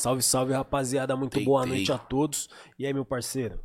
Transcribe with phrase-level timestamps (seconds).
[0.00, 1.14] Salve, salve, rapaziada.
[1.14, 1.44] Muito Tentei.
[1.44, 2.48] boa noite a todos.
[2.78, 3.60] E aí, meu parceiro?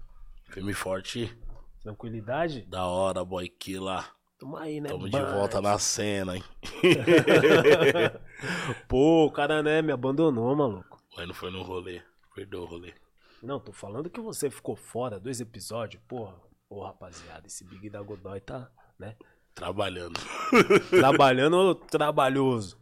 [0.49, 1.33] Firme e forte.
[1.81, 2.63] Tranquilidade?
[2.63, 4.03] Da hora, boy Killa.
[4.37, 4.89] Tamo aí, né?
[4.89, 6.43] Tamo de volta na cena, hein?
[8.85, 11.01] Pô, o cara, né, me abandonou, maluco.
[11.17, 12.01] Ué, não foi no rolê.
[12.35, 12.93] Perdoa o rolê.
[13.41, 16.03] Não, tô falando que você ficou fora dois episódios.
[16.05, 16.35] Porra,
[16.69, 19.15] ô rapaziada, esse Big da Godoy tá, né?
[19.53, 20.19] Trabalhando.
[20.89, 22.77] Trabalhando ou trabalhoso?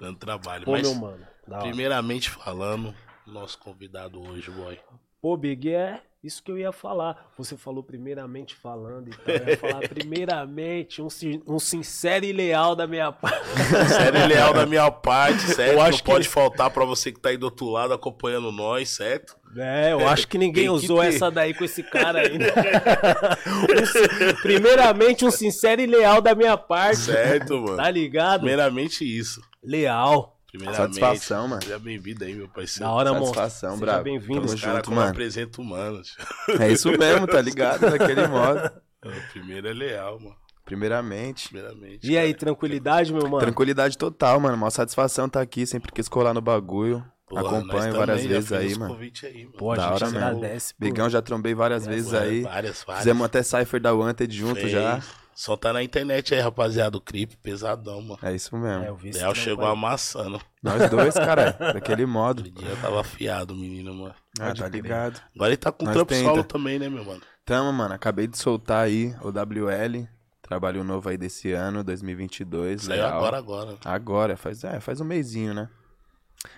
[0.00, 0.64] Dando trabalho.
[0.64, 1.37] Pô, Mas, meu mano.
[1.48, 1.66] Da hora.
[1.66, 2.94] primeiramente falando,
[3.26, 4.78] nosso convidado hoje, boy.
[5.20, 7.32] Pô, Big, é isso que eu ia falar.
[7.36, 9.34] Você falou primeiramente falando e tal.
[9.34, 11.08] Eu ia falar primeiramente um,
[11.46, 13.44] um sincero e leal da minha parte.
[13.88, 15.72] Sério e leal da minha parte, certo?
[15.72, 18.52] Eu acho não que- pode faltar pra você que tá aí do outro lado acompanhando
[18.52, 19.36] nós, certo?
[19.56, 22.22] É, eu acho que ninguém Tem usou essa daí com esse cara?
[22.30, 26.98] Um sin- primeiramente, um sincero e leal da minha parte.
[26.98, 27.76] Certo, mano.
[27.76, 28.40] Tá ligado?
[28.40, 29.40] Primeiramente isso.
[29.62, 30.37] Leal.
[30.50, 30.94] Primeiramente.
[30.98, 31.62] Satisfação, mano.
[31.62, 32.88] Seja bem-vindo aí, meu parceiro.
[32.88, 33.34] Da hora, monstro.
[33.34, 34.04] Satisfação, Seja brabo.
[34.04, 34.46] bem-vindo.
[34.46, 35.10] Tamo caras junto, como mano.
[35.10, 36.16] apresenta humanos.
[36.58, 37.80] É isso mesmo, tá ligado?
[37.82, 38.70] Daquele modo.
[39.04, 40.36] O primeiro é leal, mano.
[40.64, 41.48] Primeiramente.
[41.50, 42.10] Primeiramente.
[42.10, 42.38] E aí, cara.
[42.40, 43.38] tranquilidade, meu mano?
[43.40, 44.56] Tranquilidade total, mano.
[44.56, 47.04] Mó satisfação tá aqui, sempre quis colar no bagulho.
[47.26, 48.96] Porra, Acompanho várias vezes aí, mano.
[48.98, 49.52] aí, mano.
[49.58, 50.72] Pô, a Da gente hora agradece.
[50.74, 50.84] pô.
[50.86, 52.40] Bigão já trombei várias vezes Várias, aí.
[52.42, 53.02] Várias, várias.
[53.02, 54.70] Fizemos até Cypher da Wanted junto Fez.
[54.72, 55.02] já.
[55.40, 56.96] Só tá na internet aí, rapaziada.
[56.98, 58.18] O clipe pesadão, mano.
[58.24, 58.60] É isso É, eu
[58.96, 59.08] mesmo.
[59.08, 59.72] esse Leal trampo chegou aí.
[59.72, 60.40] amassando.
[60.60, 62.40] Nós dois, cara, daquele modo.
[62.40, 64.14] Aquele dia tava afiado, o menino, mano.
[64.40, 64.82] Ah, tá crer.
[64.82, 65.22] ligado.
[65.32, 66.28] Agora ele tá com Nós trampo tenta.
[66.28, 67.22] solo também, né, meu mano?
[67.44, 67.94] Tamo, mano.
[67.94, 70.08] Acabei de soltar aí o WL.
[70.42, 72.82] Trabalho novo aí desse ano, 2022.
[72.82, 73.18] Saiu legal.
[73.18, 73.76] agora, agora.
[73.84, 75.68] Agora, faz, é, faz um mêsinho, né?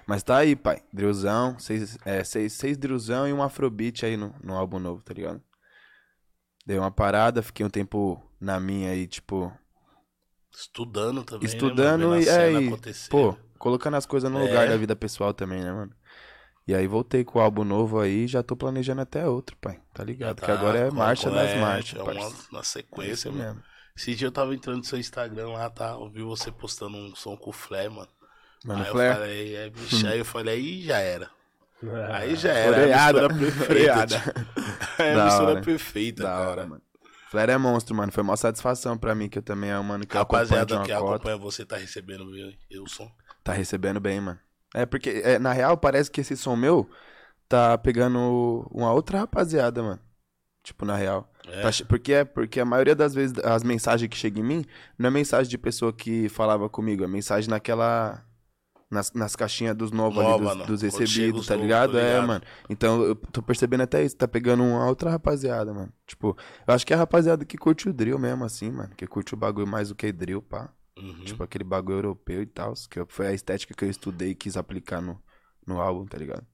[0.06, 0.82] Mas tá aí, pai.
[0.90, 5.12] Drillzão, seis, é, seis, seis drillzão e um afrobeat aí no, no álbum novo, tá
[5.12, 5.42] ligado?
[6.64, 9.52] Dei uma parada, fiquei um tempo na minha aí, tipo,
[10.52, 12.20] Estudando também, estudando né, mano?
[12.20, 13.08] e Vendo a é, cena e, acontecer.
[13.10, 14.42] pô, colocando as coisas no É.
[14.42, 15.92] lugar da vida pessoal também, né, mano?
[16.66, 19.80] E aí voltei com o álbum novo aí, já tô planejando até outro, pai.
[19.94, 20.40] Tá ligado?
[20.40, 23.30] Já que agora é com- marcha com- das é, marchas, é uma, na É sequência,
[23.30, 23.44] mano.
[23.44, 23.62] mesmo.
[23.96, 25.96] Esse dia eu tava entrando no seu Instagram lá, tá?
[25.96, 28.08] Ouvi você postando um som com o Flair, mano.
[28.64, 31.30] Mano, aí eu falei, é, bicho, aí eu falei, aí já era.
[31.82, 32.12] É.
[32.14, 32.74] Aí já era.
[32.74, 33.18] Freada.
[33.18, 34.34] É a mistura perfeita.
[34.98, 35.60] É a Da mistura hora.
[35.62, 36.50] perfeita, Da cara.
[36.50, 36.82] hora, mano.
[37.30, 38.10] Flair é monstro, mano.
[38.10, 40.52] Foi uma satisfação pra mim, que eu também é um mano que eu acompanho de
[40.52, 41.14] Rapaziada uma que cota.
[41.14, 42.32] acompanha você tá recebendo o
[42.72, 43.08] Wilson.
[43.44, 44.40] Tá recebendo bem, mano.
[44.74, 46.90] É porque, é, na real, parece que esse som meu
[47.48, 50.00] tá pegando uma outra rapaziada, mano.
[50.64, 51.32] Tipo, na real.
[51.46, 51.62] É.
[51.62, 54.64] Tá porque, é, porque a maioria das vezes as mensagens que chegam em mim
[54.98, 58.24] não é mensagem de pessoa que falava comigo, é mensagem naquela.
[58.90, 60.66] Nas, nas caixinhas dos novos ali, Nova, dos, não.
[60.66, 61.92] dos chega recebidos, os tá ligado?
[61.92, 62.26] tô É, ligado.
[62.26, 62.44] mano.
[62.68, 65.92] Então eu tô percebendo até isso, tá pegando uma outra rapaziada, mano.
[66.06, 66.36] Tipo,
[66.66, 68.90] eu acho que é a rapaziada que curte o drill mesmo, assim, mano.
[68.96, 70.72] Que curte o bagulho mais do que drill, pá.
[70.98, 71.24] Uhum.
[71.24, 72.74] Tipo, aquele bagulho europeu e tal.
[72.90, 75.22] Que foi a estética que eu estudei e quis aplicar no,
[75.66, 76.44] no álbum, tá ligado?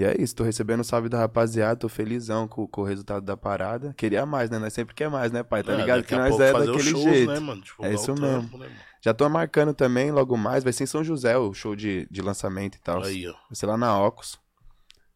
[0.00, 3.22] E é isso, tô recebendo o salve da rapaziada, tô felizão com, com o resultado
[3.22, 3.92] da parada.
[3.98, 4.58] Queria mais, né?
[4.58, 5.62] Nós sempre quer mais, né, pai?
[5.62, 7.30] Tá É, ligado que nós é daquele shows, jeito.
[7.32, 7.60] Né, mano?
[7.60, 8.58] Divulgar É isso mesmo.
[8.58, 8.70] né?
[9.02, 12.22] Já tô marcando também, logo mais, vai ser em São José o show de, de
[12.22, 13.00] lançamento e tal.
[13.02, 13.34] Vai Aí, ó.
[13.52, 14.38] ser lá na Ocos.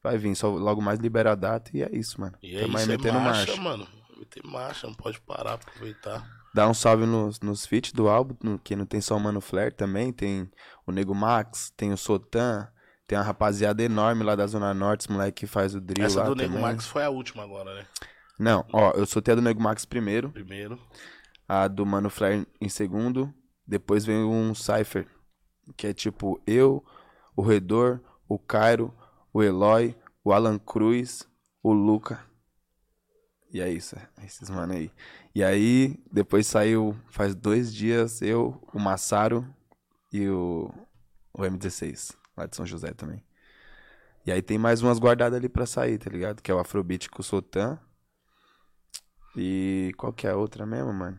[0.03, 2.37] Vai vir, só logo mais libera a data e é isso, mano.
[2.43, 3.62] E é Tamo aí isso, é metendo marcha, marcha.
[3.62, 3.89] mano.
[4.19, 6.28] Meter marcha, não pode parar, aproveitar.
[6.55, 9.41] Dá um salve nos, nos feats do álbum, no- que não tem só o Mano
[9.41, 10.49] Flair também, tem
[10.87, 12.69] o Nego Max, tem o Sotan,
[13.06, 16.20] tem uma rapaziada enorme lá da Zona Norte, os moleque que faz o drill Essa
[16.20, 16.62] lá do Nego também.
[16.62, 17.87] Max foi a última agora, né?
[18.38, 20.78] Não, ó, eu soltei a do Nego Max primeiro, Primeiro.
[21.48, 23.32] a do Mano Flair em segundo,
[23.66, 25.06] depois vem um Cypher,
[25.76, 26.84] que é tipo eu,
[27.37, 28.92] o Redor, o Cairo,
[29.32, 29.94] o Eloy,
[30.25, 31.28] o Alan Cruz,
[31.62, 32.25] o Luca.
[33.53, 34.91] E é isso, é esses mano aí.
[35.32, 39.47] E aí, depois saiu, faz dois dias, eu, o Massaro
[40.12, 40.72] e o,
[41.32, 43.22] o M16, lá de São José também.
[44.27, 46.43] E aí tem mais umas guardadas ali pra sair, tá ligado?
[46.43, 47.78] Que é o Afrobeat com o Sotan.
[49.37, 51.19] E qual que é a outra mesmo, mano?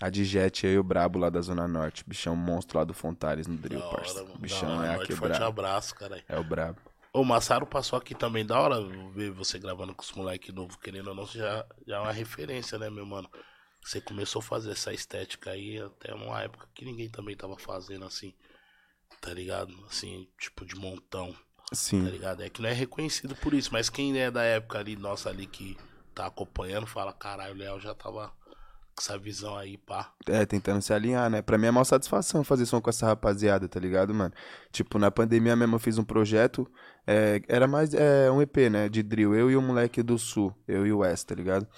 [0.00, 2.04] A de Jet, eu e o Brabo lá da Zona Norte.
[2.06, 4.24] Bichão monstro lá do Fontares no drill, hora, parça.
[4.38, 5.46] Bichão hora, é a Norte, Forte quebrada.
[5.46, 6.22] abraço, cara.
[6.28, 6.78] É o Brabo.
[7.14, 8.76] O Massaro passou aqui também, da hora
[9.14, 12.78] ver você gravando com os moleques novos, querendo ou não, já, já é uma referência,
[12.78, 13.30] né, meu mano?
[13.82, 18.04] Você começou a fazer essa estética aí até uma época que ninguém também tava fazendo
[18.04, 18.34] assim,
[19.20, 19.74] tá ligado?
[19.88, 22.04] Assim, tipo de montão, tá Sim.
[22.04, 22.42] ligado?
[22.42, 25.46] É que não é reconhecido por isso, mas quem é da época ali, nossa ali,
[25.46, 25.76] que
[26.14, 28.32] tá acompanhando, fala, caralho, o Léo já tava
[28.96, 30.10] com essa visão aí, pá.
[30.26, 31.42] É, tentando se alinhar, né?
[31.42, 34.32] Pra mim é uma satisfação fazer som com essa rapaziada, tá ligado, mano?
[34.72, 36.66] Tipo, na pandemia mesmo eu fiz um projeto,
[37.06, 38.88] é, era mais é, um EP, né?
[38.88, 41.68] De drill, eu e o moleque do Sul, eu e o West, tá ligado?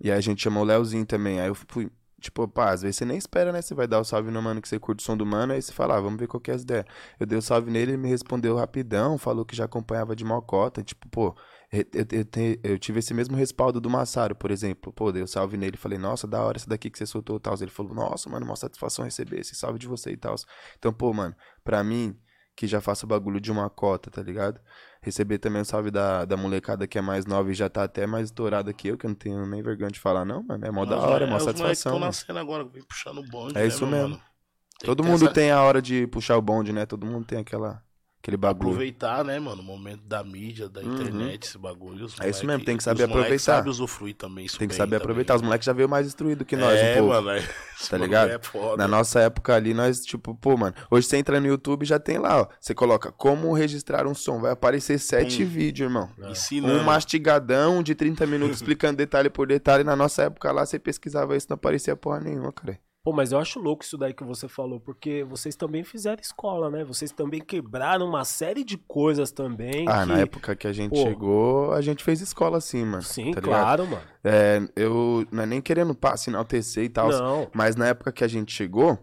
[0.00, 1.90] E aí a gente chamou o Leozinho também, aí eu fui,
[2.22, 3.60] Tipo, pá, às vezes você nem espera, né?
[3.60, 5.60] Você vai dar o salve no mano que você curte o som do mano, aí
[5.60, 6.86] você fala, ah, vamos ver qual que é as ideias.
[7.20, 10.82] Eu dei o salve nele, ele me respondeu rapidão, falou que já acompanhava de mocota.
[10.82, 11.36] Tipo, pô,
[11.72, 14.92] eu, eu, eu tive esse mesmo respaldo do Massaro, por exemplo.
[14.92, 17.40] Pô, dei o salve nele, falei, nossa, da hora essa daqui que você soltou e
[17.40, 17.54] tal.
[17.60, 20.34] Ele falou, nossa, mano, uma satisfação receber esse salve de você e tal.
[20.78, 21.34] Então, pô, mano,
[21.64, 22.16] pra mim,
[22.54, 24.60] que já faço bagulho de uma cota, tá ligado?
[25.02, 28.06] Receber também o salve da, da molecada que é mais nova e já tá até
[28.06, 30.64] mais estourada que eu, que eu não tenho nem vergonha de falar, não, mano.
[30.64, 31.92] É mó da hora, é é, mó os moleques satisfação.
[31.94, 32.06] mano.
[32.06, 33.58] nascendo agora, vem puxando o bonde.
[33.58, 34.20] É né, isso mesmo.
[34.84, 36.86] Todo mundo essa- tem a hora de puxar o bonde, né?
[36.86, 37.82] Todo mundo tem aquela,
[38.22, 38.70] aquele bagulho.
[38.70, 39.60] Aproveitar, né, mano?
[39.60, 40.92] O momento da mídia, da Uhum.
[40.92, 42.04] internet, esse bagulho.
[42.06, 43.56] os É isso mesmo, tem que saber aproveitar.
[43.56, 44.98] sabe usufruir também isso Tem que saber também.
[45.02, 45.34] aproveitar.
[45.34, 47.14] Os moleques já veio mais instruído que nós, é, um pouco.
[47.14, 47.30] mano.
[47.30, 47.42] É,
[47.90, 48.30] Tá ligado?
[48.30, 48.76] É foda.
[48.76, 52.16] Na nossa época ali, nós, tipo, pô, mano, hoje você entra no YouTube já tem
[52.18, 52.46] lá, ó.
[52.60, 54.40] Você coloca como registrar um som.
[54.40, 55.46] Vai aparecer sete Hum.
[55.48, 56.08] vídeos, irmão.
[56.30, 56.78] Ensinando.
[56.78, 59.82] Um mastigadão de 30 minutos explicando detalhe por detalhe.
[59.82, 62.78] Na nossa época lá, você pesquisava isso, não aparecia porra nenhuma, cara.
[63.04, 66.70] Pô, mas eu acho louco isso daí que você falou, porque vocês também fizeram escola,
[66.70, 66.84] né?
[66.84, 69.88] Vocês também quebraram uma série de coisas também.
[69.88, 70.06] Ah, que...
[70.12, 71.02] na época que a gente Pô.
[71.02, 73.02] chegou, a gente fez escola assim, mano.
[73.02, 74.02] Sim, tá claro, mano.
[74.22, 77.08] É, eu não é nem querendo pá, enaltecer e tal.
[77.08, 77.50] Não.
[77.52, 78.96] Mas na época que a gente chegou,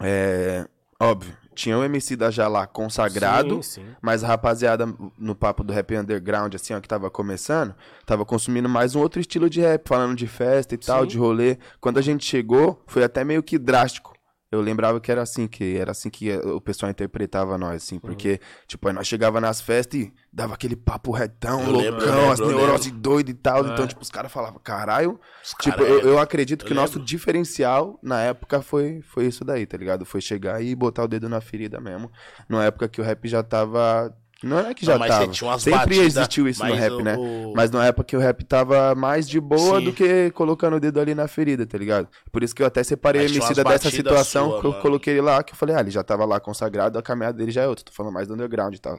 [0.00, 0.66] é.
[1.00, 3.62] Óbvio, tinha o MC da Jalá consagrado.
[3.62, 3.86] Sim, sim.
[4.02, 4.86] Mas a rapaziada
[5.18, 7.74] no papo do rap underground, assim, ó, que tava começando,
[8.04, 11.08] tava consumindo mais um outro estilo de rap, falando de festa e tal, Sim.
[11.08, 11.58] de rolê.
[11.80, 14.13] Quando a gente chegou, foi até meio que drástico.
[14.54, 18.40] Eu lembrava que era assim, que era assim que o pessoal interpretava nós, assim, porque,
[18.66, 22.32] tipo, aí nós chegava nas festas e dava aquele papo retão, Eu lembro, loucão, lembro,
[22.32, 23.66] as eu neurose doido e tal.
[23.66, 23.72] É.
[23.72, 25.18] Então, tipo, os caras falavam, caralho.
[25.42, 27.06] Os Tipo, cara eu, é- eu acredito que eu o nosso lembro.
[27.06, 30.04] diferencial na época foi, foi isso daí, tá ligado?
[30.04, 32.10] Foi chegar e botar o dedo na ferida mesmo.
[32.48, 34.14] Numa época que o rap já tava.
[34.44, 35.32] Não é que já Não, mas você tava.
[35.32, 37.16] tinha umas Sempre batidas, existiu isso no rap, o- né?
[37.16, 39.84] o- Mas numa época que o rap tava mais de boa Sim.
[39.86, 42.08] do que colocando o dedo ali na ferida, tá ligado?
[42.32, 44.82] Por isso que eu até separei Mas o MC dessa situação sua, que eu mano.
[44.82, 47.50] coloquei ele lá, que eu falei, ah, ele já tava lá consagrado, a caminhada dele
[47.50, 47.84] já é outra.
[47.84, 48.98] Tô falando mais do underground e tal.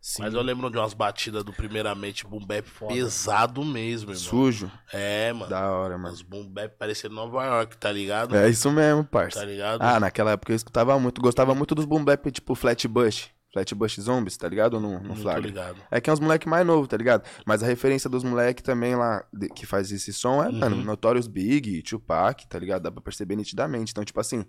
[0.00, 0.22] sim.
[0.22, 2.94] Mas eu lembro de umas batidas do primeiramente boom bap Foda.
[2.94, 4.24] pesado mesmo, irmão.
[4.24, 4.70] Sujo.
[4.92, 5.50] É, mano.
[5.50, 6.10] Da hora, mano.
[6.10, 8.36] Mas boom bap parecendo Nova York, tá ligado?
[8.36, 9.40] É isso mesmo, parça.
[9.40, 9.82] Tá ligado?
[9.82, 13.28] Ah, naquela época eu escutava muito, gostava muito dos boom bap tipo Flatbush.
[13.52, 14.74] Flatbush Zombies, tá ligado?
[14.74, 15.40] Ou no, no Flag.
[15.40, 15.76] ligado.
[15.90, 17.24] É que é uns moleque mais novo, tá ligado?
[17.46, 20.58] Mas a referência dos moleque também lá, de- que faz esse som é, Uhum.
[20.58, 22.82] mano, Notorious Big, Tupac, tá ligado?
[22.82, 23.90] Dá pra perceber nitidamente.
[23.92, 24.44] Então, tipo assim,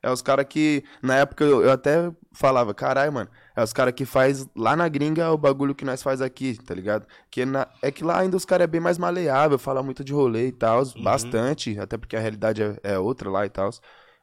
[0.00, 3.92] é os caras que, na época eu, eu até falava, caralho, mano, é os caras
[3.94, 7.06] que faz lá na gringa o bagulho que nós faz aqui, tá ligado?
[7.30, 10.12] Que na- é que lá ainda os caras é bem mais maleável, fala muito de
[10.12, 11.02] rolê e tal, Uhum.
[11.02, 13.70] bastante, até porque a realidade é, é outra lá e tal.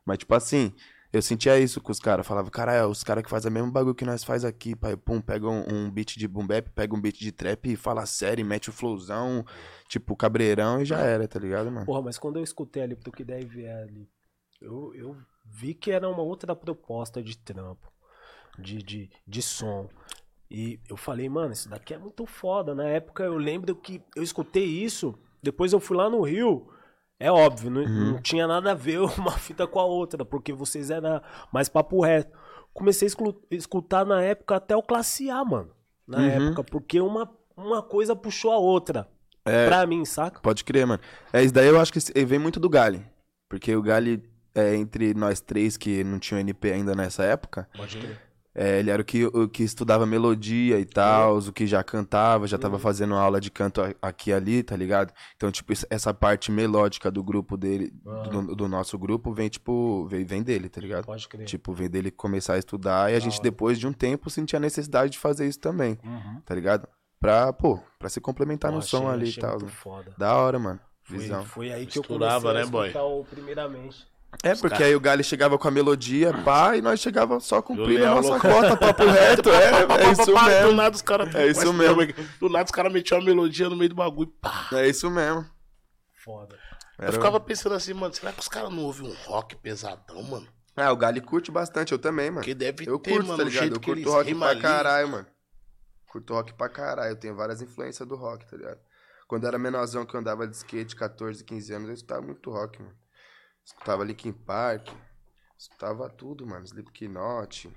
[0.05, 0.71] Mas, tipo assim,
[1.13, 2.25] eu sentia isso com os caras.
[2.25, 4.95] Falava, caralho, os caras que fazem o mesmo bagulho que nós faz aqui, pai.
[4.95, 8.05] Pum, pega um, um beat de boom bap, pega um beat de trap e fala
[8.05, 9.45] sério, mete o flowzão,
[9.87, 11.85] tipo, cabreirão e já era, tá ligado, mano?
[11.85, 14.09] Porra, mas quando eu escutei ali pro que deve é ali,
[14.61, 17.91] eu, eu vi que era uma outra proposta de trampo,
[18.57, 19.89] de, de, de som.
[20.49, 22.73] E eu falei, mano, isso daqui é muito foda.
[22.73, 26.69] Na época eu lembro que eu escutei isso, depois eu fui lá no Rio.
[27.21, 28.11] É óbvio, não, Uhum.
[28.13, 31.21] não tinha nada a ver uma fita com a outra, porque vocês eram
[31.53, 32.35] mais papo reto.
[32.73, 35.69] Comecei a escu- escutar na época até o Classe A, mano.
[36.07, 36.47] Na Uhum.
[36.47, 39.07] época, porque uma, uma coisa puxou a outra.
[39.45, 39.67] É.
[39.67, 40.39] Pra mim, saca?
[40.39, 41.01] Pode crer, mano.
[41.33, 43.05] É, isso daí eu acho que esse- vem muito do Gali.
[43.49, 44.23] Porque o Gali,
[44.55, 48.19] é, entre nós três que não tinham NP ainda nessa época, Pode crer.
[48.53, 52.47] É, ele era o que, o que estudava melodia e tal, o que já cantava,
[52.47, 55.13] já tava fazendo aula de canto aqui e ali, tá ligado?
[55.35, 57.91] Então, tipo, essa parte melódica do grupo dele,
[58.29, 61.05] do, do nosso grupo, vem, tipo, vem, vem dele, tá ligado?
[61.05, 61.45] Pode crer.
[61.45, 64.59] Tipo, vem dele começar a estudar e a gente, depois de um tempo, sentia a
[64.59, 66.41] necessidade de fazer isso também, Uhum.
[66.45, 66.87] tá ligado?
[67.19, 69.59] Pra, pô, pra se complementar Pô, no som achei- ali e tal.
[69.61, 69.67] né?
[69.69, 70.11] foda.
[70.17, 70.79] Da hora, mano.
[71.03, 71.43] Foi, Visão.
[71.45, 72.91] foi aí que eu comecei a né, boy?
[72.95, 74.07] o primeiramente.
[74.43, 77.61] É, porque cara- aí o Gali chegava com a melodia, pá, e nós chegava só
[77.61, 79.53] cumprindo a nossa cota, papo reto, é,
[80.07, 80.71] é isso Do mesmo.
[80.73, 81.35] nada os caras.
[81.35, 81.97] É isso mesmo.
[82.39, 84.31] Do nada os caras metiam uma melodia no meio do bagulho.
[84.41, 84.67] Pá.
[84.73, 85.45] É isso mesmo.
[86.23, 86.57] Foda.
[86.97, 90.21] Era- Eu ficava pensando assim, mano, será que os caras não ouvem um rock pesadão,
[90.23, 90.47] mano?
[90.75, 92.39] Ah, o Gali curte bastante, eu também, mano.
[92.41, 93.61] Porque deve Eu ter, curto, mano, tá ligado?
[93.63, 94.61] jeito Eu que curto eles rock pra ali.
[94.61, 95.27] caralho, mano.
[96.07, 98.79] Curto rock pra caralho, eu tenho várias influências do rock, tá ligado?
[99.27, 102.49] Quando eu era menorzão que eu andava de skate, 14, 15 anos, eu escutava muito
[102.49, 102.95] rock, mano.
[103.65, 104.89] Escutava Linkin Park,
[105.57, 106.65] escutava tudo, mano.
[106.65, 107.69] Slipknot,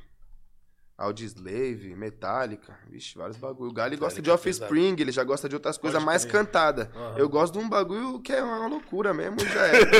[0.96, 3.70] Audioslave, Metallica, vixe, vários bagulho.
[3.70, 4.50] O Gali gosta de Metallica é.
[4.62, 6.86] Offspring, ele já gosta de outras coisas mais cantadas.
[6.94, 7.14] Aham.
[7.18, 9.84] Eu gosto de um bagulho que é uma loucura mesmo, já é.
[9.84, 9.96] tá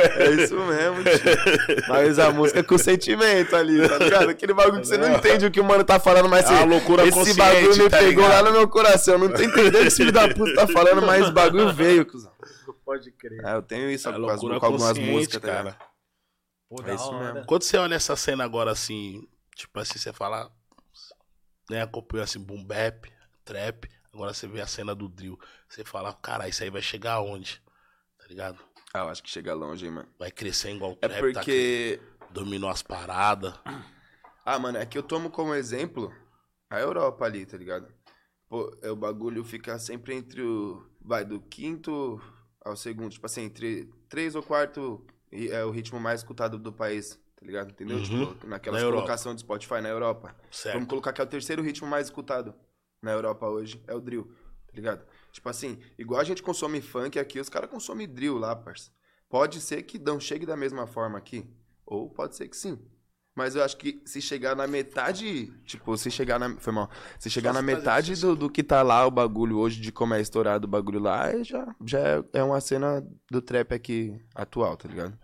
[0.18, 1.84] é isso mesmo, tio.
[1.88, 4.30] Mas a música é com sentimento ali, tá ligado?
[4.30, 7.06] Aquele bagulho que você não entende o que o mano tá falando, mas É loucura
[7.06, 8.44] esse bagulho me tá pegou ligado?
[8.44, 9.18] lá no meu coração.
[9.18, 12.06] Não tô entendendo o que esse filho da puta tá falando, mas o bagulho veio,
[12.06, 12.32] cuzão.
[12.92, 13.44] Pode crer.
[13.44, 15.70] É, eu tenho isso É com, as- com algumas músicas, tá cara.
[15.70, 15.92] ligado?
[16.68, 17.32] Pô, É isso hora.
[17.34, 17.46] mesmo.
[17.46, 20.52] Quando você olha essa cena agora assim, tipo assim, você fala,
[21.70, 23.10] né, acompanhou assim, boom bap,
[23.44, 27.14] trap, agora você vê a cena do drill, você fala, cara, isso aí vai chegar
[27.14, 27.62] aonde?
[28.18, 28.58] Tá ligado?
[28.94, 30.08] Ah, eu acho que chega longe, hein, mano.
[30.18, 31.98] Vai crescer igual o É trap, tá porque.
[31.98, 33.54] aqui, dominou as paradas.
[34.44, 36.12] Ah, mano, é que eu tomo como exemplo
[36.68, 37.86] a Europa ali, tá ligado?
[38.48, 40.84] Pô, é, o bagulho fica sempre entre o.
[41.00, 42.20] Vai, do quinto
[42.64, 43.10] ao segundo.
[43.10, 47.70] Tipo assim, entre três ou quarto é o ritmo mais escutado do país, tá ligado?
[47.70, 47.98] Entendeu?
[47.98, 48.32] Uhum.
[48.34, 50.34] Tipo, naquela Na colocação de Spotify na Europa.
[50.50, 50.74] Certo.
[50.74, 52.54] Vamos colocar que é o terceiro ritmo mais escutado
[53.00, 53.82] na Europa hoje.
[53.86, 54.24] É o drill,
[54.66, 55.06] tá ligado?
[55.32, 58.90] Tipo assim, igual a gente consome funk aqui, os caras consomem drill lá, parça.
[59.28, 61.48] Pode ser que não chegue da mesma forma aqui.
[61.86, 62.78] Ou pode ser que sim.
[63.34, 65.46] Mas eu acho que se chegar na metade.
[65.64, 66.54] Tipo, se chegar na.
[66.58, 66.90] Foi mal.
[67.18, 70.20] Se chegar na metade do, do que tá lá o bagulho hoje, de como é
[70.20, 74.86] estourado o bagulho lá, já, já é- é uma cena do trap aqui atual, tá
[74.86, 75.18] ligado?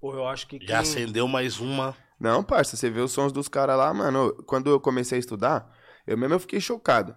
[0.00, 0.76] Pô, eu acho que Já quem...
[0.76, 1.96] acendeu mais uma.
[2.20, 4.32] Não, parça, você vê os sons dos caras lá, mano.
[4.46, 5.74] Quando eu comecei a estudar,
[6.06, 7.16] eu mesmo eu fiquei chocado.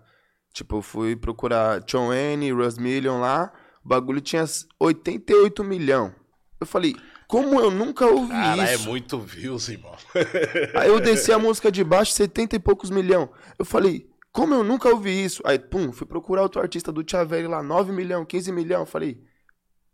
[0.51, 3.51] Tipo, eu fui procurar John Wayne, Russ Million lá,
[3.85, 4.45] o bagulho tinha
[4.79, 6.13] 88 milhão.
[6.59, 6.95] Eu falei,
[7.33, 8.87] como eu nunca ouvi Cara, é isso?
[8.87, 9.95] muito views, irmão.
[10.75, 13.27] Aí eu desci a música de baixo, 70 e poucos milhão.
[13.57, 15.41] Eu falei, como eu nunca ouvi isso?
[15.43, 18.81] Aí, pum, fui procurar outro artista do Tchavelli lá, 9 milhão, 15 milhão.
[18.81, 19.19] Eu falei,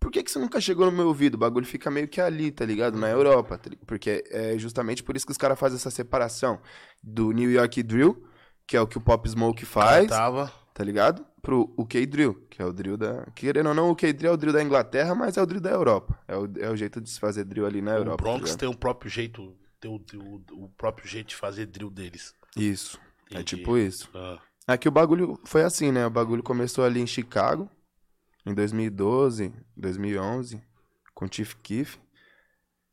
[0.02, 1.36] por que, que isso nunca chegou no meu ouvido?
[1.36, 2.98] O bagulho fica meio que ali, tá ligado?
[2.98, 3.58] Na Europa.
[3.58, 6.60] tá Porque é justamente por isso que os caras fazem essa separação
[7.02, 8.22] do New York Drill,
[8.68, 10.52] que é o que o Pop Smoke faz, Tava.
[10.80, 11.26] Tá ligado?
[11.42, 13.26] Pro UK Drill, que é o drill da.
[13.36, 15.60] Querendo ou não, o UK Drill é o drill da Inglaterra, mas é o drill
[15.60, 16.18] da Europa.
[16.26, 18.16] É o, é o jeito de se fazer drill ali na O Europa.
[18.18, 18.60] tá Bronx ligado?
[18.60, 22.34] tem o próprio jeito, tem o, o, o próprio jeito de fazer drill deles.
[22.56, 22.98] Isso.
[23.30, 23.58] É Entendi.
[23.58, 24.10] tipo isso.
[24.16, 26.06] Ah, É que o bagulho foi assim, né?
[26.08, 27.70] O bagulho começou ali em Chicago,
[28.46, 30.62] em 2012, 2011,
[31.14, 31.98] com o Chief Keef.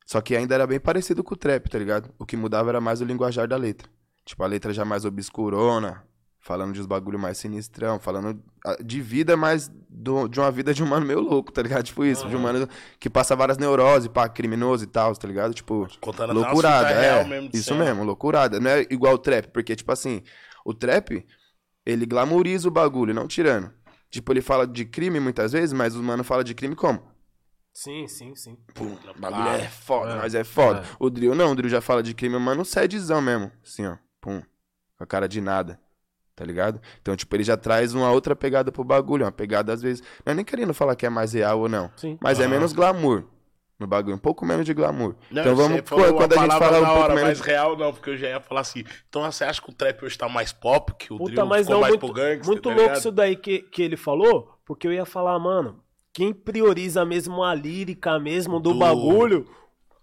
[0.05, 2.13] Só que ainda era bem parecido com o trap, tá ligado?
[2.19, 3.89] O que mudava era mais o linguajar da letra.
[4.25, 6.05] Tipo, a letra já mais obscurona,
[6.47, 10.73] falando de uns bagulho mais sinistrão, falando ah, de vida, mas do- de uma vida
[10.73, 11.83] de um mano meio louco, tá ligado?
[11.83, 12.67] Tipo isso, de um mano
[12.99, 15.53] que passa várias neuroses, pá, criminoso e tal, tá ligado?
[15.53, 17.23] Tipo, contando loucurada, é.
[17.25, 17.83] mesmo isso cena.
[17.83, 18.61] mesmo, loucurada.
[18.61, 20.23] Não é igual o trap, porque, tipo assim,
[20.63, 21.25] o trap,
[21.85, 23.69] ele glamoriza o bagulho, não tirando.
[24.09, 27.11] Tipo, ele fala de crime muitas vezes, mas o mano fala de crime como?
[27.73, 28.57] Sim, sim, sim.
[28.73, 30.79] Pum, o bagulho é foda, é, mas é foda.
[30.79, 30.83] é.
[30.97, 33.51] O drill não, o drill já fala de crime, mano, sedzão mesmo.
[33.61, 34.41] Assim, ó, pum,
[34.97, 35.79] com a cara de nada.
[36.37, 36.79] Tá ligado?
[37.01, 39.25] Então, tipo, ele já traz uma outra pegada pro bagulho.
[39.25, 40.03] Uma pegada, às vezes.
[40.23, 41.89] Não é nem querendo falar que é mais real ou não.
[41.97, 42.15] Sim.
[42.21, 42.51] Mas é Aham.
[42.51, 43.23] menos glamour
[43.79, 44.15] no bagulho.
[44.15, 45.15] Um pouco menos de glamour.
[45.31, 45.81] Não, então vamos.
[45.89, 47.23] Quando a gente fala um pouco hora, menos.
[47.23, 48.83] mais real, não, porque eu já ia falar assim.
[49.09, 51.67] Então você acha que o trap hoje tá mais pop, que o Puta, drill mas
[51.67, 52.99] não, mais muito, pro gangster, muito tá louco ligado?
[52.99, 55.79] isso daí que, que ele falou, porque eu ia falar, mano,
[56.13, 59.47] quem prioriza mesmo a lírica mesmo do, Do- bagulho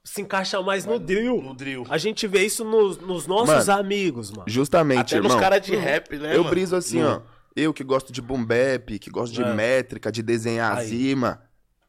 [0.05, 1.41] se encaixa mais no drill.
[1.43, 1.85] No drill.
[1.89, 4.45] A gente vê isso nos, nos nossos Mano, amigos, mano.
[4.47, 5.41] Justamente, Até nos irmão.
[5.41, 6.51] caras de rap, né, Eu mano?
[6.51, 7.21] briso assim, ó.
[7.57, 9.55] Eu que gosto de boom bap, que gosto de É.
[9.55, 10.85] métrica, de desenhar Aí.
[10.87, 11.43] acima.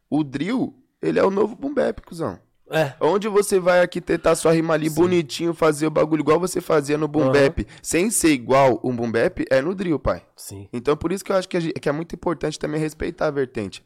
[0.10, 2.40] O drill, ele é o novo boom bap, cuzão.
[2.72, 2.94] É.
[3.00, 4.96] Onde você vai arquitetar sua rima ali Sim.
[5.02, 9.12] bonitinho, fazer o bagulho igual você fazia no boom bap, sem ser igual um boom
[9.12, 10.24] bap, é no drill, pai.
[10.36, 10.68] Sim.
[10.74, 13.28] Então por isso que eu acho que, a gente- que é muito importante também respeitar
[13.28, 13.84] a vertente.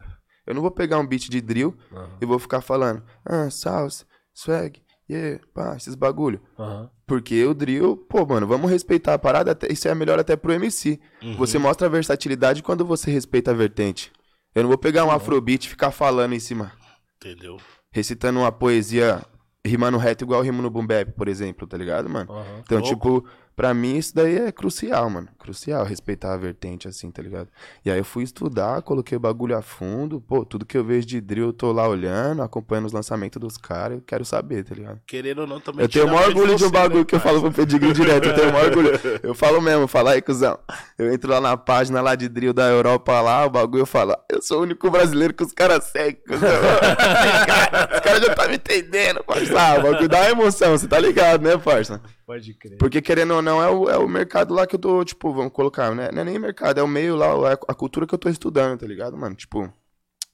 [0.48, 2.10] Eu não vou pegar um beat de drill Aham.
[2.22, 6.42] e vou ficar falando, ah, salsa, swag, yeah, pá, esses bagulho.
[6.58, 6.90] Aham.
[7.06, 11.00] Porque o drill, pô, mano, vamos respeitar a parada, isso é melhor até pro MC.
[11.24, 11.36] Uhum.
[11.38, 14.12] Você mostra a versatilidade quando você respeita a vertente.
[14.54, 16.72] Eu não vou pegar um afrobeat e ficar falando em cima,
[17.16, 17.58] Entendeu?
[17.92, 19.24] recitando uma poesia,
[19.66, 22.30] rimando reto igual rimo no boom bap, por exemplo, tá ligado, mano?
[22.60, 22.94] Então, Louco.
[23.22, 23.30] tipo,
[23.60, 25.28] pra mim isso daí é crucial, mano.
[25.38, 27.50] Crucial respeitar a vertente, assim, tá ligado?
[27.84, 30.22] E aí eu fui estudar, coloquei o bagulho a fundo.
[30.22, 33.58] Pô, tudo que eu vejo de drill, eu tô lá olhando, acompanhando os lançamentos dos
[33.58, 35.02] caras, eu quero saber, tá ligado?
[35.06, 35.84] Querendo ou não, também.
[35.84, 38.30] Eu tenho o maior orgulho de um bagulho né, que eu falo pro Pedigree direto.
[38.30, 38.92] Eu tenho o maior orgulho.
[39.22, 40.58] Eu falo mesmo, fala aí, cuzão.
[40.98, 44.16] Eu entro lá na página lá de drill da Europa lá, o bagulho eu falo,
[44.30, 46.50] eu sou o único brasileiro que os caras seguem, cuzão.
[47.94, 49.60] Os caras já tá me entendendo, parça.
[49.60, 52.02] Ah, o bagulho dá emoção, você tá ligado, né, parça?
[52.30, 52.78] Pode crer.
[52.78, 55.52] Porque querendo ou não, é o, é o mercado lá que eu tô, tipo, vamos
[55.52, 56.12] colocar, né?
[56.12, 58.80] Não é nem mercado, é o meio lá, é a cultura que eu tô estudando,
[58.82, 59.34] tá ligado, mano?
[59.34, 59.74] Tipo,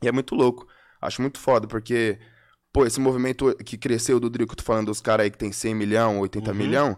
[0.04, 0.68] e é muito louco.
[1.02, 2.20] Acho muito foda, porque,
[2.74, 5.74] pô, esse movimento que cresceu do eu tô falando dos caras aí que tem 100
[5.74, 6.58] milhão, 80 Uhum.
[6.58, 6.98] milhão,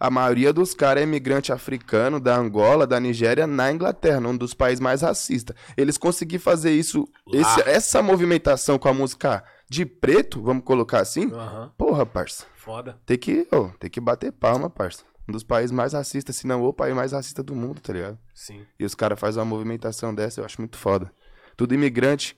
[0.00, 4.54] a maioria dos caras é imigrante africano da Angola, da Nigéria, na Inglaterra, um dos
[4.54, 5.54] países mais racistas.
[5.76, 11.30] Eles conseguiram fazer isso, esse- essa movimentação com a música de preto, vamos colocar assim,
[11.32, 11.70] Aham.
[11.76, 12.46] porra, parça.
[12.56, 12.98] Foda.
[13.04, 15.04] Tem que, ô, tem que bater palma, parça.
[15.28, 18.18] Um dos países mais racistas, se não o país mais racista do mundo, tá ligado?
[18.34, 18.64] Sim.
[18.78, 21.12] E os caras fazem uma movimentação dessa, eu acho muito foda.
[21.56, 22.36] Tudo imigrante,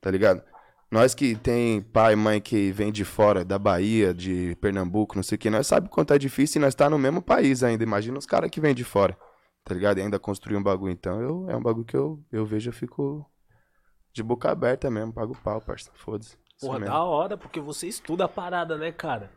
[0.00, 0.42] tá ligado?
[0.90, 5.22] Nós que tem pai e mãe que vem de fora, da Bahia, de Pernambuco, não
[5.22, 7.84] sei o que, nós sabe quanto é difícil e nós tá no mesmo país ainda.
[7.84, 9.16] Imagina os caras que vêm de fora,
[9.64, 9.98] tá ligado?
[9.98, 10.92] E ainda construir um bagulho.
[10.92, 13.24] Então, eu, é um bagulho que eu, eu vejo, eu fico
[14.12, 15.92] de boca aberta mesmo, pago pau, parça.
[15.94, 16.36] Foda-se.
[16.60, 19.30] Porra, da hora, porque você estuda a parada, né, cara?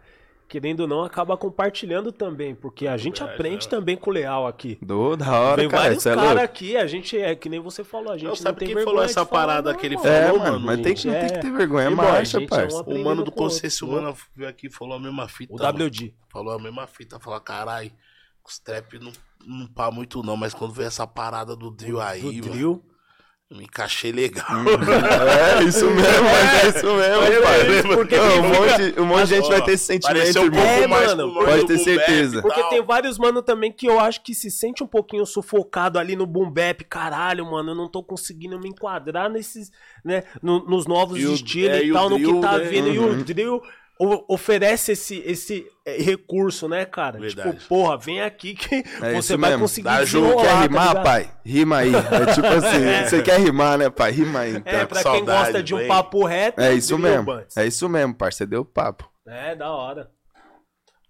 [0.47, 3.69] Querendo ou não, acaba compartilhando também, porque a gente Verdade, aprende né?
[3.71, 4.77] também com o Leal aqui.
[4.81, 6.43] Do, da hora, Tem cara, vários é caras louco.
[6.43, 8.75] aqui, a gente é que nem você falou, a gente Não, não, sabe tem quem
[8.75, 9.95] vergonha falou essa parada não, que ele.
[9.95, 12.37] É, falou, mano, mano, mas tem que, não tem que é- ter vergonha, é marcha,
[12.41, 12.83] é parça.
[12.83, 13.31] O mano do outro.
[13.31, 15.53] Conceição, mano, veio aqui e falou a mesma fita.
[15.53, 15.85] O mano.
[15.85, 16.13] WD.
[16.29, 17.19] Falou a mesma fita.
[17.19, 17.91] Falou, caralho,
[18.45, 19.11] os trap não,
[19.47, 22.85] não pá muito não, mas quando veio essa parada do drill aí, Do mano, drill.
[23.53, 24.45] Me encaixei legal.
[25.59, 27.61] É, isso mesmo, mas é isso mesmo, pai.
[27.61, 30.39] é isso, porque Não, um fica- monte, um monte de gente vai ter esse sentimento,
[30.41, 30.59] um.
[30.59, 32.41] É, mano, pode ter e certeza.
[32.41, 32.69] Porque tal.
[32.69, 36.25] tem vários mano também que eu acho que se sente um pouquinho sufocado ali no
[36.25, 36.83] boom bap.
[36.85, 39.71] Caralho, mano, eu não tô conseguindo me enquadrar nesses,
[40.03, 42.65] né, no- nos novos E estilos é, e e tal, no drill, que tá né?
[42.65, 42.87] vindo.
[42.89, 43.11] E Uhum.
[43.11, 43.61] o drill o-
[43.99, 47.19] oferece esse, esse é, recurso, né, cara?
[47.19, 47.51] Verdade.
[47.57, 49.63] Tipo, porra, vem aqui que É você vai mesmo.
[49.63, 51.03] conseguir Dá jogo, Quer tá rimar, ligado?
[51.03, 51.31] pai?
[51.45, 51.91] Rima aí.
[51.95, 54.11] É tipo assim, você quer rimar, né, pai?
[54.11, 54.73] Rima aí, então.
[54.73, 55.87] É, pra com quem saudade, gosta de um vem.
[55.87, 57.31] papo reto, É isso mesmo.
[57.55, 58.39] É isso mesmo, parça.
[58.39, 59.09] Você deu papo.
[59.27, 60.11] É, da hora.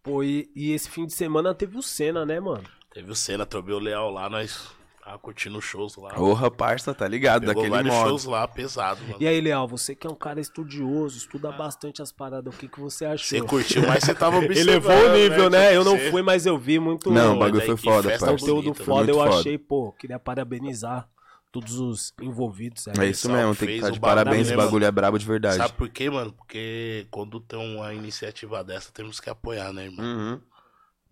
[0.04, 2.64] Pô, e, e esse fim de semana teve o Senna, né, mano?
[2.94, 4.70] Teve o Senna, trobei o Leal lá, nós
[5.04, 6.10] tava curtindo shows lá.
[6.14, 7.42] Porra, parça, tá ligado?
[7.42, 8.10] Pegou Daquele vários modo.
[8.10, 9.18] shows lá, pesado, mano.
[9.20, 12.68] E aí, Leal, você que é um cara estudioso, estuda bastante as paradas, o que,
[12.68, 13.40] que você achou?
[13.40, 15.76] Você curtiu, mas você tava observando, Elevou o nível, né?
[15.76, 18.28] Eu não fui, mas eu vi muito Não, o bagulho foi foda, parça.
[18.28, 18.98] conteúdo bonita, foda.
[19.06, 19.40] muito Eu foda.
[19.40, 21.10] achei, pô, queria parabenizar
[21.52, 22.88] todos os envolvidos.
[22.88, 24.48] É isso Pessoal mesmo, tem que estar o de parabéns.
[24.48, 25.58] Esse né, bagulho é brabo de verdade.
[25.58, 26.34] Sabe por quê, mano?
[26.34, 30.04] Porque quando tem uma iniciativa dessa, temos que apoiar, né, irmão?
[30.04, 30.42] Uhum.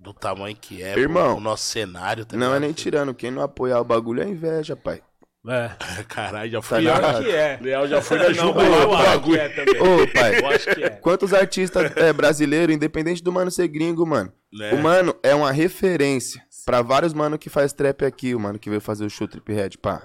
[0.02, 3.14] Do tamanho que é, Irmão, o nosso cenário, tá Não é nem tirando.
[3.14, 5.00] Quem não apoiar o bagulho é inveja, pai.
[5.48, 5.72] É.
[6.10, 7.00] Caralho, já Tá fui lá.
[7.00, 7.60] Pior que é.
[7.62, 9.40] Leal já foi na lá acho que bagulho.
[9.40, 9.80] é também.
[9.80, 10.40] Ô, pai.
[10.40, 10.90] Eu acho que é.
[10.90, 14.34] Quantos artistas é, brasileiros, independente do mano ser gringo, mano.
[14.52, 14.74] Né?
[14.74, 18.70] O mano é uma referência pra vários mano que faz trap aqui, o mano que
[18.70, 20.02] veio fazer o show Trip Head, pá.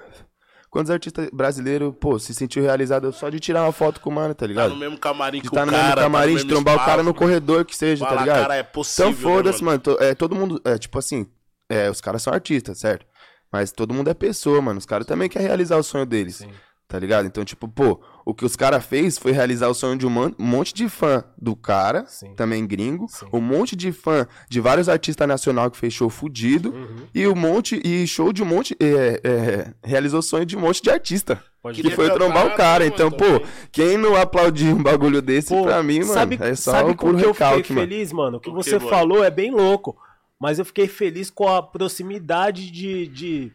[0.76, 4.34] Quantos artistas brasileiros, pô, se sentiu realizado só de tirar uma foto com o mano,
[4.34, 4.70] tá Tá ligado?
[4.70, 6.64] no mesmo camarim De que tá o no cara, mesmo camarim, tá de no mesmo
[6.64, 8.40] trombar o cara no corredor que seja, tá Fala, ligado?
[8.42, 9.78] cara, é possível, Então foda-se, né, mano.
[9.78, 11.26] to- é, todo mundo, é tipo assim,
[11.70, 13.06] é, os caras são artistas, certo?
[13.50, 14.78] Mas todo mundo é pessoa, mano.
[14.78, 16.36] Os caras também querem realizar o sonho deles.
[16.36, 16.50] Sim.
[16.88, 17.26] Tá ligado?
[17.26, 20.30] Então, tipo, pô, o que os caras fez foi realizar o sonho de um mon-
[20.38, 22.32] um monte de fã do cara, Sim.
[22.36, 23.26] também gringo, Sim.
[23.32, 26.96] um monte de fã de vários artistas nacional que fez show fudido, Uhum.
[27.12, 30.60] e um monte, e show de um monte, é, é, realizou o sonho de um
[30.60, 31.42] monte de artista.
[31.60, 32.86] Pode Que foi trombar o cara.
[32.86, 33.46] Então, mano, pô, também.
[33.72, 36.94] quem não aplaudir um bagulho desse, Pô, pra mim, mano, sabe, é só sabe o
[36.94, 37.88] com puro que eu fiquei recalque, mano.
[37.88, 38.36] feliz, mano?
[38.36, 38.88] O que, você mano?
[38.88, 39.96] falou é bem louco.
[40.40, 43.08] Mas eu fiquei feliz com a proximidade de.
[43.08, 43.52] de...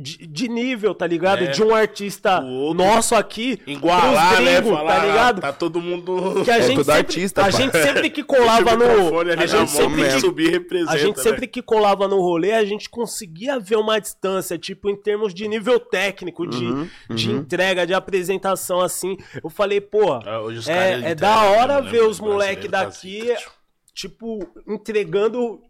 [0.00, 1.42] De, de nível, tá ligado?
[1.42, 1.46] É.
[1.48, 2.74] De um artista outro.
[2.74, 4.60] nosso aqui, Igualar, pros né?
[4.60, 5.40] gringos, Falar, tá ligado?
[5.40, 6.42] Tá todo mundo...
[6.44, 8.84] Que a É gente todo sempre, artista, a gente sempre que colava no,
[9.18, 11.22] a gente mão, sempre que subir representa, a gente né?
[11.24, 15.48] sempre que colava no rolê, a gente conseguia ver uma distância, tipo, em termos de
[15.48, 17.38] nível técnico, de, Uhum, de uhum.
[17.38, 19.16] entrega, de apresentação, assim.
[19.42, 22.68] Eu falei, pô, Ah, hoje os É- é entregam da hora né, ver os moleque
[22.68, 23.50] Brasileiro tá daqui, tio.
[23.94, 25.60] tipo, entregando,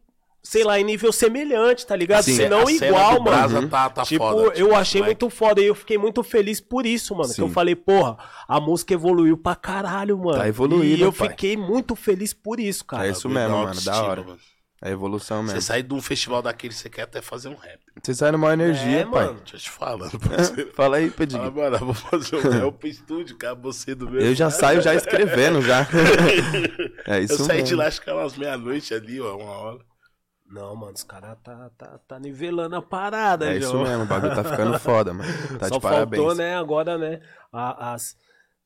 [0.42, 2.22] sei lá, em nível semelhante, tá ligado?
[2.22, 3.36] Sim, Se não igual, do mano.
[3.36, 5.22] Brasa tá, tá tipo, foda, eu achei moleque.
[5.24, 7.28] muito foda e eu fiquei muito feliz por isso, mano.
[7.28, 7.42] Que Sim.
[7.42, 10.38] eu falei, porra, a música evoluiu pra caralho, mano.
[10.38, 11.28] Tá evoluindo, E eu pai.
[11.30, 13.06] fiquei muito feliz por isso, cara.
[13.06, 14.22] É isso mesmo, da mano, da hora.
[14.22, 14.38] mano.
[14.80, 15.60] É evolução Você mesmo.
[15.62, 17.80] sai de um festival daquele, você quer até fazer um rap.
[18.00, 19.26] Você sai numa energia, É, pai.
[19.26, 19.40] mano.
[19.40, 20.70] Deixa eu te parceiro.
[20.72, 21.52] Fala aí, Fala, Pedrinho.
[21.52, 24.20] mano, eu vou fazer um rap estúdio, cara, você do meu.
[24.20, 25.80] Eu já saio já escrevendo já.
[27.08, 27.78] é Eu isso saí de mesmo.
[27.78, 29.78] lá, acho que era umas meia-noite ali, ó, uma hora.
[30.50, 34.34] Não, mano, os caras tá, tá, tá nivelando a parada, É isso mesmo, o bagulho
[34.34, 35.28] tá ficando foda, mano.
[35.58, 36.22] Tá Só de parabéns.
[36.22, 37.20] faltou, né, agora, né,
[37.52, 38.16] as,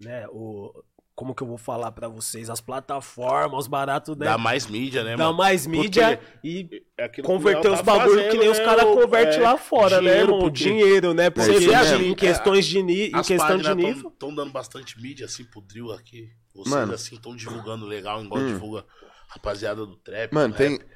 [0.01, 0.73] né, o,
[1.14, 5.03] como que eu vou falar pra vocês, as plataformas, os baratos, né, Dá mais mídia,
[5.03, 5.37] né, dá mano?
[5.38, 8.38] mais mídia Porque e é aquilo que o converter Léo os tá bagulho fazendo, que
[8.38, 10.38] nem os né, caras o- convertem é, lá fora, né, dinheiro, irmão?
[10.40, 12.05] porque Dinheiro, né, porque isso vê mesmo.
[12.05, 14.09] em questões de, ni em questão de nível...
[14.09, 16.29] Estão dando bastante mídia, assim, pro drill aqui.
[16.55, 16.92] Vocês, Mano.
[16.95, 18.47] assim, estão divulgando legal, igual Hum.
[18.47, 18.81] divulga
[19.29, 20.33] a rapaziada do trap.
[20.33, 20.87] Mano, do tem, rap.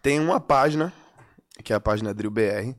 [0.00, 0.92] Tem uma página,
[1.62, 2.74] que é a página Drill BR,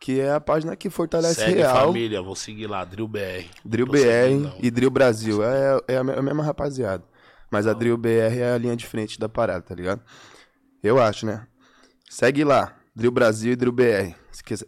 [0.00, 1.86] que é a página que fortalece Segue real.
[1.88, 3.44] família, vou seguir lá, Drill BR.
[3.64, 4.58] Drill Tô BR seguindo, não.
[4.60, 5.42] e Drill Brasil.
[5.42, 7.04] É, é a a mesma rapaziada.
[7.50, 10.02] Mas a Drill BR é a linha de frente da parada, tá ligado?
[10.82, 11.46] Eu acho, né?
[12.10, 14.14] Segue lá, Drill Brasil e Drill BR.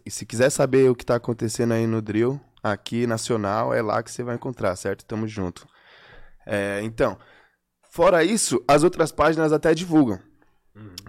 [0.07, 4.11] Se quiser saber o que tá acontecendo aí no Drill, aqui nacional, é lá que
[4.11, 5.05] você vai encontrar, certo?
[5.05, 5.67] Tamo junto.
[6.45, 7.17] É, então,
[7.91, 10.19] fora isso, as outras páginas até divulgam.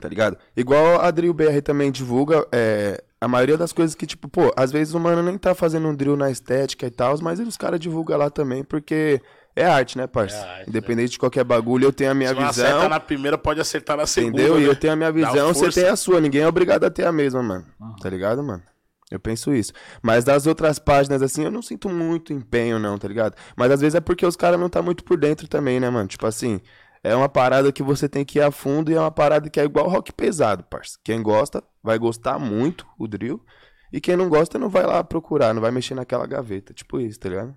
[0.01, 0.37] Tá ligado?
[0.57, 4.73] Igual a Drill BR também divulga, é, a maioria das coisas que, tipo, pô, às
[4.73, 7.79] vezes o mano nem tá fazendo um drill na estética e tal, mas os caras
[7.79, 9.21] divulgam lá também, porque
[9.55, 10.37] é arte, né, parça?
[10.37, 12.49] É arte, Independente de qualquer bagulho, eu tenho a minha Se visão.
[12.49, 14.39] acerta na primeira, pode acertar na segunda.
[14.39, 14.59] Entendeu?
[14.59, 14.69] E né?
[14.69, 16.21] eu tenho a minha visão, você tem a sua.
[16.21, 17.67] Ninguém é obrigado a ter a mesma, mano.
[18.01, 18.63] Tá ligado, mano?
[19.11, 19.73] Eu penso isso.
[20.01, 23.35] Mas das outras páginas, assim, eu não sinto muito empenho, não, tá ligado?
[23.57, 26.07] Mas às vezes é porque os caras não tá muito por dentro também, né, mano?
[26.07, 26.61] Tipo assim,
[27.03, 29.59] é uma parada que você tem que ir a fundo e é uma parada que
[29.61, 30.99] é igual rock pesado, parça.
[31.03, 33.45] Quem gosta vai gostar muito, o drill.
[33.93, 36.73] E quem não gosta não vai lá procurar, não vai mexer naquela gaveta.
[36.75, 37.57] Tipo isso, tá ligado?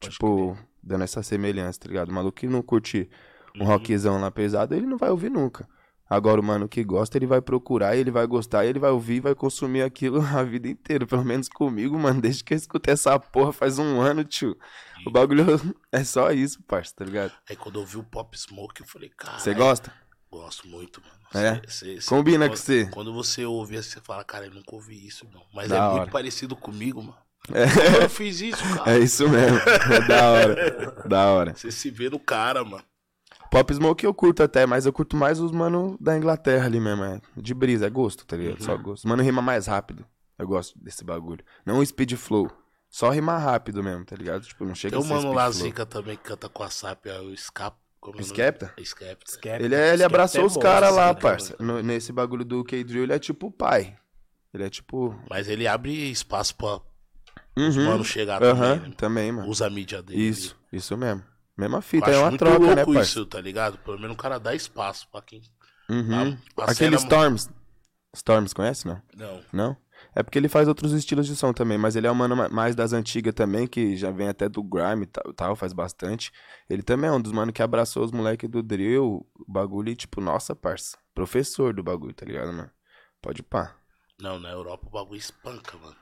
[0.00, 2.10] tipo, dando essa semelhança, tá ligado?
[2.10, 3.10] O maluco que não curte
[3.58, 3.66] um Uhum.
[3.66, 5.68] rockzão lá pesado, ele não vai ouvir nunca.
[6.08, 9.34] Agora, o mano que gosta, ele vai procurar, ele vai gostar, ele vai ouvir, vai
[9.34, 11.06] consumir aquilo a vida inteira.
[11.06, 12.20] Pelo menos comigo, mano.
[12.20, 14.56] Desde que eu escutei essa porra faz um ano, tio.
[15.04, 15.44] O bagulho
[15.92, 17.32] é só isso, parça, tá ligado?
[17.48, 19.38] Aí quando eu vi o Pop Smoke, eu falei, cara.
[19.38, 19.92] Você gosta?
[20.30, 21.46] Gosto muito, mano.
[21.46, 21.60] É?
[21.68, 22.86] Cê- cê- Combina com você.
[22.90, 25.42] Quando você ouve assim, você fala, cara, eu nunca ouvi isso, não.
[25.54, 25.96] Mas Da é hora.
[25.98, 27.16] muito parecido comigo, mano.
[27.52, 28.92] É, Eu fiz isso, cara.
[28.96, 29.58] é isso mesmo.
[29.58, 31.02] É da hora.
[31.08, 31.54] Da hora.
[31.54, 32.82] Você se vê no cara, mano.
[33.50, 37.04] Pop Smoke eu curto até, mas eu curto mais os mano da Inglaterra ali mesmo.
[37.04, 37.20] É.
[37.36, 38.58] De brisa, é gosto, tá ligado?
[38.60, 38.66] Uhum.
[38.66, 39.06] Só gosto.
[39.06, 40.04] Mano rima mais rápido.
[40.38, 41.44] Eu gosto desse bagulho.
[41.64, 42.50] Não o speed flow.
[42.88, 44.42] Só rimar rápido mesmo, tá ligado?
[44.46, 45.50] Tipo, não chega Tem um mano lá.
[45.50, 47.76] Zica, também, que canta com a SAP, é o Scap.
[48.22, 48.72] Skepta?
[48.84, 49.30] Skepta.
[49.32, 49.64] Skepta.
[49.64, 51.56] Ele, é- ele Skepta abraçou é os caras lá, né, parça.
[51.58, 53.96] No- nesse bagulho do K-Drill, ele é tipo o pai.
[54.54, 55.18] Ele é tipo.
[55.28, 56.80] Mas ele abre espaço pra
[57.58, 57.68] Uhum.
[57.68, 58.94] os manos chegar Aham, também, né?
[58.96, 59.48] também, mano.
[59.48, 60.22] Usa a mídia dele.
[60.22, 61.22] Isso, isso mesmo.
[61.58, 63.00] Mesma fita, é acho uma muito troca, louco né, parça?
[63.00, 63.78] isso, tá ligado?
[63.78, 65.42] Pelo menos o cara dá espaço pra quem...
[65.88, 66.38] Uhum.
[66.58, 67.48] A- a Aquele Storms.
[68.14, 69.02] Storms, conhece, não?
[69.16, 69.40] Não.
[69.52, 69.76] Não?
[70.18, 72.48] É porque ele faz outros estilos de som também, mas ele é um mano ma-
[72.48, 76.32] mais das antigas também, que já vem até do grime e tal, tal, faz bastante.
[76.70, 79.94] Ele também é um dos mano que abraçou os moleques do drill, o bagulho, e
[79.94, 82.70] tipo, nossa, parça, professor do bagulho, tá ligado, mano?
[83.20, 83.76] Pode pá.
[84.18, 85.96] Não, na Europa o bagulho espanca, mano.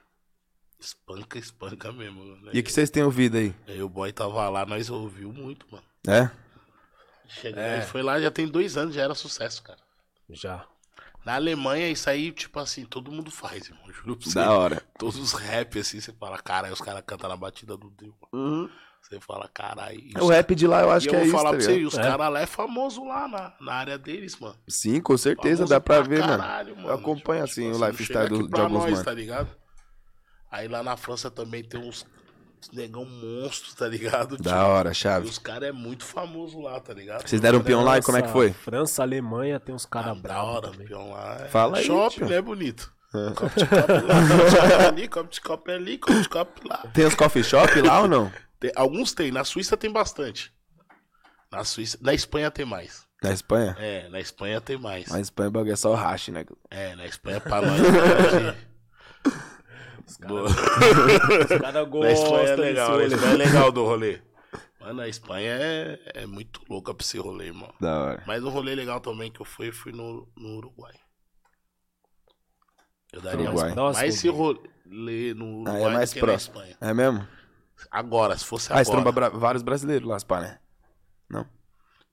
[0.78, 2.24] Espanca, espanca mesmo.
[2.36, 2.52] Né?
[2.54, 3.52] E o que vocês têm ouvido aí?
[3.66, 5.84] Aí o boy tava lá, nós ouviu muito, mano.
[6.06, 6.30] É?
[7.26, 7.80] Chega, É.
[7.82, 9.78] foi lá, já tem dois anos, já era sucesso, cara.
[10.30, 10.64] Já.
[11.24, 13.82] Na Alemanha, isso aí, tipo assim, todo mundo faz, irmão.
[13.92, 14.34] Juro pra você.
[14.34, 14.82] Da hora.
[14.98, 18.14] Todos os rap, assim, você fala, cara, os caras cantam na batida do Deus.
[18.32, 18.70] mano.
[19.00, 19.98] Você fala, caralho.
[20.00, 21.64] e O rap de lá eu acho que eu é vou isso, falar tá pra
[21.64, 22.00] você, e os É.
[22.02, 24.56] caras lá é famoso lá na, na área deles, mano.
[24.66, 26.88] Sim, com certeza, Famoso dá pra ver, caralho, mano.
[26.88, 29.04] Eu acompanho, Tipo, assim, tipo o não lifestyle do- de pra alguns nós, mano.
[29.04, 29.48] tá ligado?
[30.50, 32.06] Aí lá na França também tem uns
[32.72, 34.36] negão monstros, tá ligado?
[34.38, 35.28] Da hora, E chave.
[35.28, 37.26] os caras é muito famoso lá, tá ligado?
[37.28, 38.52] Vocês deram um peão lá e como é que foi?
[38.52, 40.86] França, Alemanha, tem uns Ah, caras da bravos hora, também.
[40.86, 41.36] peão lá.
[41.42, 42.92] É Fala aí, Shopping, né, bonito?
[43.36, 46.78] Copo de copo lá, ali, copo de copo ali, copo de copo lá.
[46.92, 48.32] Tem os coffee shop lá ou não?
[48.58, 50.52] Tem- alguns tem, na Suíça tem bastante.
[51.52, 53.04] Na Suíça, na Espanha tem mais.
[53.22, 53.76] Na Espanha?
[53.78, 55.06] É, na Espanha tem mais.
[55.06, 56.44] Na Espanha o bagulho é só o hash, né?
[56.70, 57.80] É, na Espanha pra nós.
[60.06, 60.52] Os caras
[61.72, 63.06] Na gostam Espanha é legal, a rolê.
[63.06, 64.22] Espanha é legal do rolê.
[64.80, 67.72] Mano, a Espanha é, é muito louca pra esse rolê, irmão.
[67.80, 68.22] Da hora.
[68.26, 70.92] Mas um rolê legal também que eu fui, fui no, no Uruguai.
[73.12, 73.62] Eu daria Uruguai.
[73.64, 76.34] mais, Próximo, mais esse rolê no Ah, Uruguai é mais do que na.
[76.34, 76.76] Espanha.
[76.80, 77.26] É mesmo?
[77.90, 79.30] Agora, se fosse Ah, tromba agora.
[79.30, 80.58] bra- vários brasileiros lá, pá, né?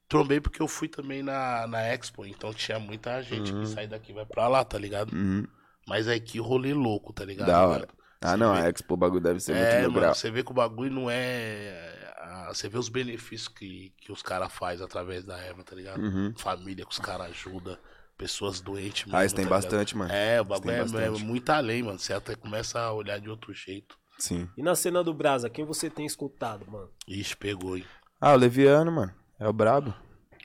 [0.08, 4.12] Trombei porque eu fui também na, na Expo, então tinha muita gente que sai daqui
[4.12, 5.14] e vai pra lá, tá ligado?
[5.14, 5.48] Uhum.
[5.92, 7.48] Mas aí que rolê louco, tá ligado?
[7.48, 7.88] Da hora.
[8.22, 10.16] Ah, Você não, vê- a Expo o bagulho deve ser muito É, no mano, grau.
[10.16, 12.14] você vê que o bagulho não é.
[12.18, 16.02] ah, Você vê os benefícios que, que os caras fazem através da Eva, tá ligado?
[16.02, 16.34] Uhum.
[16.38, 17.78] Família que os caras ajudam,
[18.18, 19.64] pessoas doentes Ah, isso tem tá ligado?
[19.64, 20.14] bastante, mano.
[20.14, 22.00] É, o bagulho tem é, é muito além, mano.
[22.00, 23.98] Você até começa a olhar de outro jeito.
[24.18, 24.48] Sim.
[24.56, 26.90] E na cena do Brasa, quem você tem escutado, mano?
[27.08, 27.84] Ixi, pegou, hein?
[28.22, 29.12] Ah, o Leviano, mano.
[29.40, 29.94] É o brabo.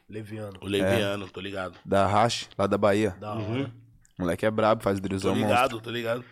[0.09, 0.59] Leviano.
[0.63, 1.79] O Leviano, tô ligado.
[1.85, 3.15] Da Rash, lá da Bahia.
[3.21, 3.71] Da hora.
[4.19, 5.51] Moleque é brabo, faz Tô drillzão monstro.
[5.51, 6.25] ligado, tô ligado.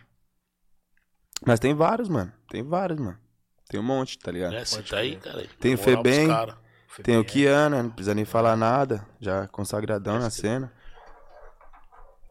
[1.47, 2.33] Mas tem vários, mano.
[2.49, 3.19] Tem vários, mano.
[3.69, 4.55] Tem um monte, tá ligado?
[4.55, 5.47] É, você Pode tá aí, cara.
[5.59, 6.29] Tem o Febem.
[7.03, 7.25] Tem o FBR.
[7.25, 9.07] Kiana, não precisa nem falar nada.
[9.21, 10.73] Já consagradão na cena.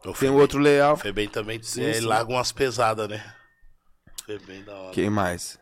[0.04, 0.94] O Tem o outro Leal.
[0.94, 2.00] O Febem também Sim, é, sim.
[2.00, 3.34] larga umas pesadas, né?
[4.26, 4.92] Febem da hora.
[4.92, 5.58] Quem mais?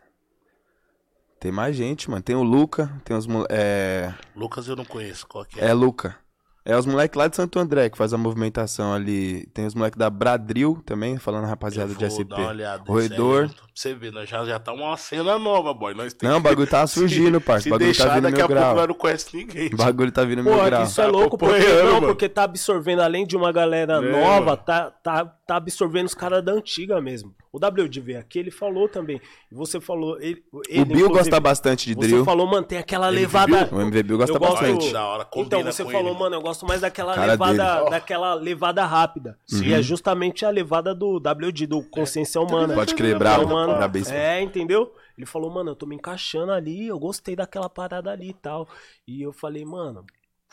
[1.38, 2.22] Tem mais gente, mano.
[2.22, 4.14] Tem o Luca, tem os é...
[4.34, 5.68] Lucas eu não conheço, qual que é?
[5.68, 6.16] é Luca.
[6.64, 9.46] É os moleques lá de Santo André que faz a movimentação ali.
[9.52, 12.22] Tem os moleques da Bradril também, falando rapaziada de vou SP.
[12.24, 15.92] dar uma olhada aí, pra você ver, nós já, já tá uma cena nova, boy.
[15.94, 17.62] Nós tem Não, o bagulho tá surgindo, parça.
[17.64, 18.76] Se O bagulho deixar, tá vindo daqui a mil pouco grau.
[18.76, 19.70] nós não conhece ninguém.
[19.74, 20.82] O bagulho tá vindo mil Porra, grau.
[20.82, 22.06] que isso é Tá louco, porque, não, mano.
[22.08, 24.56] porque tá absorvendo, além de uma galera É, nova, mano.
[24.58, 27.34] tá, tá, tá absorvendo os caras da antiga mesmo.
[27.52, 29.20] O WD veio aqui, ele falou também.
[29.50, 30.18] Você falou.
[30.20, 32.24] Ele, ele, O Bill gosta bastante de Você drill.
[32.24, 33.68] falou, mano, tem aquela MV levada.
[33.74, 34.92] O MV Bill gosta Eu gosto- bastante.
[34.92, 36.18] Da hora, Então, você falou, ele.
[36.18, 37.90] mano, eu gosto mais daquela Cara levada, dele.
[37.90, 39.38] daquela levada rápida.
[39.62, 42.74] E é justamente a levada do WD, do Consciência Humana.
[42.74, 43.74] Pode crer, bravo, Então, mano,
[44.10, 44.94] é, entendeu?
[45.16, 48.66] Ele falou, mano, eu tô me encaixando ali, eu gostei daquela parada ali e tal.
[49.06, 50.04] E eu falei, mano,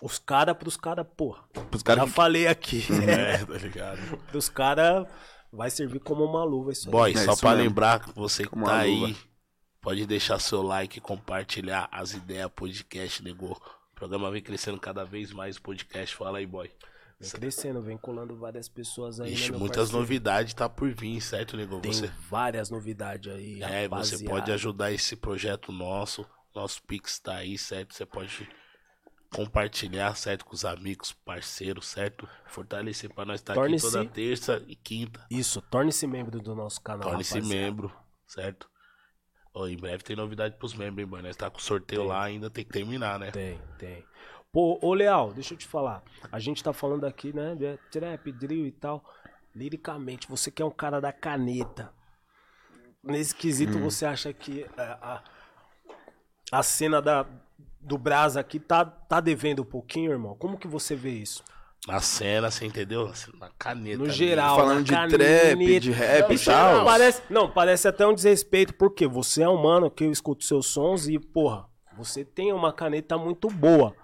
[0.02, 2.84] os caras pros caras, porra, Pros caras já que- falei aqui.
[3.08, 4.18] É, tá ligado?
[4.32, 5.08] Pros caras
[5.52, 6.92] vai servir como uma luva isso aí.
[6.92, 7.64] Boy, É só isso pra mesmo.
[7.64, 9.16] lembrar que você que Como tá aí, luva.
[9.82, 13.60] pode deixar seu like, compartilhar as ideias, podcast, negou.
[13.92, 16.16] O programa vem crescendo cada vez mais, o podcast.
[16.16, 16.72] Fala aí, boy.
[17.20, 19.34] Vem crescendo, vem colando várias pessoas aí.
[19.34, 20.00] Ixi, né, meu muitas parceiro?
[20.00, 21.82] novidades tá por vir, certo, negou?
[21.82, 23.62] Tem Você, várias novidades aí.
[23.62, 24.24] é, você rapaziada.
[24.26, 26.26] pode ajudar esse projeto nosso.
[26.56, 27.94] Nosso Pix tá aí, certo?
[27.94, 28.48] Você pode
[29.34, 30.46] compartilhar, certo?
[30.46, 32.28] Com os amigos, parceiros, certo?
[32.48, 35.26] Fortalecer pra nós estar aqui Torne-se- toda terça e quinta.
[35.30, 37.08] Isso, torne-se membro do nosso canal.
[37.10, 37.92] Torne-se membro,
[38.28, 38.70] certo?
[39.54, 41.24] Ó, em breve tem novidade pros membros, hein, mano?
[41.28, 42.10] Nós tá com sorteio Tem.
[42.10, 43.32] lá, ainda tem que terminar, né?
[43.32, 44.06] Tem, tem.
[44.52, 46.04] Pô, ô Leal, deixa eu te falar.
[46.32, 49.04] A gente tá falando aqui, né, de trap, drill e tal.
[49.56, 51.92] Liricamente, você que é um cara da caneta.
[53.04, 53.82] Nesse quesito, Hum.
[53.84, 55.24] você acha que é, a,
[56.52, 57.26] a cena da,
[57.82, 60.36] do Brasa aqui tá, tá devendo um pouquinho, irmão?
[60.38, 61.44] Como que você vê isso?
[61.88, 63.10] Na cena, você entendeu?
[63.40, 63.98] Na caneta.
[63.98, 65.18] No geral, Falando na de caneta.
[65.18, 66.86] trap, de rap e tal.
[66.86, 70.68] Parece, não, parece até um desrespeito, porque você é um mano que eu escuto seus
[70.68, 71.66] sons e, porra,
[71.98, 73.96] você tem uma caneta muito boa.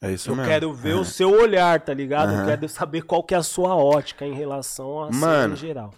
[0.00, 0.48] É isso Eu mesmo.
[0.50, 2.30] quero ver o seu olhar, tá ligado?
[2.32, 2.46] Eu Aham.
[2.46, 5.92] quero saber qual que é a sua ótica em relação a cena Mano, em geral.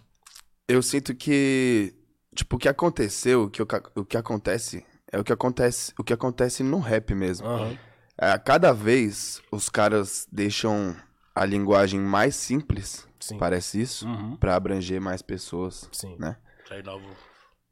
[0.66, 1.94] Eu sinto que,
[2.35, 6.12] tipo, o que aconteceu, o que, o que acontece, é o que acontece, o que
[6.12, 7.47] acontece no rap mesmo.
[7.47, 7.77] Aham.
[8.21, 10.94] É, cada vez os caras deixam
[11.35, 13.38] a linguagem mais simples, Sim.
[13.38, 14.37] parece isso, Uhum.
[14.37, 16.16] pra abranger mais pessoas, Sim.
[16.18, 16.37] né?
[16.71, 17.16] Aí novo.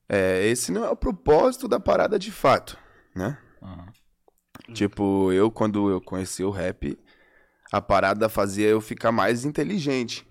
[0.08, 2.78] É, esse não é o propósito da parada de fato,
[3.14, 3.36] né?
[4.72, 6.98] Tipo, eu quando eu conheci o rap,
[7.72, 10.26] a parada fazia eu ficar mais inteligente.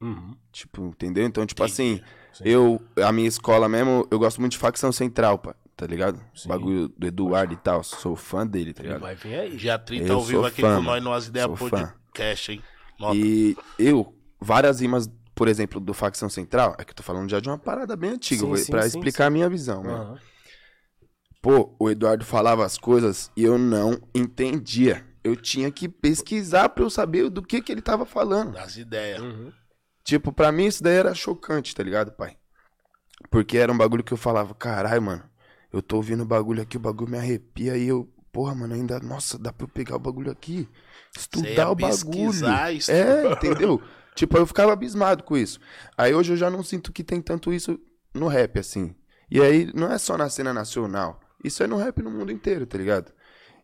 [0.00, 0.36] Uhum.
[0.52, 1.24] Tipo, entendeu?
[1.26, 1.72] Então, tipo Entendi.
[1.72, 2.02] assim,
[2.44, 6.20] eu, a minha escola mesmo, eu gosto muito de facção central, pá, tá ligado?
[6.34, 6.46] Sim.
[6.50, 9.00] Bagulho do Eduardo e tal, sou fã dele, tá Ele ligado?
[9.00, 9.56] vai vir aí.
[9.56, 11.58] Dia 30 Eu ao vivo aqui com nós no As Ideias.
[11.58, 12.62] Podcast, hein?
[12.98, 13.16] Nota.
[13.16, 17.40] E eu, várias rimas, por exemplo, do facção central, é que eu tô falando já
[17.40, 20.18] de uma parada bem antiga, sim, explicar a minha visão, né?
[21.40, 25.06] Pô, o Eduardo falava as coisas e eu não entendia.
[25.24, 28.52] Eu tinha que pesquisar pra eu saber do que que ele tava falando.
[28.52, 29.22] Das ideias.
[29.22, 29.50] Uhum.
[30.04, 32.36] Tipo, pra mim isso daí era chocante, tá ligado, pai?
[33.30, 35.29] Porque era um bagulho que eu falava, caralho, mano,
[35.72, 38.98] eu tô ouvindo o bagulho aqui, o bagulho me arrepia e eu, porra, mano, ainda,
[39.00, 40.68] nossa, dá pra eu pegar o bagulho aqui,
[41.16, 42.72] estudar o bagulho.
[42.72, 42.90] isso.
[42.90, 43.82] É, entendeu?
[44.14, 45.60] tipo, eu ficava abismado com isso.
[45.96, 47.78] Aí hoje eu já não sinto que tem tanto isso
[48.14, 48.94] no rap, assim.
[49.30, 52.66] E aí não é só na cena nacional, isso é no rap no mundo inteiro,
[52.66, 53.12] tá ligado?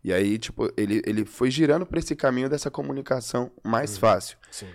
[0.06, 4.38] E aí, tipo, ele, ele foi girando pra esse caminho dessa comunicação mais fácil.
[4.52, 4.68] Sim.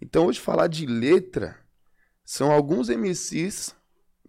[0.00, 1.58] Então, hoje, falar de letra,
[2.24, 3.76] são alguns MCs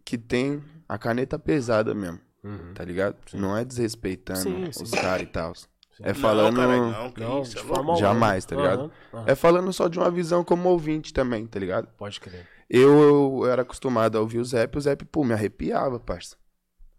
[0.04, 2.74] que tem a caneta pesada mesmo, Uhum.
[2.74, 3.18] tá ligado?
[3.34, 4.96] Não é desrespeitando Sim, os sim.
[4.96, 5.54] caras e tal.
[6.02, 6.56] É Não, falando.
[6.56, 7.96] cara, não, que Não, isso, de é.
[7.98, 8.80] Jamais, tá ligado?
[8.84, 9.24] Aham, aham.
[9.28, 11.88] É falando só de uma visão como ouvinte também, tá ligado?
[11.98, 12.48] Pode crer.
[12.70, 16.38] Eu, eu era acostumado a ouvir o Zep, o Zep, pô, me arrepiava, parça.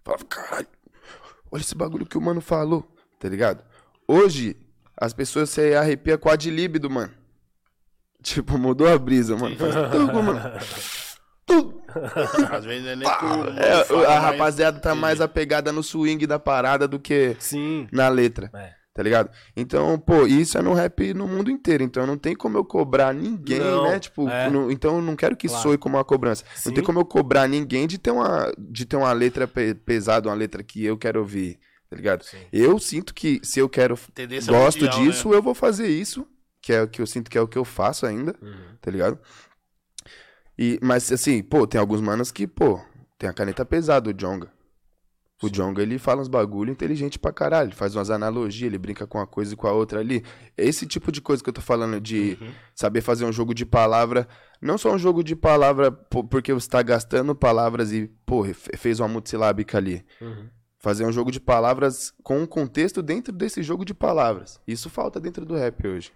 [0.05, 0.67] Falava, caralho,
[1.51, 2.87] olha esse bagulho que o mano falou,
[3.19, 3.65] tá ligado?
[4.07, 4.57] Hoje,
[4.97, 7.15] as pessoas se arrepiam com a de líbido, mano.
[8.23, 9.57] Tipo, mudou a brisa, mano.
[9.57, 10.41] Faz tudo, mano.
[11.47, 11.80] Tudo.
[12.51, 16.99] Às vezes é nem É, a rapaziada tá mais apegada no swing da parada do
[16.99, 17.87] que Sim.
[17.93, 18.73] na letra, É.
[18.95, 19.31] tá ligado?
[19.57, 21.83] Então, pô, isso é no rap no mundo inteiro.
[21.83, 23.99] Então não tem como eu cobrar ninguém, Não, né?
[23.99, 24.49] Tipo, é.
[24.51, 25.63] não- então eu não quero que Claro.
[25.63, 26.45] soe como uma cobrança.
[26.55, 26.69] Sim.
[26.71, 30.29] Não tem como eu cobrar ninguém de ter uma, de ter uma letra pe- pesada,
[30.29, 32.23] uma letra que eu quero ouvir, tá ligado?
[32.25, 32.39] Sim.
[32.53, 35.37] Eu sinto que se eu quero, Tendência gosto mundial, disso, né?
[35.37, 36.27] eu vou fazer isso,
[36.63, 38.53] que é o que eu sinto que é o que eu faço ainda, Uhum.
[38.81, 39.19] tá ligado?
[40.63, 42.79] E, mas assim, pô, tem alguns manos que, pô,
[43.19, 44.53] tem a caneta pesada, o Jonga.
[45.43, 47.69] O Jonga, ele fala uns bagulho inteligente pra caralho.
[47.69, 50.23] Ele faz umas analogias, ele brinca com uma coisa e com a outra ali.
[50.55, 52.51] Esse tipo de coisa que eu tô falando de Uhum.
[52.75, 54.29] saber fazer um jogo de palavra.
[54.61, 59.01] Não só um jogo de palavra porque você tá gastando palavras e, pô, fe- fez
[59.01, 60.05] uma multisilábica ali.
[60.21, 60.47] Uhum.
[60.79, 64.61] Fazer um jogo de palavras com um contexto dentro desse jogo de palavras.
[64.69, 66.13] Isso falta dentro do rap hoje.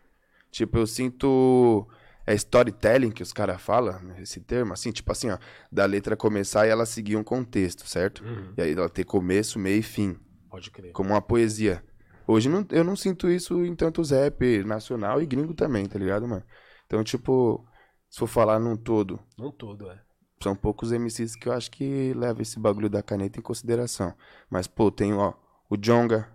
[0.50, 1.88] Tipo, eu sinto.
[2.27, 5.39] É storytelling que os caras falam, esse termo, assim, tipo assim, ó,
[5.71, 8.25] da letra começar e ela seguir um contexto, certo?
[8.25, 8.55] Uhum.
[8.57, 10.93] E aí ela ter começo, meio e fim, Pode crer.
[10.93, 11.85] como uma poesia.
[12.27, 16.27] Hoje não- eu não sinto isso em tantos rap nacional e gringo também, tá ligado,
[16.27, 16.43] mano?
[16.87, 17.63] Então, tipo,
[18.09, 20.01] se for falar num todo, Não todo, é.
[20.43, 24.15] são poucos MCs que eu acho que levam esse bagulho da caneta em consideração.
[24.49, 25.35] Mas, pô, tem, ó,
[25.69, 26.33] o Jonga,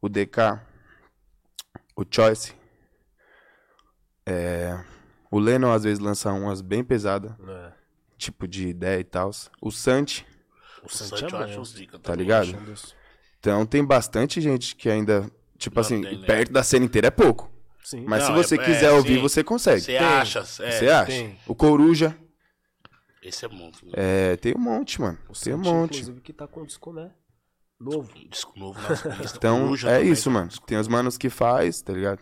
[0.00, 0.60] o DK,
[1.96, 2.54] o Choice.
[4.26, 4.78] É,
[5.32, 7.72] o Lennon às vezes lança umas bem pesadas, é.
[8.16, 9.30] tipo de ideia e tal.
[9.60, 10.24] O Santi,
[10.84, 11.60] O Santi Santi é eu acho monstro.
[11.62, 12.56] uns dicas tá ligado?
[13.40, 17.50] Então tem bastante gente que ainda, tipo Não assim, perto da cena inteira é pouco.
[17.82, 18.04] Sim.
[18.06, 19.20] Mas Não, se você é- quiser é, ouvir, sim.
[19.22, 19.80] você consegue.
[19.80, 20.38] Você acha?
[20.38, 21.06] É, Você acha?
[21.06, 21.36] tem.
[21.48, 22.16] O Coruja,
[23.20, 23.86] Esse é monstro.
[23.86, 23.92] né?
[23.96, 25.18] é, tem um monte, mano.
[25.28, 25.94] O Tem um monte.
[25.96, 27.10] Inclusive, que tá com disco, né?
[27.80, 28.12] Novo.
[28.30, 29.04] Disco novo nas.
[29.34, 30.50] Então, Coruja é também isso, tá mano.
[30.64, 32.20] Tem os manos que faz, tá ligado?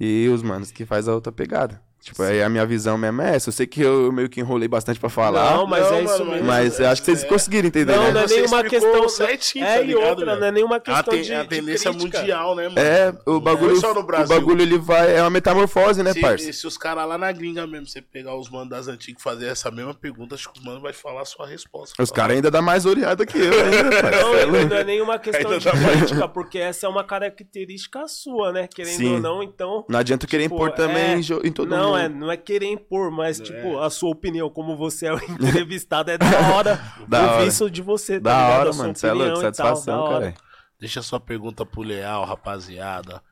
[0.00, 1.82] E os manos que faz a outra pegada.
[2.04, 3.48] Tipo, aí a minha visão mesmo é essa.
[3.48, 5.56] Eu sei que eu meio que enrolei bastante pra falar.
[5.56, 6.46] Não, mas Não, é isso mano, mesmo.
[6.46, 7.26] mas eu acho que vocês é.
[7.26, 8.10] conseguiram entender, Não, né?
[8.12, 9.08] não é nenhuma questão.
[9.08, 10.40] certinho, é, tá e ligado, outra, velho?
[10.40, 12.18] não é nenhuma A, questão ten- de, a de tendência crítica.
[12.20, 12.78] mundial, né, mano?
[12.78, 16.12] É, o Não bagulho, foi só no o bagulho ele vai, é uma metamorfose, né,
[16.12, 16.52] Se, parça?
[16.52, 19.46] se os caras lá na gringa mesmo, você pegar os manos das antigas e fazer
[19.46, 22.02] essa mesma pergunta, acho que os manos vai falar a sua resposta.
[22.02, 23.50] Os caras ainda dão mais oreada que eu
[24.02, 24.20] parça.
[24.20, 28.06] Não, é não é nenhuma questão Ainda de dá crítica, porque essa é uma característica
[28.08, 28.68] sua, né?
[28.72, 29.14] Querendo Sim.
[29.14, 29.84] ou não, então.
[29.88, 33.10] Não adianta querer Tipo, impor também é- em todo não, é, não é querer impor,
[33.10, 36.76] mas, tipo, a sua opinião, como você é o entrevistado, é da hora
[37.08, 37.46] Da ouvir hora.
[37.46, 38.60] isso de você, tá Da ligado?
[38.60, 38.96] hora, A sua mano.
[38.96, 40.34] Você é louco, e satisfação, cara.
[40.80, 43.22] Deixa sua pergunta pro Leal, rapaziada.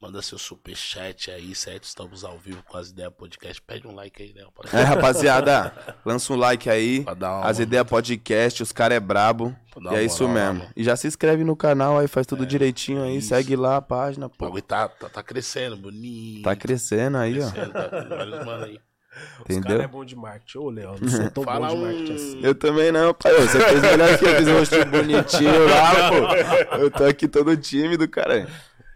[0.00, 1.84] Manda seu superchat aí, certo?
[1.84, 3.62] Estamos ao vivo com as ideias podcast.
[3.62, 4.52] Pede um like aí, Léo.
[4.72, 5.72] É, rapaziada,
[6.04, 7.04] lança um like aí.
[7.42, 9.56] As ideias podcast, os caras é brabo.
[9.82, 10.68] Dar E é isso lá, mesmo.
[10.76, 13.16] E já se inscreve no canal aí, faz tudo direitinho aí.
[13.18, 13.28] isso.
[13.28, 14.44] Segue lá a página, O pô.
[14.46, 16.42] bagulho tá, tá, tá crescendo, bonito.
[16.44, 17.50] Tá crescendo aí, ó.
[17.50, 18.80] crescendo, tá com vários mano aí.
[19.16, 19.62] Os Entendeu?
[19.78, 20.58] caras é bom de marketing.
[20.58, 22.40] Ô, Léo, não sou tão Fala bom de marketing assim.
[22.42, 23.32] Eu também não, pai.
[23.40, 26.76] Você fez melhor que eu, fiz um rosto bonitinho lá, pô.
[26.76, 28.46] Eu tô aqui todo tímido, cara.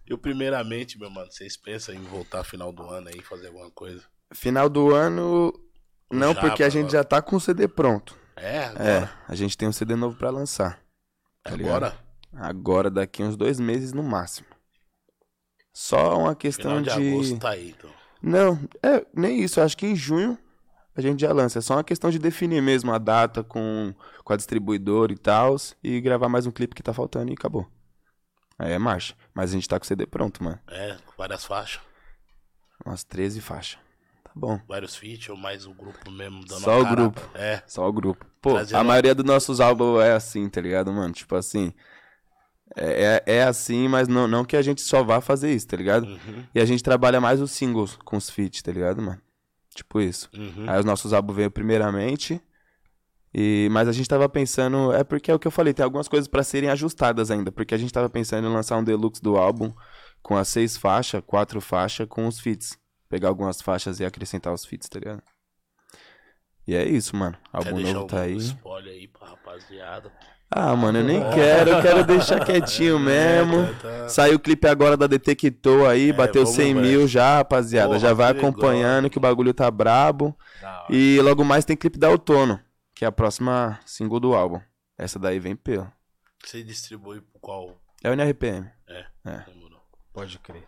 [0.07, 4.03] Eu, primeiramente, meu mano, vocês pensam em voltar final do ano aí, fazer alguma coisa?
[4.35, 5.53] Final do ano,
[6.13, 6.93] não, Já, porque a gente mano.
[6.93, 8.15] já tá com o CD pronto.
[8.41, 9.11] É, É, agora.
[9.29, 10.81] a gente tem um CD novo pra lançar.
[11.45, 11.85] É, tá ligado?
[11.85, 11.99] agora?
[12.33, 14.47] Agora, daqui uns dois meses no máximo.
[15.73, 17.09] Só uma questão Final de, de.
[17.15, 17.91] agosto tá aí, então.
[18.23, 19.61] Não, é, nem isso.
[19.61, 20.39] Acho que em junho
[20.95, 21.59] a gente já lança.
[21.59, 25.57] É só uma questão de definir mesmo a data com, com a distribuidora e tal.
[25.83, 27.67] E gravar mais um clipe que tá faltando e acabou.
[28.59, 29.15] Aí é marcha.
[29.35, 30.59] Mas a gente tá com o CD pronto, mano.
[30.69, 31.81] É, com várias faixas,
[32.85, 33.79] Umas 13 faixas.
[34.41, 34.59] Bom.
[34.67, 36.97] vários feats ou mais o grupo mesmo dando Só o cara.
[36.97, 37.21] grupo.
[37.35, 38.25] É, Só o grupo.
[38.41, 41.13] Pô, Trazendo a maioria dos nossos álbuns é assim, tá ligado, mano?
[41.13, 41.75] Tipo assim.
[42.77, 45.77] É, é, é assim, mas não, não que a gente só vá fazer isso, tá
[45.77, 46.07] ligado?
[46.07, 49.21] uhum, E a gente trabalha mais os singles com os feats, tá ligado, mano?
[49.75, 50.31] Tipo isso.
[50.35, 50.69] uhum.
[50.69, 52.41] Aí os nossos álbuns veio primeiramente.
[53.35, 54.93] E, mas a gente tava pensando.
[54.93, 57.53] É porque é o que eu falei, tem algumas coisas pra serem ajustadas ainda.
[57.53, 59.73] Porque a gente tava pensando em lançar um deluxe do álbum
[60.23, 62.79] com as seis faixas, quatro faixas com os feats.
[63.11, 65.23] Pegar algumas faixas e acrescentar os feats, tá ligado?
[66.67, 67.37] E é isso, mano.
[67.51, 68.37] Quer Álbum deixar novo tá algum aí.
[68.37, 70.13] spoiler aí pra rapaziada?
[70.49, 73.67] Ah, mano, eu nem quero, eu quero deixar quietinho mesmo.
[73.75, 74.09] tá, tá.
[74.09, 76.81] Saiu o clipe agora da Detectou aí, É, bateu vamos 100 ver.
[76.81, 77.89] mil já, rapaziada.
[77.89, 78.51] Porra, já vai que legal.
[78.51, 80.37] acompanhando que o bagulho tá brabo.
[80.89, 82.61] E logo mais tem clipe da Outono,
[82.95, 84.61] que é a próxima single do álbum.
[84.97, 85.91] Essa daí vem pelo.
[86.45, 87.81] Você distribui por qual?
[88.03, 88.71] É o NRPM.
[88.89, 89.45] É, É.
[90.13, 90.65] Pode crer.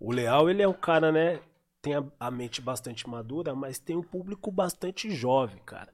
[0.00, 1.38] O Leal, ele é um cara, né?
[1.82, 5.92] Tem a, a mente bastante madura, mas tem um público bastante jovem, cara.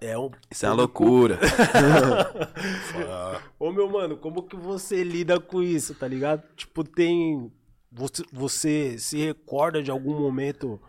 [0.00, 0.30] É um.
[0.50, 1.38] Isso é uma loucura.
[3.58, 6.42] Ô meu mano, como que você lida com isso, tá ligado?
[6.56, 7.52] Tipo, tem.
[7.90, 10.80] Você, você se recorda de algum momento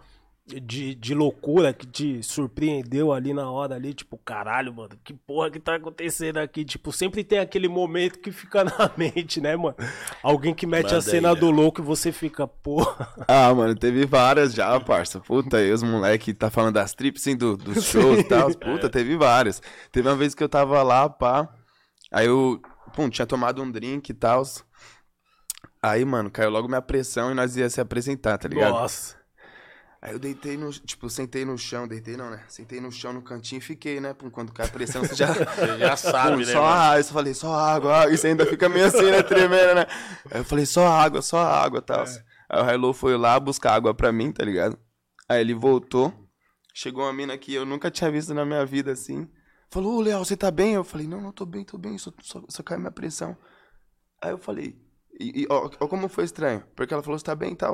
[0.45, 3.93] de, de loucura que te surpreendeu ali na hora ali?
[3.93, 6.65] Tipo, caralho, mano, que porra que tá acontecendo aqui?
[6.65, 9.75] Tipo, sempre tem aquele momento que fica na mente, né, mano?
[10.21, 11.39] Alguém que mete Manda a cena aí, né?
[11.39, 13.07] do louco e você fica, porra.
[13.27, 15.19] ah, mano, teve várias já, parça.
[15.21, 18.53] Puta, aí os moleque tá falando das trips, assim, do, dos shows e tal.
[18.53, 19.61] Puta, teve várias.
[19.91, 21.47] Teve uma vez que eu tava lá, pá.
[22.11, 22.61] Aí eu,
[22.93, 24.43] pum, tinha tomado um drink e tal.
[25.81, 28.71] Aí, mano, caiu logo minha pressão e nós ia se apresentar, tá ligado?
[28.71, 29.22] Nossa.
[30.05, 30.69] Aí eu deitei no.
[30.69, 32.43] Tipo, sentei no chão, deitei não, né?
[32.49, 34.13] Sentei no chão no cantinho e fiquei, né?
[34.13, 35.31] Pum, Quando cai a pressão, você já.
[35.31, 36.45] Você já sabe, Pum, né?
[36.51, 36.73] só mano?
[36.73, 36.99] água.
[36.99, 38.13] Eu falei, só água, água.
[38.13, 39.23] E você ainda fica meio assim, né?
[39.23, 39.85] Tremendo, né?
[40.29, 42.03] Aí eu falei, só água, só água e tal.
[42.49, 44.77] Aí o Hello foi lá buscar água pra mim, tá ligado?
[45.29, 46.13] Aí ele voltou.
[46.73, 49.29] Chegou uma mina que eu nunca tinha visto na minha vida assim.
[49.71, 50.73] Falou, ô Léo, você tá bem?
[50.73, 53.37] Eu falei, não, não tô bem, tô bem, só, só, só caiu minha pressão.
[54.21, 54.75] Aí eu falei,
[55.17, 57.73] e, e ó, ó como foi estranho, porque ela falou, você tá bem e tal.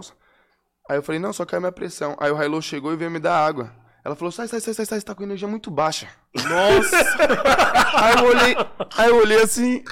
[0.89, 2.17] Aí eu falei, não, só caiu minha pressão.
[2.19, 3.71] Aí o Hello chegou e veio me dar água.
[4.03, 6.07] Ela falou, sai, sai, sai, sai, sai, você tá com energia muito baixa.
[6.33, 6.97] Nossa.
[7.95, 8.55] Aí eu olhei,
[8.97, 9.83] aí eu olhei assim,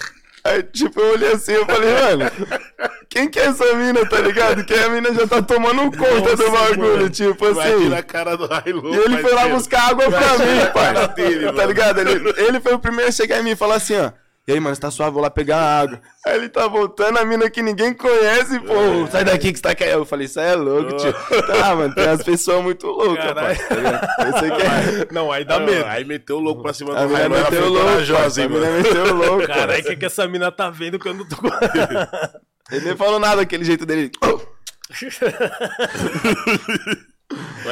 [0.44, 4.20] aí, tipo, eu olhei assim, eu falei, mano, que quem que é essa mina, tá
[4.20, 4.64] ligado?
[4.64, 7.10] Que a mina já tá tomando conta do Nossa, bagulho, mano.
[7.10, 7.94] tipo Vai assim.
[7.94, 8.94] a cara do Hilo.
[8.94, 11.08] E ele foi lá buscar água pra mim, pai.
[11.16, 12.00] dele, Tá ligado?
[12.00, 14.12] Ele, ele foi o primeiro a chegar em mim e falar assim, ó.
[14.48, 16.02] E aí, mano, você tá suave, vou lá pegar água.
[16.26, 19.06] Aí ele tá voltando, a mina que ninguém conhece, pô.
[19.12, 19.98] Sai daqui que você tá querendo.
[19.98, 21.14] Eu falei, isso é louco, tio.
[21.48, 23.58] Tá, mano, tem umas pessoas muito loucas, Caralho.
[23.58, 23.68] pai.
[23.68, 25.08] Tá é...
[25.12, 25.86] Não, aí dá medo.
[25.86, 27.14] Aí meteu o louco pra cima A do.
[27.14, 29.48] Ela meteu o louco, corajosa, a mina meteu o louco.
[29.48, 31.50] Caralho, o que, que essa mina tá vendo que eu não tô com.
[32.72, 34.12] Ele nem falou nada, aquele jeito dele.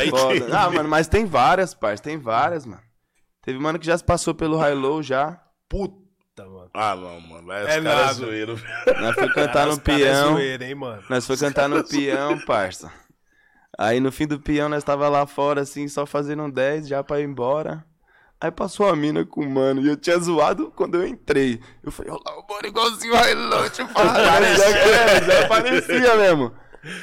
[0.10, 0.48] Foda.
[0.52, 2.82] Ah, mano, mas tem várias, parça, tem várias, mano.
[3.42, 5.40] Teve mano que já se passou pelo high low já.
[5.70, 6.05] Puta.
[6.78, 7.52] Ah, não, mano.
[7.52, 8.14] Aí os É caras nada.
[8.14, 8.62] zoeiros.
[9.02, 10.34] Nós foi cantar no é peão.
[10.34, 11.04] zoeira, hein, mano.
[11.10, 12.92] Nós foi cantar no peão, parça.
[13.78, 17.04] Aí no fim do peão nós tava lá fora, assim, só fazendo um 10 já
[17.04, 17.84] pra ir embora.
[18.40, 21.62] Aí passou a mina com o mano e eu tinha zoado quando eu entrei.
[21.84, 26.54] Eu falei, olha lá, o mano igualzinho o Railão, tipo, já, é, já parecia mesmo.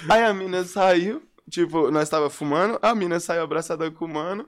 [0.09, 4.47] Aí a mina saiu, tipo, nós tava fumando, a mina saiu abraçada com o mano.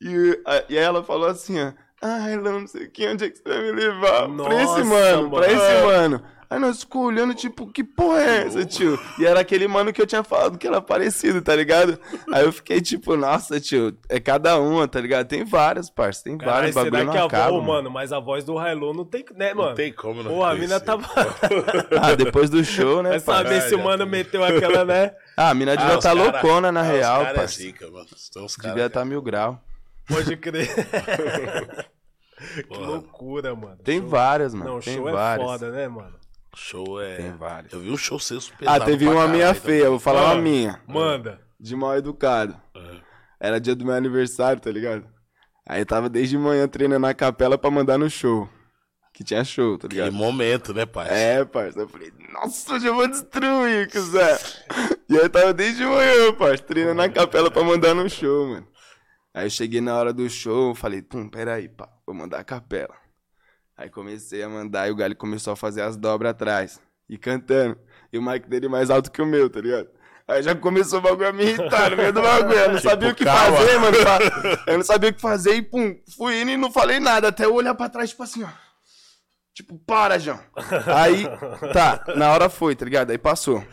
[0.00, 1.72] E, a- e aí ela falou assim, ó.
[2.02, 4.26] Ah, Railão, não sei o que, onde é que você vai me levar?
[4.28, 5.52] pra esse Nossa, mano, pra mano.
[5.52, 6.22] esse mano.
[6.48, 8.98] Aí nós ficou olhando, tipo, que porra é essa, tio?
[9.20, 11.96] E era aquele mano que eu tinha falado que era parecido, tá ligado?
[12.32, 15.28] Aí eu fiquei tipo, nossa, tio, é cada uma, tá ligado?
[15.28, 17.50] Tem várias, parça, tem várias, bagulho será não que a acaba.
[17.52, 19.68] voz, mano, mas a voz do Hilo não tem, né, mano?
[19.68, 20.30] Não tem como, não.
[20.32, 21.06] Pô, a mina tava.
[22.02, 23.68] Ah, depois do show, né, Vai saber parça?
[23.68, 24.10] se o mano tô.
[24.10, 25.12] meteu aquela, né?
[25.36, 27.58] Ah, a mina devia Ah, estar cara- loucona na ah, real, cara é parça.
[27.58, 28.06] zica, mano.
[28.10, 29.62] Os Devia cara- estar mil grau.
[30.10, 30.68] Pode crer.
[32.68, 33.76] que loucura, mano.
[33.84, 34.74] Tem Show- várias, mano.
[34.74, 35.46] Não, tem show é várias.
[35.46, 36.18] foda, né, mano?
[36.56, 37.16] Show é.
[37.16, 37.72] Tem várias.
[37.72, 40.34] Eu vi um show seu super Ah, teve uma minha feia, eu vou falar uma
[40.34, 40.42] Ah.
[40.42, 40.80] minha.
[40.86, 41.40] Manda.
[41.58, 42.56] De mal educado.
[43.38, 45.06] Era dia do meu aniversário, tá ligado?
[45.68, 48.48] Aí eu tava desde manhã treinando na capela pra mandar no show.
[49.14, 50.12] Que tinha show, tá ligado?
[50.12, 51.06] momento, né, pai?
[51.10, 51.80] É, parça.
[51.80, 54.38] Eu falei, nossa, hoje eu vou destruir, cuzé.
[55.10, 58.66] E aí eu tava desde manhã, parça, treinando na capela pra mandar no show, mano.
[59.32, 62.94] Aí eu cheguei na hora do show, falei, pum, peraí, pá, vou mandar a capela.
[63.76, 66.80] Aí comecei a mandar e o Galho começou a fazer as dobras atrás.
[67.08, 67.78] E cantando.
[68.12, 69.88] E o mic dele mais alto que o meu, tá ligado?
[70.28, 72.56] Aí já começou o bagulho a me irritar no meio do bagulho.
[72.56, 73.56] Eu não sabia o que calma.
[73.56, 73.96] fazer, mano.
[74.66, 77.28] Eu não sabia o que fazer e pum, fui indo e não falei nada.
[77.28, 78.48] Até eu olhar pra trás, tipo assim, ó.
[79.54, 80.38] Tipo, para, João.
[80.94, 81.24] Aí,
[81.72, 83.10] tá, na hora foi, tá ligado?
[83.10, 83.64] Aí passou.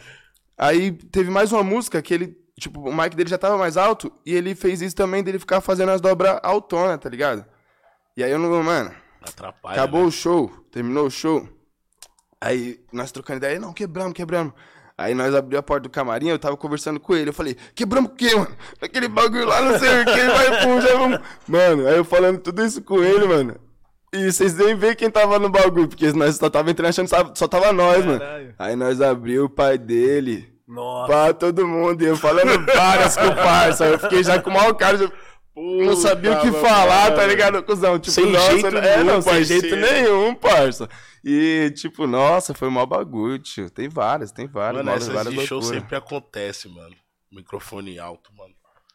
[0.58, 4.12] Aí teve mais uma música que ele, tipo, o mic dele já tava mais alto
[4.26, 7.45] e ele fez isso também dele ficar fazendo as dobras autonas, tá ligado?
[8.16, 8.91] E aí eu não, mano,
[9.22, 9.74] Atrapalha.
[9.82, 10.08] acabou né?
[10.08, 11.47] o show, terminou o show.
[12.41, 14.53] Aí nós trocando ideia, não, quebramos, quebramos.
[14.97, 18.12] Aí nós abrimos a porta do camarim, eu tava conversando com ele, eu falei, quebramos
[18.12, 18.55] o quê, mano?
[18.82, 21.20] Aquele bagulho lá, não sei o que, vai, já vamos.
[21.47, 23.55] Mano, aí eu falando tudo isso com ele, mano.
[24.12, 27.38] E vocês nem veem quem tava no bagulho, porque nós só tava entrando achando que
[27.38, 28.20] só- tava nós, mano.
[28.20, 28.55] Caralho.
[28.58, 31.07] Aí nós abriu o pai dele, Nossa.
[31.07, 33.86] pra todo mundo, e eu falando várias com o parça.
[33.86, 35.09] Eu fiquei já com o maior cara, já
[35.55, 37.15] não sabia o que Puta, falar, mano.
[37.15, 37.97] tá ligado, cuzão?
[37.97, 40.88] Tipo, Sem nossa, jeito é, nenhum, não, sem jeito nenhum, parça.
[41.24, 43.70] E, tipo, nossa, foi mó bagulho, tio.
[43.70, 45.82] Tem várias, tem várias, Mano, várias, várias de show loucuras.
[45.82, 46.95] sempre acontece, mano.
[47.32, 48.53] Microfone alto, mano.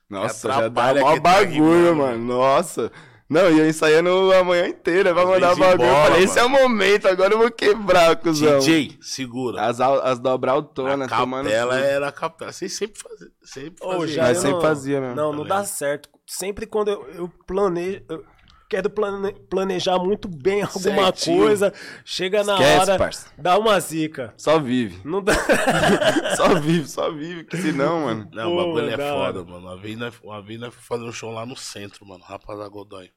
[0.08, 2.24] Nossa, já dá mó tá bagulho, rimando, mano.
[2.24, 2.92] Nossa.
[3.32, 5.82] Não, e eu ensaiando a manhã inteira pra Às mandar vezes bagulho.
[5.82, 8.58] eu embola, falei, esse é o momento, agora eu vou quebrar, cuzão.
[8.58, 9.62] DJ, segura.
[9.62, 11.48] As, as dobra a autonas, tomando.
[11.48, 11.84] capela tudo.
[11.84, 12.52] era a capela.
[12.52, 13.30] Vocês sempre faziam.
[13.42, 14.08] Sempre Ô, faziam.
[14.08, 15.16] já Mas eu sempre não- fazia mesmo.
[15.16, 16.08] Não, não Tá dá certo.
[16.26, 18.02] Sempre quando eu, eu planejo.
[18.08, 18.24] eu
[18.68, 21.42] quero plane- planejar muito bem alguma Certinho.
[21.42, 21.72] coisa,
[22.06, 23.26] chega na Esquece, hora, parça.
[23.36, 24.32] dá uma zica.
[24.36, 24.98] Só vive.
[25.04, 25.34] Não dá.
[26.36, 28.28] Só vive, só vive, que senão, mano.
[28.32, 29.44] Não, Pô, o bagulho é da foda, hora.
[29.44, 29.66] mano.
[29.66, 32.22] Uma vez, nós, uma vez nós fomos fazer um show lá no centro, mano.
[32.24, 33.10] Rapaz da Godoy.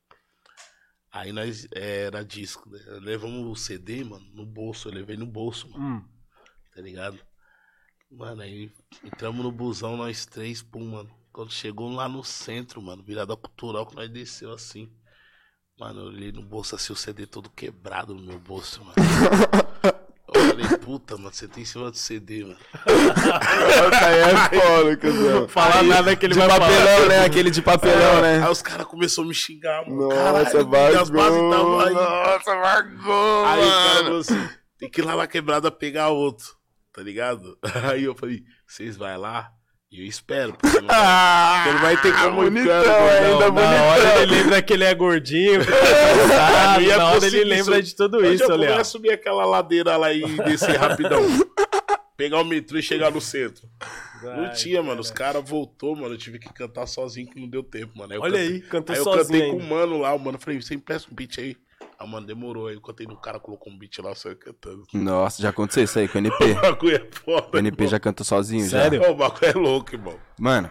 [1.15, 2.77] Aí nós era disco, né?
[2.99, 4.89] Levamos o CD, mano, no bolso.
[4.89, 5.81] Eu levei no bolso, mano.
[5.81, 6.05] Hum.
[6.75, 7.17] Tá ligado?
[8.11, 8.69] Mano, aí
[9.01, 11.09] entramos no busão, nós três, pum, mano.
[11.31, 14.91] Quando chegou lá no centro, mano, virada cultural, que nós desceu assim.
[15.79, 18.95] Mano, eu olhei no bolso assim, o CD todo quebrado no meu bolso, mano.
[20.57, 22.57] Eu falei, puta, mano, você tem em cima do CD, mano.
[22.85, 25.47] Aí é foda, cuzão.
[25.47, 27.07] Falar nada que ele de vai papelão, falar.
[27.09, 27.25] né?
[27.25, 28.43] Aquele de papelão, né?
[28.43, 30.09] Aí os caras começaram a me xingar, mano.
[30.09, 31.79] Nossa, bagulho.
[31.79, 31.93] aí.
[31.93, 36.45] Nossa, bagulho, Aí o cara falou assim: tem que ir lá na quebrada pegar outro,
[36.93, 37.57] tá ligado?
[37.91, 39.51] Aí eu falei: vocês vai lá
[40.01, 40.53] eu espero.
[40.53, 43.53] Porque não, Ah, não vai ter como bonitão ainda, não.
[43.53, 44.21] Na hora bonitão.
[44.23, 47.81] ele lembra que ele é gordinho, que tá cansado, Não ia na hora ele lembra
[47.81, 48.59] de tudo Onde isso, eu Léo.
[48.59, 51.21] começo a subir aquela ladeira lá e descer rapidão.
[52.17, 53.67] Pegar o metrô e chegar no centro.
[54.23, 55.01] Não Ai, tinha, mano.
[55.01, 56.13] Os caras voltou, mano.
[56.13, 58.13] Eu tive que cantar sozinho que não deu tempo, mano.
[58.13, 60.39] eu Olha cantei- aí, cantou Aí eu sozinho cantei com o mano lá, o mano.
[60.39, 61.57] Falei, você empresta um beat aí.
[62.05, 62.75] Ah, mano, demorou aí.
[62.75, 64.83] Enquanto aí o cara colocou um beat lá, só eu cantando.
[64.93, 66.51] Nossa, já aconteceu isso aí com o NP.
[66.53, 67.57] O bagulho é foda.
[67.57, 67.91] O NP irmão.
[67.91, 69.01] já cantou sozinho, Sério?
[69.01, 69.09] já.
[69.09, 70.19] Ô, O bagulho é louco, irmão.
[70.39, 70.69] Mano,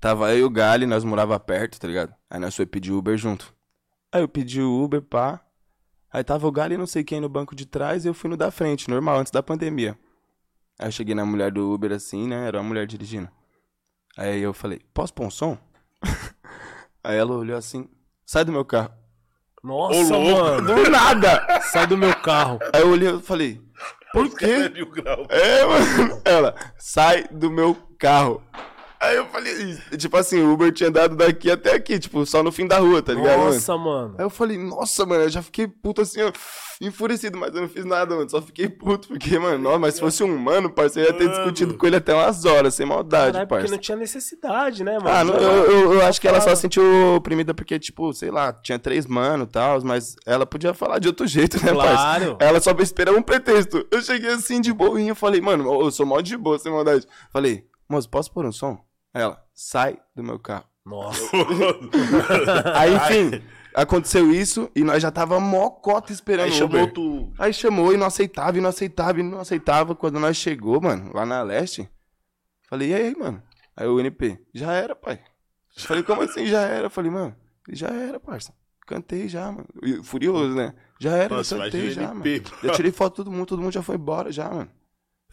[0.00, 2.14] tava eu e o Gali, nós morava perto, tá ligado?
[2.30, 3.54] Aí nós foi pedir Uber junto.
[4.10, 5.40] Aí eu pedi o Uber, pá.
[6.10, 8.30] Aí tava o Gali e não sei quem no banco de trás e eu fui
[8.30, 9.98] no da frente, normal, antes da pandemia.
[10.78, 12.46] Aí eu cheguei na mulher do Uber assim, né?
[12.48, 13.28] Era uma mulher dirigindo.
[14.16, 15.58] Aí eu falei, posso pôr um som?
[17.04, 17.88] Aí ela olhou assim,
[18.24, 18.90] sai do meu carro.
[19.66, 20.74] Nossa, Ô, mano.
[20.76, 21.60] Do nada!
[21.62, 22.60] Sai do meu carro.
[22.72, 23.60] Aí eu olhei e falei,
[24.12, 24.70] por quê?
[24.72, 25.26] Mil grau.
[25.28, 26.22] É, mano.
[26.24, 28.40] Ela, sai do meu carro.
[28.98, 32.50] Aí eu falei, tipo assim, o Uber tinha dado daqui até aqui, tipo, só no
[32.50, 33.38] fim da rua, tá ligado?
[33.38, 33.52] mano?
[33.54, 34.14] Nossa, mano.
[34.18, 36.32] Aí eu falei, nossa, mano, eu já fiquei puto assim, ó,
[36.80, 38.28] enfurecido, mas eu não fiz nada, mano.
[38.28, 41.24] Só fiquei puto, porque, mano, nossa, mas se fosse um humano, parceiro, eu ia ter
[41.24, 41.36] Mano.
[41.36, 43.76] discutido com ele até umas horas, sem maldade, Caralho, porque parceiro.
[43.76, 45.08] não tinha necessidade, né, mano?
[45.10, 46.82] Ah, não, eu, eu, eu acho que ela só sentiu
[47.16, 51.08] oprimida porque, tipo, sei lá, tinha três mano e tal, mas ela podia falar de
[51.08, 52.36] outro jeito, né, parceiro?
[52.36, 52.36] Claro.
[52.40, 53.86] Ela só esperava um pretexto.
[53.90, 57.06] Eu cheguei assim de boinha, falei, mano, eu sou mó de boa, sem maldade.
[57.30, 58.78] Falei, moço, posso pôr um som?
[59.14, 60.64] Ela, sai do meu carro.
[60.84, 61.20] Nossa.
[62.74, 63.42] Aí, enfim,
[63.74, 66.92] aconteceu isso e nós já tava mó cota esperando Aí chamou Uber.
[66.92, 67.32] tu.
[67.38, 69.94] Aí chamou e não aceitava, e não aceitava, e não aceitava.
[69.94, 71.88] Quando nós chegou, mano, lá na leste,
[72.68, 73.42] falei, e aí, mano?
[73.76, 75.20] Aí o NP, já era, pai.
[75.76, 76.88] Falei, como assim já era?
[76.88, 77.34] Falei, mano,
[77.70, 78.54] já era, parça.
[78.86, 79.66] Cantei já, mano.
[80.04, 80.72] Furioso, né?
[80.98, 82.20] Já era, Nossa, eu cantei já, o mano.
[82.26, 84.70] NP, Já tirei foto de todo mundo, todo mundo já foi embora já, mano.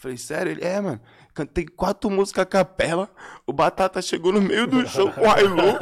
[0.03, 0.51] Falei, sério?
[0.51, 0.99] Ele, é, mano.
[1.33, 3.09] Cantei quatro músicas a capela.
[3.47, 5.61] O Batata chegou no meio do show com o Hilo.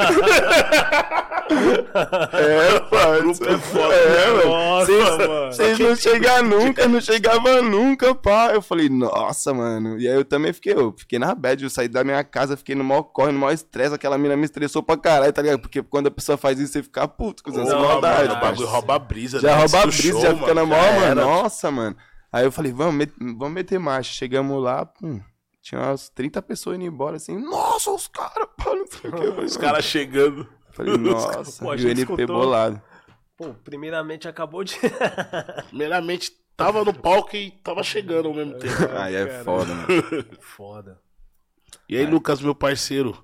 [2.32, 3.50] é, parça.
[3.50, 4.46] é foda, É, mano.
[4.50, 5.52] Nossa, Vocês- mano.
[5.52, 8.52] Vocês não chegam nunca, não chegava nunca, pá.
[8.54, 10.00] Eu falei, nossa, mano.
[10.00, 12.76] E aí eu também fiquei, eu fiquei na bad, eu saí da minha casa, fiquei
[12.76, 15.60] no maior corre, no maior estresse, aquela mina me estressou pra caralho, tá ligado?
[15.62, 18.68] Porque quando a pessoa faz isso, você fica puto, com essa mano, maldade, o bagulho
[18.68, 19.40] rouba a brisa.
[19.40, 19.56] Já né?
[19.56, 21.22] rouba a brisa, show, já fica na já mão, mano.
[21.22, 21.96] Nossa, mano.
[22.32, 24.14] Aí eu falei, vamos, met- vamos meter marcha.
[24.14, 25.22] Chegamos lá, pum,
[25.62, 29.24] tinha umas 30 pessoas indo embora, assim, nossa, os caras, pá, não sei o que.
[29.24, 30.48] Eu falei, Os caras chegando.
[30.72, 32.38] Falei, nossa, Pô, a e o gente NP escutou.
[32.38, 32.82] bolado.
[33.38, 34.76] Pô, primeiramente acabou de.
[35.70, 38.76] Primeiramente, tava no palco e tava chegando ao mesmo tempo.
[38.98, 39.44] Aí é cara.
[39.44, 39.88] foda, mano.
[40.40, 41.00] Foda.
[41.90, 43.18] E aí, Lucas, meu parceiro?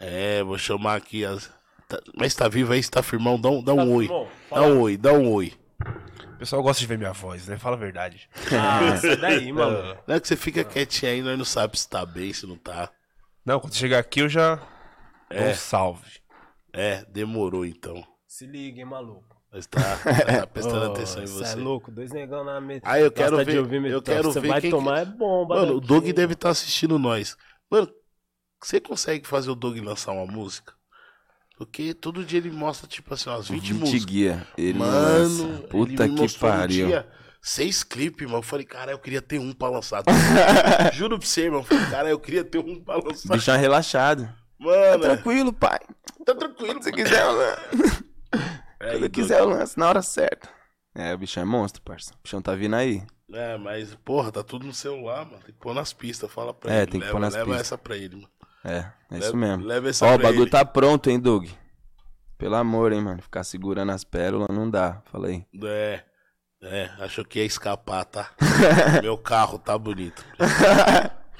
[0.00, 1.48] É, vou chamar aqui as.
[1.88, 3.40] tá- Mas tá vivo aí, você tá firmão?
[3.40, 4.08] Dá um, dá um Tá oi.
[4.50, 5.52] Dá um oi, dá um oi.
[6.44, 7.56] O pessoal gosta de ver minha voz, né?
[7.56, 8.28] Fala a verdade.
[8.52, 9.96] Ah, sai daí, mano.
[10.06, 12.56] Não é que você fica quietinho aí, nós não sabemos se tá bem, se não
[12.58, 12.90] tá.
[13.46, 14.60] Não, quando chegar aqui eu já
[15.30, 15.48] É.
[15.50, 16.20] um salve.
[16.70, 18.06] É, demorou então.
[18.28, 19.34] Se liga, hein, maluco.
[19.50, 21.52] Mas tá, tá prestando Ô, atenção em cê você.
[21.52, 22.82] É louco, dois negão na mesa.
[22.84, 25.16] Ah, eu quero Gosta ver- ouvir eu quero Você ver vai quem tomar que- é
[25.16, 25.54] bomba.
[25.56, 25.86] Mano, o daqui.
[25.88, 27.38] Doug deve estar assistindo nós.
[27.70, 27.88] Mano,
[28.62, 30.74] você consegue fazer o Doug lançar uma música?
[31.56, 34.04] Porque todo dia ele mostra, tipo assim, umas 20 20 músicas.
[34.04, 34.46] guia.
[34.58, 35.62] Ele Mano, lança.
[35.68, 36.86] Puta ele que pariu.
[36.88, 37.08] dia
[37.40, 38.38] seis clipes, mano.
[38.38, 40.02] Eu falei, cara, eu queria ter um pra lançar.
[40.94, 41.60] Juro pra você, irmão.
[41.60, 43.34] Eu falei, cara, eu queria ter um pra lançar.
[43.34, 44.28] Bichão relaxado.
[44.58, 45.78] Mano, Tranquilo, pai.
[46.24, 46.82] tá tranquilo.
[46.82, 48.04] Se quiser, eu lanço.
[48.80, 50.48] É, Quando quiser, eu lanço na hora certa.
[50.94, 52.12] É, o bichão é monstro, parça.
[52.12, 53.02] O bichão tá vindo aí.
[53.32, 55.38] É, mas, porra, tá tudo no celular, mano.
[55.38, 56.30] Tem que pôr nas pistas.
[56.30, 56.90] Fala pra É, ele.
[56.90, 57.60] tem que leva, pôr nas leva pistas.
[57.66, 58.28] essa pra ele, mano.
[58.64, 59.64] É, é isso mesmo.
[59.64, 60.50] Leva essa Ó, o bagulho ele.
[60.50, 61.48] tá pronto, hein, Doug?
[62.38, 63.22] Pelo amor, hein, mano.
[63.22, 65.02] Ficar segurando as pérolas não dá.
[65.12, 65.46] Falei.
[65.62, 66.02] É,
[66.62, 68.32] é, achou que ia escapar, tá?
[69.02, 70.24] meu carro tá bonito.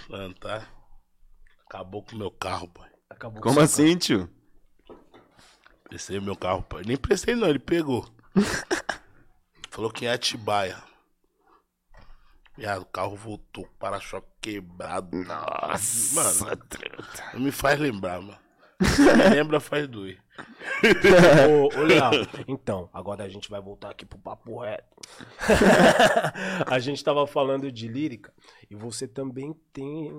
[0.09, 0.67] Mano, tá?
[1.67, 2.91] Acabou com o meu carro, pai.
[3.09, 4.29] Acabou Como com o assim, tio?
[5.89, 6.83] Prestei meu carro, pai.
[6.87, 8.07] Nem prestei, não, ele pegou.
[9.71, 10.77] Falou que é Atibaia.
[12.57, 15.17] Viado, o carro voltou, para-choque quebrado.
[15.25, 17.25] Nossa, Mano, truta.
[17.35, 18.39] não me faz lembrar, mano.
[18.81, 20.23] Me lembra, faz doer.
[21.49, 22.11] Ô, ô, Leal,
[22.49, 24.85] então, agora a gente vai voltar aqui pro papo reto.
[26.67, 28.33] a gente tava falando de lírica
[28.71, 30.13] e você também tem.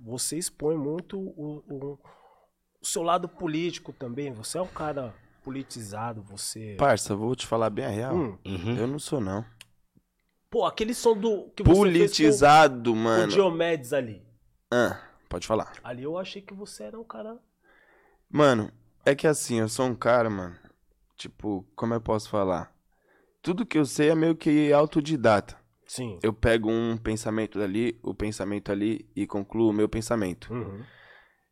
[0.00, 1.98] Você expõe muito o, o-
[2.80, 4.32] o seu lado político também.
[4.32, 6.76] Você é um cara politizado, você.
[6.78, 8.14] Parça, vou te falar bem a real.
[8.14, 8.76] Hum, Uhum.
[8.76, 9.44] Eu não sou, não.
[10.56, 11.50] Pô, aquele som do.
[11.54, 13.30] Que Politizado, com o mano.
[13.30, 14.22] Diomedes ali.
[14.70, 14.98] Ah,
[15.28, 15.72] pode falar.
[15.84, 17.38] Ali eu achei que você era um cara.
[18.30, 18.72] Mano,
[19.04, 20.56] é que assim, eu sou um cara, mano.
[21.14, 22.74] Tipo, como eu posso falar?
[23.42, 25.58] Tudo que eu sei é meio que autodidata.
[25.86, 26.18] Sim.
[26.22, 30.52] Eu pego um pensamento dali, o pensamento ali e concluo o meu pensamento.
[30.52, 30.82] Uhum.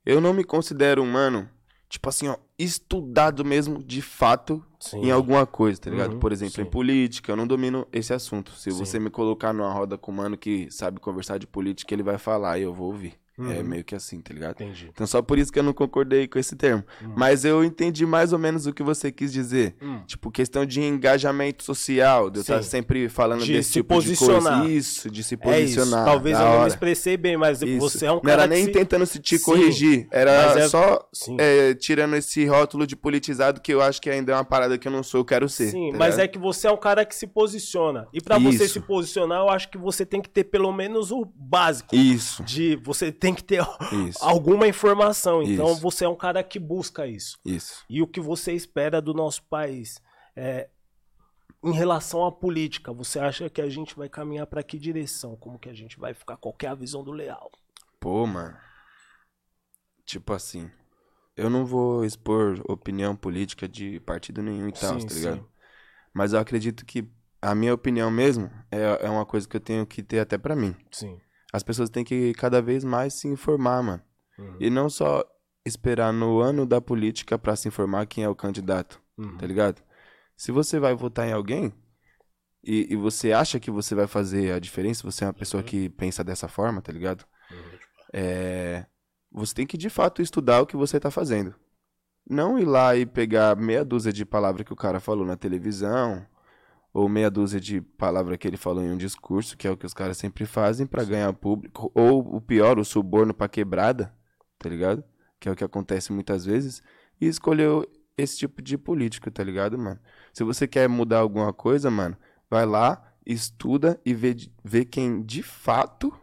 [0.05, 1.49] Eu não me considero um mano,
[1.89, 5.07] tipo assim, ó, estudado mesmo de fato Sim.
[5.07, 6.13] em alguma coisa, tá ligado?
[6.15, 6.63] Uhum, Por exemplo, sim.
[6.63, 8.53] em política, eu não domino esse assunto.
[8.53, 8.79] Se Sim.
[8.79, 12.19] você me colocar numa roda com um mano que sabe conversar de política, ele vai
[12.19, 13.15] falar e eu vou ouvir.
[13.37, 13.65] É Uhum.
[13.65, 14.53] meio que assim, tá ligado?
[14.63, 14.89] Entendi.
[14.93, 16.85] Então só por isso que eu não concordei com esse termo.
[17.17, 19.75] Mas eu entendi mais ou menos o que você quis dizer.
[19.83, 20.01] Hum.
[20.07, 24.11] Tipo, questão de engajamento social, de eu estar sempre falando De desse se tipo de
[24.11, 24.61] posicionar.
[24.61, 24.73] coisa.
[24.73, 26.05] Isso, de se É posicionar.
[26.05, 26.69] Talvez da eu não me hora.
[26.69, 27.79] expressei bem, mas Isso.
[27.81, 28.71] você é um Não cara era nem se...
[28.71, 31.05] tentando se te Sim, corrigir, era é- só
[31.39, 34.87] é, tirando esse rótulo de politizado que eu acho que ainda é uma parada que
[34.87, 35.71] eu não sou, eu quero ser.
[35.71, 38.07] Sim, tá mas é que você é um cara que se posiciona.
[38.13, 41.25] E pra você se posicionar, eu acho que você tem que ter pelo menos o
[41.35, 41.97] básico.
[41.97, 43.65] Isso, De você tem que ter
[44.09, 45.43] isso, alguma informação.
[45.43, 45.81] Então Isso.
[45.81, 47.39] você é um cara que busca isso.
[47.45, 47.83] isso.
[47.89, 50.01] E o que você espera do nosso país
[50.37, 50.69] é
[51.63, 55.35] em relação à política, você acha que a gente vai caminhar pra que direção?
[55.37, 56.37] Como que a gente vai ficar?
[56.37, 57.51] Qual é a visão do Leal?
[57.99, 58.55] Pô, mano.
[60.05, 60.71] Tipo assim,
[61.35, 65.39] eu não vou expor opinião política de partido nenhum e tal, Sim, tá ligado?
[65.39, 65.47] sim.
[66.13, 67.11] Mas eu acredito que
[67.41, 70.55] a minha opinião mesmo é, é uma coisa que eu tenho que ter até pra
[70.55, 70.77] mim.
[70.93, 71.19] Sim.
[71.55, 74.03] As pessoas têm que cada vez mais se informar, mano.
[74.37, 74.57] Uhum.
[74.59, 75.23] E não só
[75.65, 79.39] esperar no ano da política pra se informar quem é o candidato, Uhum.
[79.39, 79.81] tá ligado?
[80.37, 81.73] Se você vai votar em alguém
[82.65, 85.89] e, e você acha que você vai fazer a diferença, você é uma pessoa que
[85.91, 87.25] pensa dessa forma, tá ligado?
[88.13, 88.85] É,
[89.31, 91.55] você tem que de fato estudar o que você tá fazendo.
[92.29, 96.27] Não ir lá e pegar meia dúzia de palavras que o cara falou na televisão,
[96.95, 99.85] ou meia dúzia de palavras que ele falou em um discurso, que é o que
[99.85, 104.15] os caras sempre fazem pra ganhar público, ou o pior, o suborno pra quebrada,
[104.61, 105.03] tá ligado?
[105.41, 106.81] Que é o que acontece muitas vezes,
[107.21, 107.85] e escolheu
[108.17, 109.99] esse tipo de político, tá ligado, mano?
[110.33, 112.17] Se você quer mudar alguma coisa, mano,
[112.49, 116.17] vai lá, estuda e vê, vê quem de fato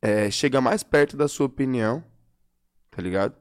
[0.00, 2.04] é, chega mais perto da sua opinião,
[2.92, 3.34] tá ligado?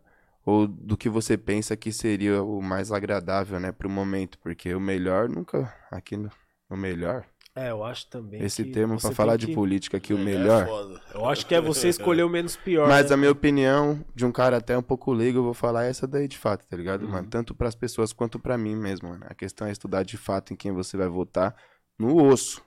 [0.50, 4.80] Ou do que você pensa que seria o mais agradável, né, pro momento, porque o
[4.80, 6.30] melhor nunca, aqui no,
[6.70, 7.26] o melhor,
[7.56, 8.42] É, eu acho também.
[8.42, 11.02] esse que termo tem falar que- de política aqui, o É melhor, foda.
[11.14, 12.88] Eu acho que é você escolher o menos pior.
[12.88, 13.14] Mas né?
[13.14, 16.28] a minha opinião, de um cara até um pouco leigo, eu vou falar essa daí
[16.28, 17.12] de fato, tá ligado, Uhum.
[17.12, 17.28] mano?
[17.30, 19.26] Tanto pras pessoas quanto pra mim mesmo, mano.
[19.28, 21.56] A questão é estudar de fato em quem você vai votar
[22.00, 22.64] no osso.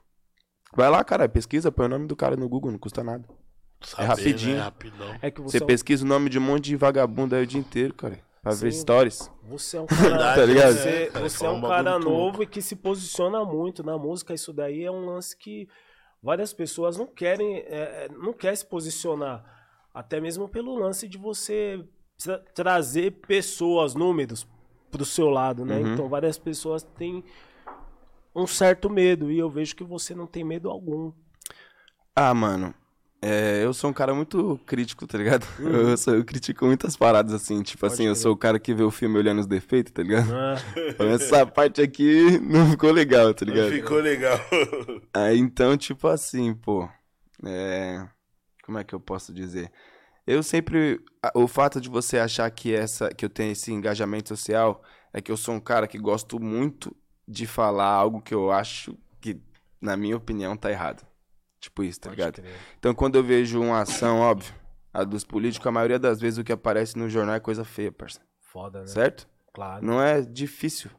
[0.76, 3.26] Vai lá, cara, pesquisa, põe o nome do cara no Google, não custa nada.
[3.84, 4.56] Saber, rapidinho.
[4.56, 4.62] Né?
[4.62, 5.14] Rapidão.
[5.22, 7.42] É que você, Você é um- pesquisa o nome de um monte de vagabundo aí
[7.42, 8.18] o dia inteiro, cara.
[8.42, 8.80] Pra ver Sim.
[8.80, 9.30] stories.
[9.44, 10.72] Você é um cara, Tá ligado?
[10.74, 14.34] Você, Cara, você é fala um cara novo e que se posiciona muito na música.
[14.34, 15.68] Isso daí é um lance que
[16.22, 19.44] várias pessoas não querem, é, não quer se posicionar.
[19.94, 21.84] Até mesmo pelo lance de você
[22.22, 24.46] tra- trazer pessoas, números
[24.90, 25.78] pro seu lado, né?
[25.78, 25.92] Uhum.
[25.92, 27.22] Então várias pessoas têm
[28.34, 31.12] um certo medo e eu vejo que você não tem medo algum.
[32.16, 32.74] Ah, mano.
[33.24, 35.46] É, eu sou um cara muito crítico, tá ligado?
[35.60, 37.62] Eu, sou- eu critico muitas paradas assim.
[37.62, 37.90] Tipo Uhum.
[37.90, 40.26] Pode assim, eu sou o cara que vê o filme olhando os defeitos, tá ligado?
[40.28, 40.56] né?
[41.14, 43.70] Essa parte aqui não ficou legal, tá ligado?
[43.70, 44.38] Ficou legal.
[45.14, 46.88] Aí então, tipo assim, pô.
[47.44, 48.06] É.
[48.64, 49.70] Como é que eu posso dizer?
[50.26, 51.00] Eu sempre.
[51.34, 55.30] O fato de você achar que, essa, que eu tenho esse engajamento social é que
[55.30, 56.94] eu sou um cara que gosto muito
[57.26, 59.40] de falar algo que eu acho que,
[59.80, 61.04] na minha opinião, tá errado.
[61.62, 62.34] Tipo isso, tá Pode ligado?
[62.42, 62.56] crer.
[62.76, 64.52] Então, quando eu vejo uma ação, óbvio,
[64.92, 67.92] a dos políticos, a maioria das vezes o que aparece no jornal é coisa feia,
[67.92, 68.20] parça.
[68.40, 68.86] Foda, né?
[68.88, 69.28] Certo?
[69.54, 69.86] Claro.
[69.86, 70.90] Não é difícil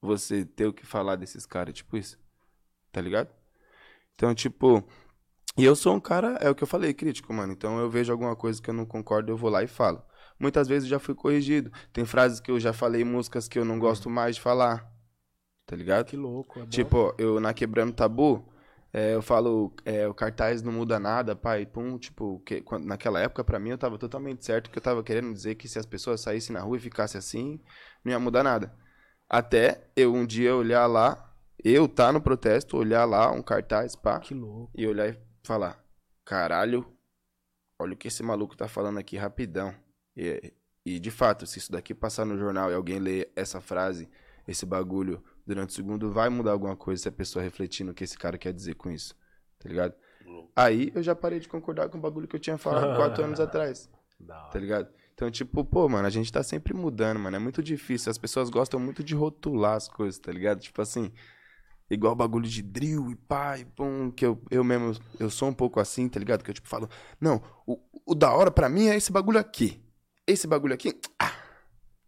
[0.00, 2.18] você ter o que falar desses caras, tipo isso.
[2.92, 3.30] Tá ligado?
[4.14, 4.84] Então, tipo.
[5.56, 7.54] E eu sou um cara, é o que eu falei, crítico, mano.
[7.54, 10.02] Então eu vejo alguma coisa que eu não concordo, eu vou lá e falo.
[10.38, 11.72] Muitas vezes eu já fui corrigido.
[11.94, 14.86] Tem frases que eu já falei, músicas que eu não gosto mais de falar.
[15.66, 16.06] Tá ligado?
[16.06, 16.60] Que louco.
[16.60, 16.66] É.
[16.66, 18.49] Tipo, eu na Quebrando Tabu,
[18.92, 23.20] é, eu falo, é, o cartaz não muda nada, pai, pum, tipo, que, quando- naquela
[23.20, 25.86] época pra mim eu tava totalmente certo que eu tava querendo dizer que se as
[25.86, 27.60] pessoas saíssem na rua e ficassem assim,
[28.04, 28.74] não ia mudar nada.
[29.28, 31.32] Até eu um dia olhar lá,
[31.62, 34.72] eu tá no protesto, olhar lá um cartaz, pá, Que louco.
[34.74, 35.82] e olhar e falar,
[36.24, 36.84] caralho,
[37.80, 39.74] olha o que esse maluco tá falando aqui rapidão.
[40.16, 40.52] E,
[40.84, 44.08] e de fato, se isso daqui passar no jornal e alguém ler essa frase,
[44.48, 48.04] esse bagulho, durante o segundo, vai mudar alguma coisa se a pessoa refletir no que
[48.04, 49.16] esse cara quer dizer com isso.
[49.58, 49.94] Tá ligado?
[50.54, 53.40] Aí eu já parei de concordar com o bagulho que eu tinha falado quatro anos
[53.40, 53.90] atrás.
[54.52, 54.88] Tá ligado?
[55.12, 57.36] Então, tipo, pô, mano, a gente tá sempre mudando, mano.
[57.36, 58.10] É muito difícil.
[58.10, 60.60] As pessoas gostam muito de rotular as coisas, tá ligado?
[60.60, 61.10] Tipo assim,
[61.90, 65.54] igual bagulho de drill e pá, e pum, que eu, eu mesmo, eu sou um
[65.54, 66.44] pouco assim, tá ligado?
[66.44, 66.88] Que eu, tipo, falo,
[67.20, 69.82] não, o, o da hora pra mim é esse bagulho aqui.
[70.26, 71.32] Esse bagulho aqui, ah,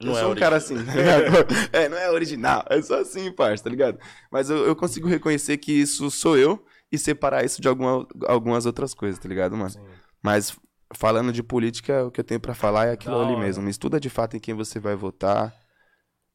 [0.03, 1.25] eu Não é sou um cara assim, tá ligado?
[1.73, 3.99] é, não é original, é só assim, parça, tá ligado?
[4.31, 8.67] Mas eu, eu consigo reconhecer que isso sou eu e separar isso de alguma, algumas
[8.67, 9.71] outras coisas, tá ligado, mano?
[9.71, 9.81] Sim.
[10.23, 10.57] Mas
[10.95, 13.41] falando de política, o que eu tenho pra falar é aquilo Da ali hora.
[13.41, 13.69] mesmo.
[13.69, 15.55] Estuda de fato em quem você vai votar.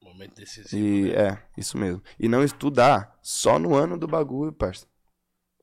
[0.02, 0.76] Momento decisivo.
[0.84, 1.30] E né?
[1.30, 2.02] é, isso mesmo.
[2.20, 4.86] E não estudar só no ano do bagulho, parça.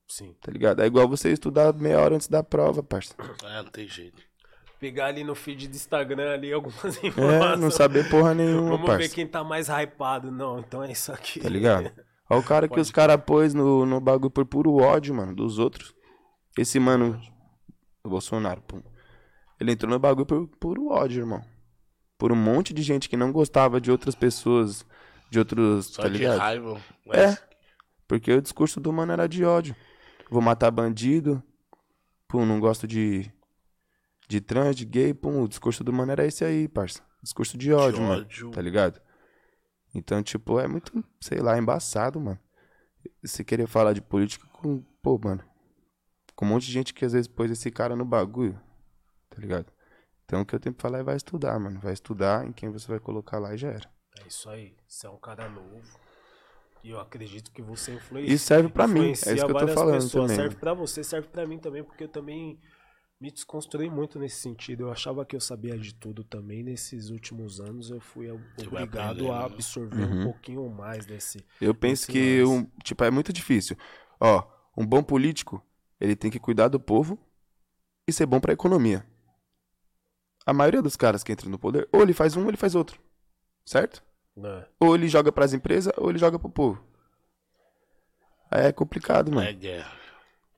[0.06, 0.34] Sim.
[0.40, 0.80] tá ligado?
[0.82, 3.14] É igual você estudar meia hora antes da prova, parça.
[3.42, 4.22] É, não tem jeito.
[4.84, 7.58] Pegar ali no feed do Instagram ali algumas É, informações.
[7.60, 9.14] não saber porra nenhuma, Vamos ver parça.
[9.14, 10.30] quem tá mais hypado.
[10.30, 11.40] Não, então é isso aqui.
[11.40, 11.90] Tá ligado?
[12.28, 15.58] Olha o cara que os caras pôs no, no bagulho por puro ódio, mano, dos
[15.58, 15.94] outros.
[16.58, 17.18] Esse mano,
[18.04, 18.82] o Bolsonaro, pô.
[19.58, 21.42] Ele entrou no bagulho por puro ódio, irmão.
[22.18, 24.84] Por um monte de gente que não gostava de outras pessoas,
[25.30, 26.38] de outros, Só tá de ligado?
[26.38, 26.78] raiva.
[27.10, 27.26] É.
[27.28, 27.42] Mas
[28.06, 29.74] Porque o discurso do mano era de ódio.
[30.30, 31.42] Vou matar bandido.
[32.28, 33.32] Pum, não gosto de.
[34.28, 35.12] De trans, de gay.
[35.12, 37.02] Pum, o discurso do mano era esse aí, parça.
[37.22, 38.22] Discurso de ódio, mano.
[38.22, 38.50] ódio.
[38.50, 39.00] Tá ligado?
[39.94, 42.38] Então, tipo, é muito, sei lá, embaçado, mano.
[43.22, 44.82] Você querer falar de política com.
[45.02, 45.44] Pô, mano.
[46.34, 48.60] Com um monte de gente que às vezes pôs esse cara no bagulho.
[49.30, 49.72] Tá ligado?
[50.24, 51.78] Então o que eu tenho que falar é vai estudar, mano.
[51.80, 53.88] Vai estudar em quem você vai colocar lá e já era.
[54.18, 54.74] É isso aí.
[54.86, 55.82] Você é um cara novo.
[56.82, 58.34] E eu acredito que você influencia.
[58.34, 60.30] Isso serve pra mim, é isso que eu tô falando pessoas.
[60.30, 60.36] também.
[60.36, 62.60] Serve pra você, serve pra mim também, porque eu também
[63.24, 64.82] me desconstruí muito nesse sentido.
[64.82, 66.62] Eu achava que eu sabia de tudo também.
[66.62, 69.44] Nesses últimos anos eu fui obrigado a né?
[69.46, 70.20] absorver Uhum.
[70.20, 71.42] um pouquinho mais desse.
[71.58, 73.78] Eu penso Esse que, um, tipo, é muito difícil.
[74.20, 74.46] Ó,
[74.76, 75.64] um bom político,
[75.98, 77.18] ele tem que cuidar do povo
[78.06, 79.06] e ser bom pra economia.
[80.44, 82.74] A maioria dos caras que entram no poder, ou ele faz um, ou ele faz
[82.74, 83.00] outro.
[83.64, 84.04] Certo?
[84.36, 84.66] Né?
[84.78, 86.84] Ou ele joga pras empresas, ou ele joga pro povo.
[88.50, 89.48] Aí é complicado, mano.
[89.48, 90.03] É guerra.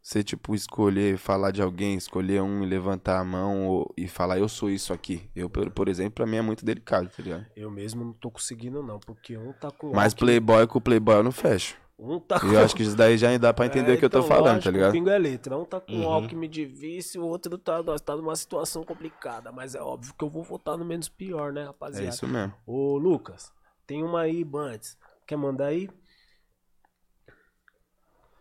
[0.07, 4.39] Você, tipo, escolher falar de alguém, escolher um e levantar a mão ou- e falar,
[4.39, 5.29] eu sou isso aqui.
[5.35, 7.45] Eu, por, por exemplo, pra mim é muito delicado, tá ligado?
[7.57, 9.91] Eu mesmo não tô conseguindo, não, porque um tá com.
[9.91, 11.77] Mas playboy com playboy eu não fecho.
[11.99, 14.05] Um tá E eu acho que isso daí já dá pra entender É, o que
[14.05, 14.91] eu tô então, falando, lógico, tá ligado?
[14.91, 15.59] O pingo é letra.
[15.59, 16.05] Um tá com Uhum.
[16.05, 19.51] Alckmin de vice, o outro tá, nós tá numa situação complicada.
[19.51, 22.15] Mas é óbvio que eu vou votar no menos pior, né, É rapaziada?
[22.15, 22.55] isso mesmo.
[22.65, 23.51] Ô, Lucas,
[23.85, 24.97] tem uma aí, Bantes.
[25.27, 25.91] Quer mandar aí?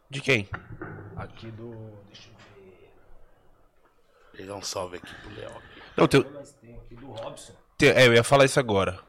[0.10, 0.48] De quem?
[1.18, 1.72] Aqui do.
[2.08, 2.92] Deixa eu ver.
[4.38, 5.52] Pegar um salve aqui pro Léo.
[5.98, 7.54] Não, tem, Nós tem aqui do Robson.
[7.78, 9.00] tem- é, eu ia falar isso agora.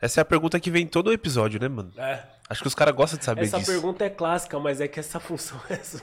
[0.00, 1.92] Essa é a pergunta que vem em todo o episódio, né, mano?
[1.96, 2.22] É.
[2.48, 3.70] Acho que os caras gostam de saber Essa disso.
[3.70, 6.00] pergunta é clássica, mas é que essa função é sua.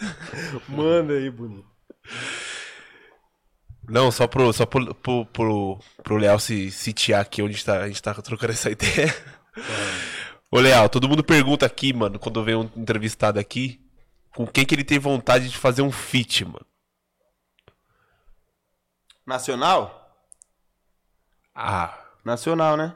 [0.68, 1.66] Manda aí, bonito.
[3.88, 7.86] Não, só pro, só pro, pro, pro, pro Leal se sitiar aqui onde tá, a
[7.88, 9.14] gente tá trocando essa ideia.
[10.50, 13.80] Ô, Leal, todo mundo pergunta aqui, mano, quando vem um entrevistado aqui,
[14.34, 16.66] com quem que ele tem vontade de fazer um feat, mano.
[19.26, 20.24] Nacional?
[21.54, 22.94] Ah, Nacional, né?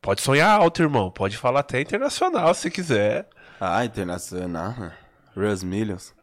[0.00, 1.10] pode sonhar alto, irmão.
[1.10, 3.28] Pode falar até internacional se quiser.
[3.60, 4.72] Ah, internacional.
[4.78, 4.96] né?
[5.34, 6.14] Russ Millions.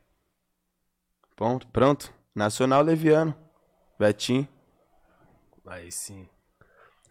[1.36, 2.14] Pronto, pronto.
[2.34, 3.36] Nacional Leviano.
[4.00, 4.48] Betinho.
[5.68, 6.28] Aí sim.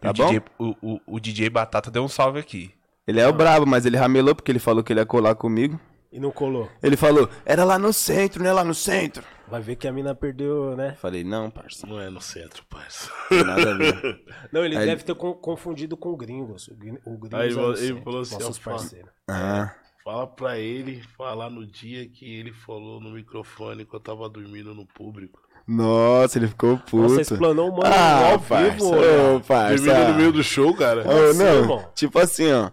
[0.00, 0.26] Tá o, bom?
[0.26, 2.74] DJ, o, o, o DJ Batata deu um salve aqui.
[3.06, 5.78] Ele é o brabo, mas ele ramelou porque ele falou que ele ia colar comigo.
[6.12, 6.68] E não colou.
[6.82, 8.52] Ele falou, era lá no centro, né?
[8.52, 9.24] Lá no centro.
[9.48, 10.94] Vai ver que a mina perdeu, né?
[11.00, 11.86] Falei, não, parça.
[11.86, 13.10] Não é no centro, parça.
[13.30, 14.22] Tem nada a ver.
[14.52, 16.68] Não, ele Aí deve ter con- confundido com gringos.
[16.68, 18.60] O, gring- o gringos Aí é ele no falou- ele centro, falou assim, nossos ó,
[18.60, 18.76] fala.
[18.76, 19.10] parceiros.
[19.30, 19.74] Ah,
[20.04, 24.74] Fala pra ele falar no dia que ele falou no microfone que eu tava dormindo
[24.74, 25.38] no público.
[25.66, 26.96] nossa, ele ficou puto.
[26.98, 28.90] Nossa, explanou o mano ah, ao parça, vivo.
[28.90, 29.42] ô, né?
[29.46, 29.84] parça.
[29.84, 31.06] Dormindo no meio do show, cara.
[31.08, 31.88] Ô, assim, não, irmão?
[31.94, 32.70] tipo assim, ó.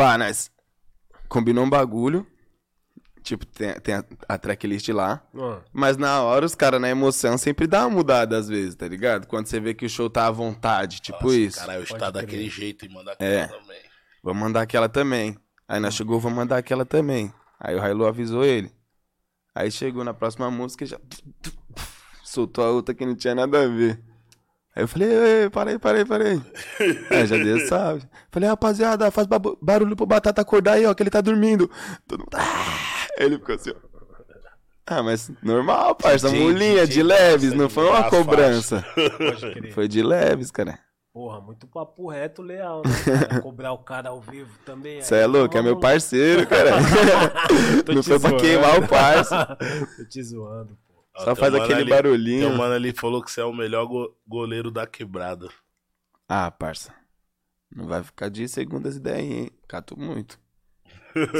[0.00, 0.50] Pá, nós
[1.28, 2.26] combinou um bagulho.
[3.22, 5.22] Tipo, tem, tem a, a tracklist lá.
[5.36, 8.88] Ah, Mas na hora, os caras, na emoção, sempre dá uma mudada às vezes, tá
[8.88, 9.26] ligado?
[9.26, 11.58] Quando você vê que o show tá à vontade, tipo Nossa, isso.
[11.58, 12.22] Caralho, Pode está crer.
[12.22, 13.42] daquele jeito e mandar É.
[13.42, 13.80] aquela também.
[14.22, 15.36] Vamos mandar aquela também.
[15.68, 17.32] Aí nós chegou, vamos mandar aquela também.
[17.60, 18.72] Aí o Hilo avisou ele.
[19.54, 20.98] Aí chegou na próxima música e já.
[22.24, 24.02] Soltou a outra que não tinha nada a ver.
[24.80, 26.40] Aí eu falei, ei, ei, para aí, para aí, para aí.
[27.10, 28.02] aí já deu salve.
[28.32, 29.26] Falei, rapaziada, faz
[29.60, 31.70] barulho pro Batata acordar aí, ó, que ele tá dormindo.
[32.08, 32.30] Todo mundo.
[32.32, 33.90] "Ah!" Ele ficou assim, ó.
[34.86, 36.28] Ah, mas normal, parça.
[36.30, 38.84] DJ, Mulinha, de leves, não foi uma mudar cobrança.
[39.18, 39.72] pode crer.
[39.74, 40.78] Foi de leves, cara.
[41.12, 42.90] Porra, muito papo reto leal, né?
[43.28, 43.42] cara?
[43.42, 45.02] Cobrar o cara ao vivo também.
[45.02, 46.70] Você é louco, é meu parceiro, cara.
[47.84, 48.42] Tô não foi pra zoando.
[48.42, 49.56] queimar o parça.
[49.96, 50.89] Tô te zoando, pô.
[51.20, 52.48] Ó, Só faz aquele ali- barulhinho.
[52.48, 55.48] Teu mano ali falou que você é o melhor go- goleiro da quebrada.
[56.28, 56.92] Ah, parça.
[57.74, 59.50] Não vai ficar de segundas ideias, hein?
[59.68, 60.38] Cato muito.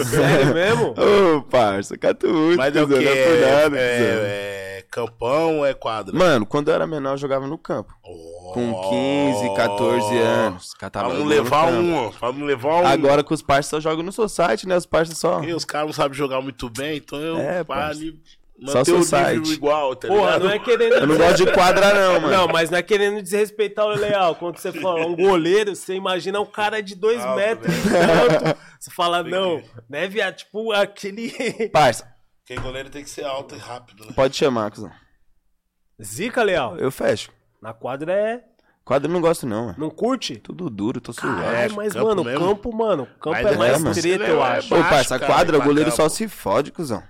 [0.04, 0.94] Sério mesmo?
[1.38, 2.56] Ô, parça, cato muito.
[2.56, 2.94] Mas é o que?
[2.94, 3.78] é nada, cuzão.
[3.78, 6.16] É, é campão ou é quadra?
[6.16, 7.94] Mano, quando eu era menor, eu jogava no campo.
[8.02, 10.74] Com 15, 14 anos.
[10.74, 12.86] Catava Pra não levar um, pra não levar um.
[12.86, 14.76] Agora com os parças eu jogo no society, né?
[14.76, 15.42] Os parças só.
[15.44, 17.90] E os caras não sabem jogar muito bem, então eu É, parça.
[18.00, 18.20] ali
[18.66, 19.52] Só nível society.
[19.52, 20.44] igual, tá Porra, ligado?
[20.44, 20.92] não é querendo.
[20.94, 22.36] Eu não gosto de quadra, não, mano.
[22.36, 24.34] Não, mas não é querendo desrespeitar o Leal.
[24.34, 27.80] Quando você fala um goleiro, você imagina um cara de dois Alto, metros né?
[27.80, 28.60] e tanto.
[28.80, 30.36] Você fala, não, né, viado?
[30.36, 31.30] Tipo aquele.
[31.70, 32.10] Parça,
[32.46, 34.12] Porque goleiro tem que ser alto e rápido, né?
[34.16, 34.90] Pode chamar, cuzão.
[36.02, 36.78] Zica, Leal.
[36.78, 37.30] Eu fecho.
[37.62, 38.42] Na quadra é.
[38.84, 39.76] Quadro eu não gosto, não, mano.
[39.78, 40.36] Não curte?
[40.36, 41.44] Tudo duro, tô suave.
[41.44, 42.40] Ai, É, mas, campo mano, mesmo?
[42.40, 44.68] campo, mano, campo Mas é é, mais treta, eu É acho.
[44.70, 47.02] Pô, parça, quadra, o goleiro só se fode, cuzão.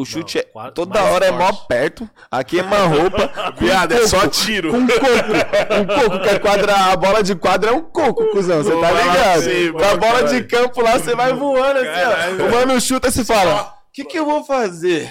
[0.00, 1.66] O chute é quadra- toda mais hora é mó forte.
[1.68, 2.10] perto.
[2.30, 3.28] A queima-roupa.
[3.56, 4.70] com Viado, é só tiro.
[4.70, 5.00] Com coco.
[5.00, 8.62] Um coco, que a, quadra, a bola de quadra é um coco, cuzão.
[8.62, 9.72] Você tá ligado?
[9.72, 12.46] Com a bola de campo lá, você vai voando assim, ó.
[12.46, 13.77] O mano chuta e se fala.
[14.02, 15.10] O que, que eu vou fazer?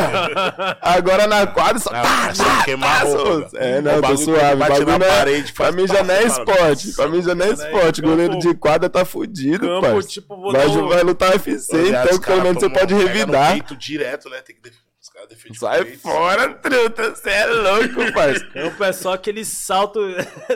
[0.00, 1.90] Ah, agora na quadra só.
[1.92, 3.50] Ah, Tá, tá, queima tá, roupa.
[3.56, 4.56] É, O não, tô suave.
[4.56, 6.92] bate na não é- parede, Pra mim já não é esporte.
[6.92, 8.00] Pra mim já não é esporte.
[8.00, 10.08] campo- Goleiro de quadra tá fudido, parça.
[10.08, 13.52] tipo, Vai, vai lutar UFC, então pelo menos você pode revidar.
[13.52, 14.40] peito direto, né?
[14.40, 14.74] Tem que def...
[15.02, 15.98] Os caras defendem com o Sai peito.
[16.00, 17.14] fora, truta.
[17.14, 18.44] Você é louco, parça.
[18.46, 20.00] Campo é só aquele salto.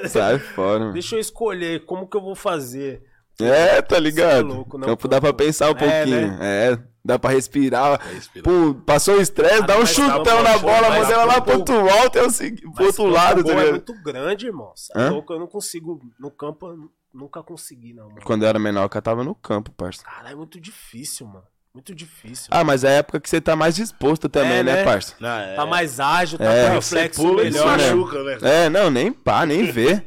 [0.08, 0.92] Sai fora, mano.
[0.94, 3.02] Deixa eu escolher como que eu vou fazer.
[3.40, 4.48] É, tá ligado?
[4.48, 6.38] Cê é louco, não, Campo dá pra pensar um É, pouquinho.
[6.42, 8.00] É, dá pra respirar.
[8.12, 8.42] respirar.
[8.44, 11.76] Pô, passou o estresse, dá um mas chutão na bola, mas ela lá campo- pro
[11.84, 13.70] outro alto e pro outro campo lado, tá é ligado?
[13.70, 14.72] muito grande, irmão.
[14.96, 15.10] É Hã?
[15.10, 16.00] louco, eu não consigo.
[16.18, 18.20] No campo, eu nunca consegui, não, mano.
[18.24, 20.02] Quando eu era menor, eu tava no campo, parça.
[20.02, 21.44] Caralho, é muito difícil, mano.
[21.72, 22.48] Muito difícil.
[22.50, 24.84] Ah, mas é a época que você tá mais disposto também, É, né, né?
[24.84, 25.14] parça?
[25.20, 25.54] Não, é...
[25.54, 26.66] Tá mais ágil, tá É.
[26.68, 27.78] com reflexo pula melhor.
[27.78, 27.90] né?
[27.92, 28.38] machuca, né?
[28.64, 30.02] É, não, nem pá, nem vê.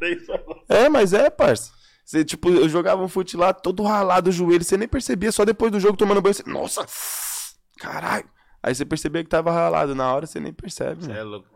[0.68, 1.72] É, mas é, parça.
[2.12, 5.46] Você, tipo, eu jogava um fute lá, todo ralado o joelho, você nem percebia, só
[5.46, 6.86] depois do jogo tomando banho, você, nossa,
[7.80, 8.26] caralho.
[8.62, 11.20] Aí você percebia que tava ralado, na hora você nem percebe, Cê né?
[11.20, 11.48] é louco.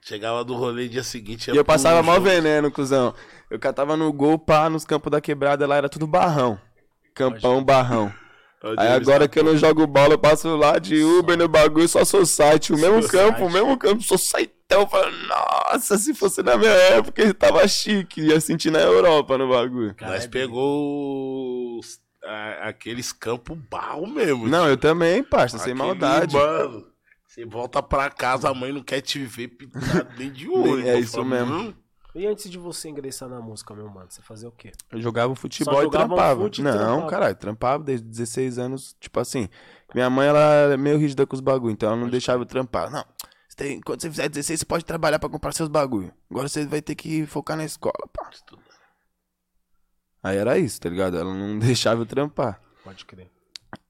[0.00, 1.50] Chegava do rolê dia seguinte.
[1.50, 2.20] E eu passava jogo.
[2.20, 3.12] veneno, cuzão.
[3.50, 6.60] Eu catava no gol, pá, nos campos da quebrada, lá era tudo barrão.
[7.12, 8.14] Campão, barrão.
[8.78, 12.04] Aí agora que eu não jogo bola, eu passo lá de Uber no bagulho, só
[12.04, 12.72] sou site.
[12.72, 14.86] O mesmo campo, o mesmo campo, sou saitão.
[14.86, 15.26] Falando,
[15.72, 18.20] nossa, se fosse na minha época, ele tava chique.
[18.22, 19.94] Ia sentir na Europa no bagulho.
[20.00, 24.48] Nós pegou os- a- aqueles campos barro mesmo.
[24.48, 26.34] Não, eu também, parça, sem maldade.
[26.36, 26.86] Mano,
[27.26, 30.86] você volta pra casa, a mãe não quer te ver pintado nem de olho.
[30.86, 31.54] É Eu isso falo, mesmo.
[31.54, 31.74] "Hum,
[32.14, 34.70] E antes de você ingressar na música, meu mano, você fazia o quê?
[34.92, 36.42] Eu jogava futebol Só e jogava um trampava.
[36.42, 37.06] fute não, trampava.
[37.10, 38.94] caralho, trampava desde 16 anos.
[39.00, 39.48] Tipo assim,
[39.94, 42.90] minha mãe, ela é meio rígida com os bagulho, então ela não deixava eu trampar.
[42.90, 43.02] Não,
[43.56, 46.12] tem- quando você fizer 16, você pode trabalhar pra comprar seus bagulho.
[46.30, 48.30] Agora você vai ter que focar na escola, pá.
[50.22, 51.16] Aí era isso, tá ligado?
[51.18, 52.60] Ela não deixava eu trampar.
[52.84, 53.30] Pode crer.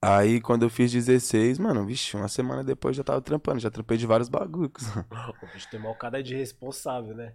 [0.01, 3.97] Aí quando eu fiz 16, mano, vixe, uma semana depois já tava trampando, já trampei
[3.97, 4.71] de vários bagulhos.
[5.43, 7.33] O bicho tem mal cara de responsável, né?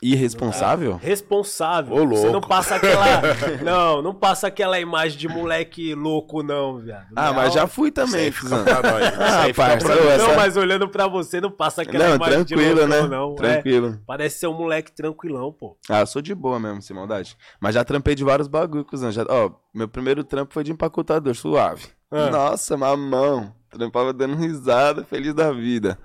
[0.00, 0.96] Irresponsável?
[1.00, 1.94] Responsável.
[1.94, 2.48] Ô, Você não louco.
[2.48, 3.04] passa aquela.
[3.62, 7.06] não, não passa aquela imagem de moleque louco, não, viado.
[7.14, 7.34] Ah, Não.
[7.34, 8.28] mas já fui também.
[8.28, 12.74] Isso Ah, pra essa- Não, mas olhando pra você, não passa aquela Não, imagem tranquilo,
[12.74, 13.08] de loucão, né?
[13.08, 13.32] não.
[13.32, 13.98] É, Tranquilo.
[14.04, 15.76] parece ser um moleque tranquilão, pô.
[15.88, 17.36] Ah, eu sou de boa mesmo, sem maldade.
[17.60, 19.12] Mas já trampei de vários bagulho, cuzão.
[19.12, 21.86] Já, ó, meu primeiro trampo foi de empacotador, suave.
[22.10, 22.28] Ah.
[22.28, 23.54] Nossa, mamão.
[23.70, 25.96] Trampava dando risada, feliz da vida.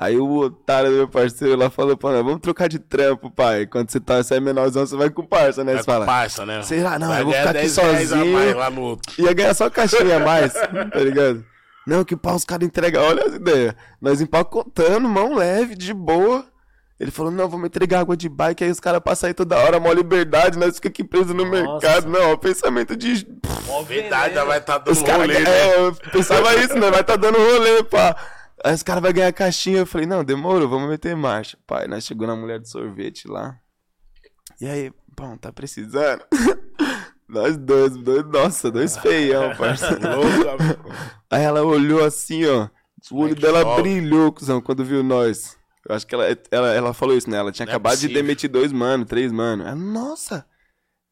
[0.00, 3.66] Aí o otário do meu parceiro lá falou pra nós, vamos trocar de trampo, pai.
[3.66, 5.72] Quando você tá, você é menorzão, você vai com o parça, né?
[5.72, 6.62] Vai Você com fala, parça, né?
[6.62, 8.32] sei lá, não, Vai eu vou ficar aqui 10 reais a sozinho.
[8.32, 8.98] mais lá no.
[9.18, 11.44] Ia ganhar só caixinha a mais, tá ligado?
[11.84, 13.74] Não, que pau os caras entregam, olha as ideias.
[14.00, 16.44] Nós empacotando, mão leve, de boa.
[17.00, 19.80] Ele falou, não, vamos entregar água de bike, aí os caras passam aí toda hora,
[19.80, 21.50] mó liberdade, nós ficamos aqui presos no Nossa.
[21.86, 22.08] mercado.
[22.08, 23.26] Não, pensamento de...
[23.86, 25.20] Verdade, já vai estar Os dando caras...
[25.26, 25.50] rolê, né?
[25.50, 26.90] É, eu pensava isso, né?
[26.90, 28.16] Vai tá dando rolê, pá.
[28.64, 29.78] Aí os caras vão ganhar caixinha.
[29.78, 31.58] Eu falei, não, demorou, vamos meter marcha.
[31.66, 33.56] Pai, nós chegou na mulher de sorvete lá.
[34.60, 36.22] E aí, bom, tá precisando?
[37.28, 39.98] nós dois, dois, nossa, dois feião, parceiro.
[41.30, 42.68] Aí ela olhou assim, ó.
[43.10, 45.56] O olho dela brilhou, cuzão, quando viu nós.
[45.88, 47.38] Eu acho que ela, ela, ela falou isso, né?
[47.38, 48.22] Ela tinha Não é acabado de possível.
[48.22, 49.62] demitir dois mano, três mano.
[49.62, 50.44] Ela, nossa,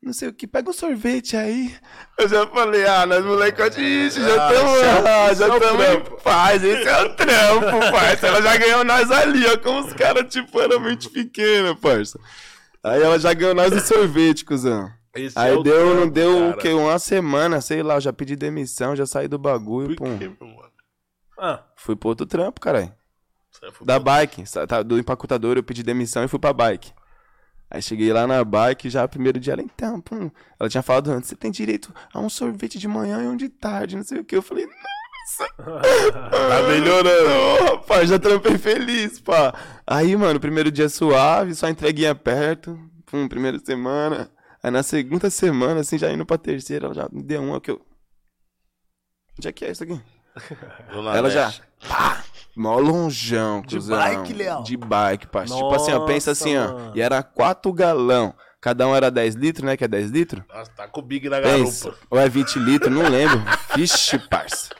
[0.06, 1.74] não sei o que, pega um sorvete aí.
[2.18, 5.50] Eu já falei, ah, nós molecote, já Ah, estamos é o- lá, esse já é
[5.50, 8.26] o estamos em paz, esse é o trampo, parça.
[8.28, 12.18] Ela já ganhou nós ali, ó, como os caras, tipo, eram muito pequenos, parça.
[12.82, 14.88] Aí ela já ganhou nós no sorvete, cuzão.
[15.14, 16.68] Esse Aí é o deu, não trampo, deu o quê?
[16.70, 20.18] Uma semana, sei lá, eu já pedi demissão, já saí do bagulho, Por pum.
[20.18, 20.70] quê, meu mano?
[21.38, 22.92] Ah, Fui pro outro trampo, caralho.
[23.82, 24.44] Da bike.
[24.68, 26.92] tá, Do empacotador eu pedi demissão e fui pra bike.
[27.70, 30.30] Aí cheguei lá na bike, já primeiro dia ela, então, pum.
[30.58, 33.48] Ela tinha falado antes, você tem direito a um sorvete de manhã e um de
[33.48, 34.36] tarde, não sei o que.
[34.36, 35.52] Eu falei, nossa.
[36.30, 37.30] Tá melhorando.
[37.30, 39.52] Ô, rapaz, já trampei feliz, pá.
[39.86, 42.78] Aí, mano, primeiro dia suave, só entreguinha perto.
[43.04, 44.30] Pum, primeira semana.
[44.62, 47.70] Aí na segunda semana, assim, já indo pra terceira, ela já me deu uma que
[47.70, 47.80] eu.
[49.38, 50.00] Onde é que é isso aqui?
[50.90, 51.52] Ela já.
[51.88, 52.24] Pá!
[52.56, 53.98] Mó longeão, De cuzão.
[53.98, 54.62] bike, Leal?
[54.62, 55.62] De bike, parceiro.
[55.62, 56.90] Tipo assim, ó, pensa assim, ó.
[56.94, 58.34] E era quatro galão.
[58.60, 59.76] Cada um era 10 litros, né?
[59.76, 60.42] Que é 10 litros?
[60.48, 61.84] Nossa, tá com o Big na Pensa.
[61.90, 62.02] garupa.
[62.10, 63.40] Ou é 20 litros, não lembro.
[63.76, 64.70] Vixe, parça.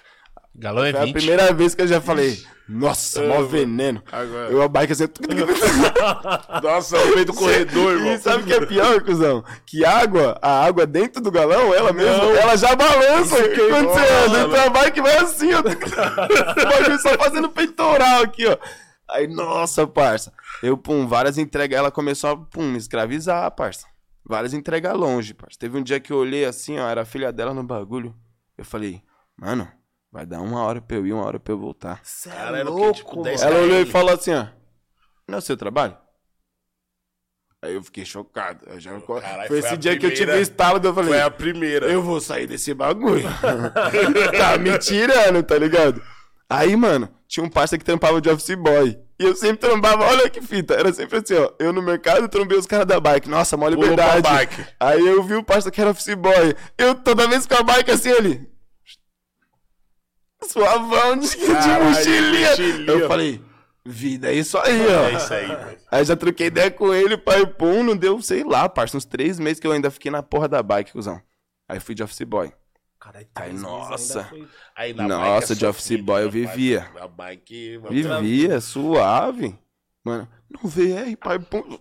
[0.54, 1.12] Galão é Foi a 20.
[1.14, 4.02] primeira vez que eu já falei, nossa, mó veneno.
[4.10, 4.50] Agora.
[4.50, 5.04] Eu a bike assim.
[6.62, 8.14] Nossa, no meio do corredor, irmão.
[8.14, 9.44] E sabe o que é pior, cuzão?
[9.64, 14.42] Que água, a água dentro do galão, ela mesmo, ela já balança quando você anda.
[14.42, 15.60] Então a bike vai assim, ó.
[15.66, 18.56] O bagulho só fazendo peitoral aqui, ó.
[19.08, 20.32] Aí, nossa, parça.
[20.60, 23.86] Eu, pum, várias entregas, ela começou a, pum, me escravizar, parça.
[24.24, 25.56] Várias entregas longe, parça.
[25.58, 28.12] Teve um dia que eu olhei assim, ó, era a filha dela no bagulho.
[28.58, 29.02] Eu falei,
[29.36, 29.68] mano,
[30.16, 32.00] vai dar uma hora pra eu ir, uma hora pra eu voltar.
[32.02, 32.80] Cê é era o quê?
[32.80, 33.22] louco, Tipo, mano.
[33.24, 34.46] 10 Ela olhou e falou assim, ó.
[35.28, 35.94] Não é o seu trabalho?
[37.62, 38.60] Aí eu fiquei chocado.
[38.66, 38.98] Eu já...
[39.00, 41.20] Caralho, foi foi esse a dia que eu tive primeira- o estalo eu falei, Foi
[41.20, 41.86] a primeira.
[41.86, 43.24] eu vou sair desse bagulho.
[44.38, 46.00] tá me tirando, tá ligado?
[46.48, 48.98] Aí, mano, tinha um parça que trampava de office boy.
[49.18, 50.74] E eu sempre trampava, olha que fita.
[50.74, 51.50] Era sempre assim, ó.
[51.58, 53.28] Eu no mercado trombei os caras da bike.
[53.28, 54.22] Nossa, mó liberdade.
[54.22, 54.64] bike.
[54.78, 56.54] Aí eu vi o parça que era office boy.
[56.78, 58.48] Eu toda vez com a bike assim, ele.
[60.48, 62.50] Suavão de, de Caralho, mochilinha.
[62.50, 62.90] mochilinha.
[62.92, 63.42] Eu falei,
[63.84, 65.08] vida, é isso aí, ó.
[65.08, 65.78] É isso aí, velho.
[65.90, 69.38] Aí já troquei ideia com ele, pai, pum, não deu, sei lá, parça, uns três
[69.38, 71.20] meses que eu ainda fiquei na porra da bike, cuzão.
[71.68, 72.52] Aí fui de office boy.
[72.98, 74.24] Caralho, meses nossa.
[74.24, 76.90] foi- Aí na Nossa, bike é de office filho, boy eu na bike- vivia.
[76.94, 77.80] Na bike.
[77.90, 79.56] Vivia, suave.
[80.04, 81.78] Mano, não VR, pai, pum.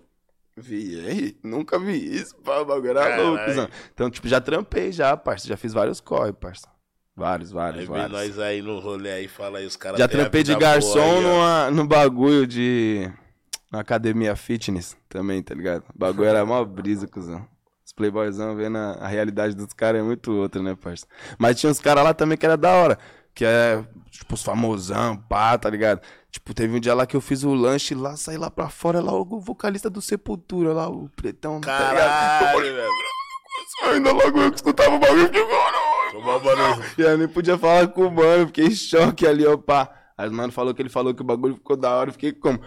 [0.58, 1.36] VR?
[1.44, 3.68] Nunca vi isso, o bagulho era louco, cuzão.
[3.94, 6.68] Então, tipo, já trampei já, parça, já fiz vários corre, parça.
[7.16, 8.12] Vários, vários, Aí vários.
[8.12, 9.98] nós aí no rolê aí, fala aí, os caras.
[9.98, 11.22] Já trampei de boa garçom ó.
[11.22, 13.10] numa, no bagulho de.
[13.72, 15.84] Na academia fitness também, tá ligado?
[15.94, 17.48] O bagulho era mó brisa, cuzão.
[17.86, 21.06] Os playboyzão vendo a, a realidade dos caras é muito outra, né, parça?
[21.38, 23.00] Mas tinha uns caras lá também que era da hora.
[23.34, 26.02] Que é, tipo, os famosão, pá, tá ligado?
[26.32, 29.02] Tipo, teve um dia lá que eu fiz o lanche lá, saí lá pra fora,
[29.02, 31.78] lá o vocalista do Sepultura, lá, o pretão, tá?
[31.78, 32.92] Caralho, velho.
[33.94, 35.85] Ainda logo eu que escutava o bagulho, Tomou mano.
[36.98, 39.92] E eu nem podia falar com o mano, fiquei em choque ali, pá.
[40.18, 42.32] Aí o mano falou que ele falou que o bagulho ficou da hora, eu fiquei
[42.32, 42.60] como?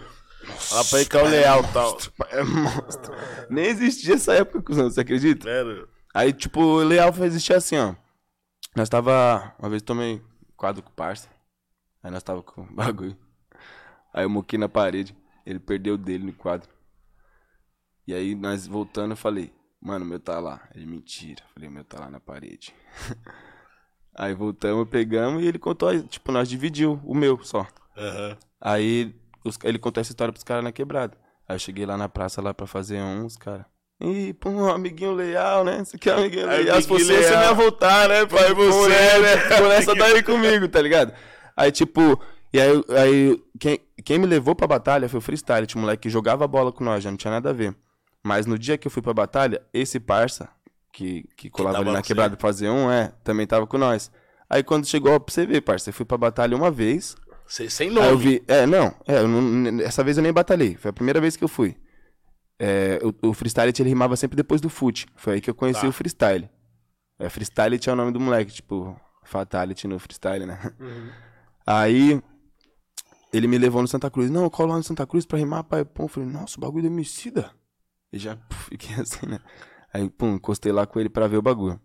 [0.45, 1.97] Fala pra é o leal tal.
[2.29, 3.13] É monstro.
[3.49, 5.45] Nem existia essa época, cuzão, você acredita?
[5.45, 5.87] Velho.
[6.13, 7.95] Aí, tipo, o Leal foi existir assim, ó.
[8.75, 9.53] Nós tava.
[9.59, 10.21] Uma vez tomei
[10.55, 11.29] quadro com o parça.
[12.01, 13.17] Aí nós tava com o bagulho.
[14.13, 15.15] Aí eu moquei na parede.
[15.45, 16.69] Ele perdeu o dele no quadro.
[18.07, 20.61] E aí nós voltando, eu falei, mano, o meu tá lá.
[20.75, 21.41] Ele, mentira.
[21.53, 22.73] Falei, o meu tá lá na parede.
[24.15, 27.65] aí voltamos, pegamos e ele contou, tipo, nós dividiu o meu só.
[27.97, 28.37] Aham.
[28.61, 29.15] Aí
[29.45, 31.17] os- ele contou essa história pros caras na quebrada.
[31.47, 33.65] Aí eu cheguei lá na praça lá pra fazer uns, cara.
[34.01, 35.83] Ih, pô, um amiguinho leal, né?
[35.83, 36.81] Você quer um amiguinho leal?
[36.81, 38.25] Se fosse você, você não ia voltar, né?
[38.25, 39.37] Pai, você, né?
[39.37, 41.13] Ficou nessa daí comigo, tá ligado?
[41.55, 42.17] Aí, tipo,
[42.53, 45.67] e aí, aí quem, quem me levou pra batalha foi o freestyle.
[45.67, 47.75] Tinha um moleque que jogava bola com nós, já não tinha nada a ver.
[48.23, 50.49] Mas no dia que eu fui pra batalha, esse parça,
[50.91, 54.11] que, que colava tava ali na quebrada pra fazer um, é, também tava com nós.
[54.49, 57.15] Aí quando chegou, pra você ver, parça, eu fui pra batalha uma vez,
[57.47, 58.17] Sem, sem Aí eu nome.
[58.17, 58.43] vi.
[58.47, 58.93] É, não.
[59.07, 60.75] É, não- essa vez eu nem batalhei.
[60.75, 61.75] Foi a primeira vez que eu fui.
[62.59, 65.07] É, o, o freestyle ele rimava sempre depois do foot.
[65.15, 65.87] Foi aí que eu conheci Tá.
[65.87, 66.49] o freestyle.
[67.17, 70.59] É, freestyle tinha o nome do moleque, tipo, Fatality no freestyle, né?
[71.65, 72.21] Aí
[73.31, 74.29] ele me levou no Santa Cruz.
[74.29, 75.85] Não, eu colo lá no Santa Cruz pra rimar, pai.
[75.85, 77.51] Pum, eu falei, nossa, o bagulho é homicida.
[78.11, 79.39] E já puf, fiquei assim, né?
[79.93, 81.79] Aí, pum, encostei lá com ele pra ver o bagulho.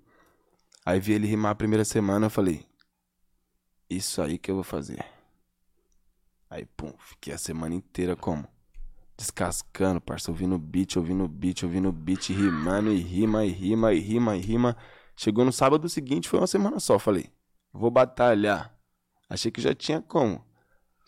[0.85, 2.67] Aí vi ele rimar a primeira semana, eu falei,
[3.89, 5.05] isso aí que eu vou fazer.
[6.51, 8.47] Aí, pum, fiquei a semana inteira como?
[9.17, 14.37] Descascando, parça, ouvindo beat, ouvindo beat, ouvindo beat, rimando e rima, e rima, e rima,
[14.37, 14.77] e rima.
[15.17, 16.99] Chegou no sábado seguinte, foi uma semana só.
[16.99, 17.33] Falei,
[17.73, 18.77] vou batalhar.
[19.29, 20.45] Achei que já tinha como.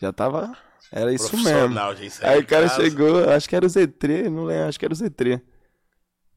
[0.01, 0.57] Já tava.
[0.91, 1.95] Era isso mesmo.
[1.95, 2.25] Gente.
[2.25, 2.81] Aí de o cara casa.
[2.81, 5.41] chegou, acho que era o Z3, não lembro, acho que era o Z3.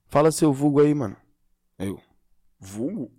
[0.09, 1.17] Fala seu vulgo aí, mano.
[1.79, 2.01] Eu,
[2.59, 3.05] vulgo?
[3.05, 3.11] O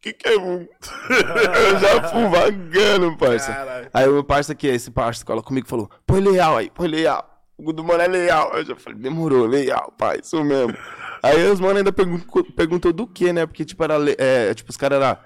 [0.00, 0.68] que que é vulgo?
[1.10, 3.52] eu já fui vagando, parça.
[3.52, 3.90] Caralho.
[3.92, 6.88] Aí o meu parça é esse parça, cola comigo e falou, põe leal aí, põe
[6.88, 7.30] leal.
[7.56, 8.52] O Gudo Mano é leal.
[8.54, 10.74] Eu já falei, demorou, leal, pai, isso mesmo.
[11.22, 12.18] aí os mano ainda pergun
[12.56, 13.46] perguntou do que, né?
[13.46, 15.22] Porque, tipo, era, é, tipo, os caras lá,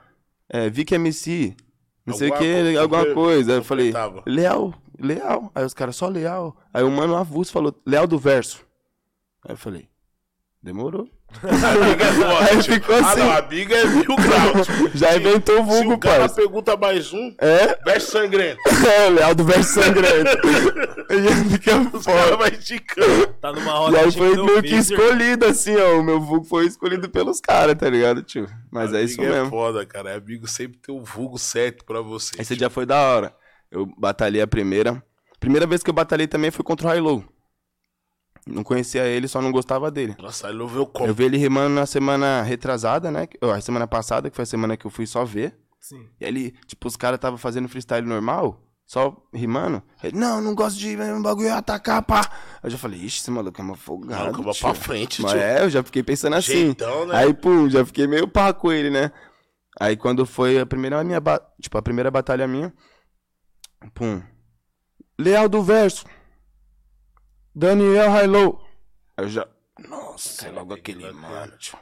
[0.49, 1.55] é, Vic MC,
[2.05, 3.53] não sei o Alguma que, alguma coisa.
[3.53, 3.93] Aí eu falei,
[4.27, 4.75] leal,
[5.05, 5.51] leal.
[5.55, 6.57] Aí os caras, só leal.
[6.73, 8.65] Aí o mano avulso falou, leal do verso.
[9.47, 9.89] Aí eu falei,
[10.63, 11.09] demorou.
[11.43, 12.75] Amiga é foda, Aí tio.
[12.75, 13.21] ficou Ah, assim.
[13.21, 14.67] não, amiga é mil graus.
[14.69, 14.91] tio.
[14.95, 18.61] Já inventou o Se vulgo, o cara pergunta mais um, É, verso sangrento.
[18.87, 20.31] é, leal do verso sangrento.
[21.11, 22.37] Aí fica Os caras foda.
[22.37, 23.27] vai esticando.
[23.41, 25.99] Tá numa E roda aí de foi meio que escolhido, assim, ó.
[25.99, 28.47] O meu vulgo foi escolhido pelos caras, tá ligado, tio?
[28.71, 29.47] Mas é isso Amigo mesmo.
[29.49, 30.11] É foda, cara.
[30.11, 32.41] É amigo sempre tem o vulgo certo pra você.
[32.41, 33.35] Esse dia foi da hora.
[33.75, 35.03] Eu batalhei a primeira.
[35.41, 37.25] Primeira vez que eu batalhei também foi contra o Hilo.
[38.47, 40.15] Não conhecia ele, só não gostava dele.
[40.19, 41.09] Nossa, ele não viu como.
[41.09, 43.27] Eu vi ele rimando na semana retrasada, né?
[43.41, 45.57] Ou a semana passada, que foi a semana que eu fui só ver.
[45.81, 46.07] Sim.
[46.21, 49.83] E ali, tipo, os caras tava fazendo freestyle normal, só rimando.
[50.03, 52.31] Ele, não, não gosto de um bagulho atacar, pá.
[52.63, 54.23] Eu já falei, ixi, esse maluco é uma folgado.
[54.25, 54.63] Maluco, vai tio.
[54.63, 55.41] pra frente, Mas tio.
[55.41, 56.53] é, eu já fiquei pensando assim.
[56.67, 57.17] Jeitão, né?
[57.17, 59.11] Aí, pum, já fiquei meio pá com ele, né?
[59.81, 62.73] Aí quando foi a primeira minha, ba- tipo, a primeira batalha minha,
[63.91, 64.23] pum.
[65.19, 66.05] Leal do verso.
[67.55, 68.61] Daniel Hilo.
[69.17, 69.47] Aí eu já,
[69.89, 71.79] nossa, é logo aquele mano, tio.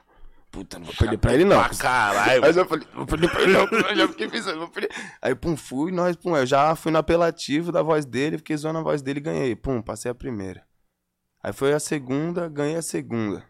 [0.50, 1.64] Puta, não vou perder pra ele não.
[1.64, 2.44] Pra caralho.
[2.44, 3.64] Aí eu falei, vou perder pra ele não.
[3.64, 4.90] Eu já fiquei pensando, vou perder.
[5.22, 8.80] Aí, pum, fui, nós, pum, eu já fui no apelativo da voz dele, fiquei zoando
[8.80, 9.57] a voz dele e ganhei.
[9.57, 10.62] Pum, passei a primeira.
[11.42, 13.42] Aí foi a segunda, ganhei a segunda.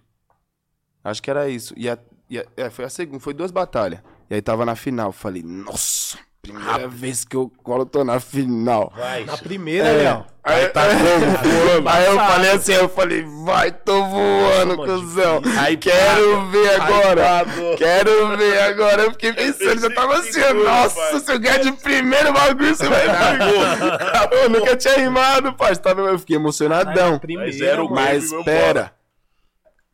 [1.03, 1.75] Acho que era isso.
[1.77, 1.99] E a,
[2.31, 4.01] e a- é, foi a segunda, foi duas batalhas.
[4.31, 5.11] E aí tava na final.
[5.11, 8.93] Falei, nossa, primeira vez que eu colo tô na final.
[8.97, 9.25] Vai.
[9.25, 9.93] Na primeira, É.
[10.03, 10.27] Léo.
[10.45, 10.81] Aí, tá?
[10.91, 11.89] Voando.
[11.89, 15.41] aí eu falei assim, eu falei, vai, tô voando, Nossa, cuzão.
[15.61, 17.45] Aí quero ver agora.
[17.79, 19.03] Quero ver agora.
[19.03, 21.21] Eu fiquei pensando, já tava assim, nossa, pai.
[21.21, 24.33] se eu ganhar de primeiro bagulho, você vai ver.
[24.43, 25.83] Eu nunca tinha rimado, parceiro.
[25.83, 27.21] Tava- Eu fiquei emocionadão.
[27.21, 27.95] Primeira, Mas era o mano.
[27.95, 28.93] Mas Vamos espera.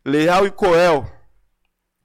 [0.02, 1.06] Leal e Coel.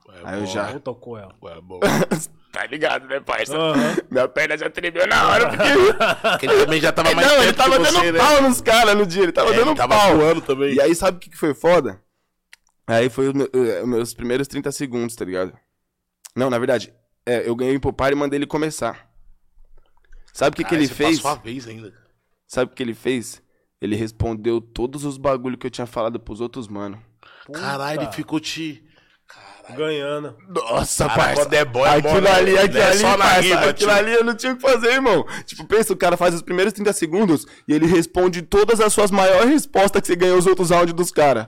[0.10, 1.34] É Aí eu bom, já- Não tocou ela.
[1.46, 1.80] É bom.
[2.54, 3.58] Tá ligado, né, parça?
[3.58, 3.96] Aham.
[4.12, 5.64] Minha perna já tremeu na hora, porque.
[6.34, 8.20] Porque ele também já tava mais Não, ele tava que dando você, né?
[8.20, 10.16] pau nos caras no dia, ele tava É, dando ele tava pau.
[10.18, 10.76] voando também.
[10.76, 12.00] E aí, sabe o que, que foi foda?
[12.86, 15.52] Aí foi os meu- eh, meus primeiros 30 segundos, tá ligado?
[16.36, 16.94] Não, na verdade,
[17.26, 19.10] é, eu ganhei em popar e mandei ele começar.
[20.32, 21.16] Sabe o que, que Caralho, ele fez?
[21.20, 21.92] Passou a vez ainda.
[22.48, 23.42] Sabe o que ele fez?
[23.82, 27.02] Ele respondeu todos os bagulho que eu tinha falado pros outros, mano.
[27.52, 28.84] Caralho, ele ficou te.
[29.70, 30.36] Ganhando.
[30.50, 31.36] Nossa, parça.
[31.36, 32.32] quando é bom, é aquilo bom, né?
[32.32, 33.92] ali, aquilo é ali, só na parça, aquilo tio.
[33.92, 35.26] ali eu não tinha o que fazer, irmão.
[35.46, 39.10] Tipo, pensa, o cara faz os primeiros 30 segundos e ele responde todas as suas
[39.10, 41.48] maiores respostas que você ganhou os outros áudios dos caras.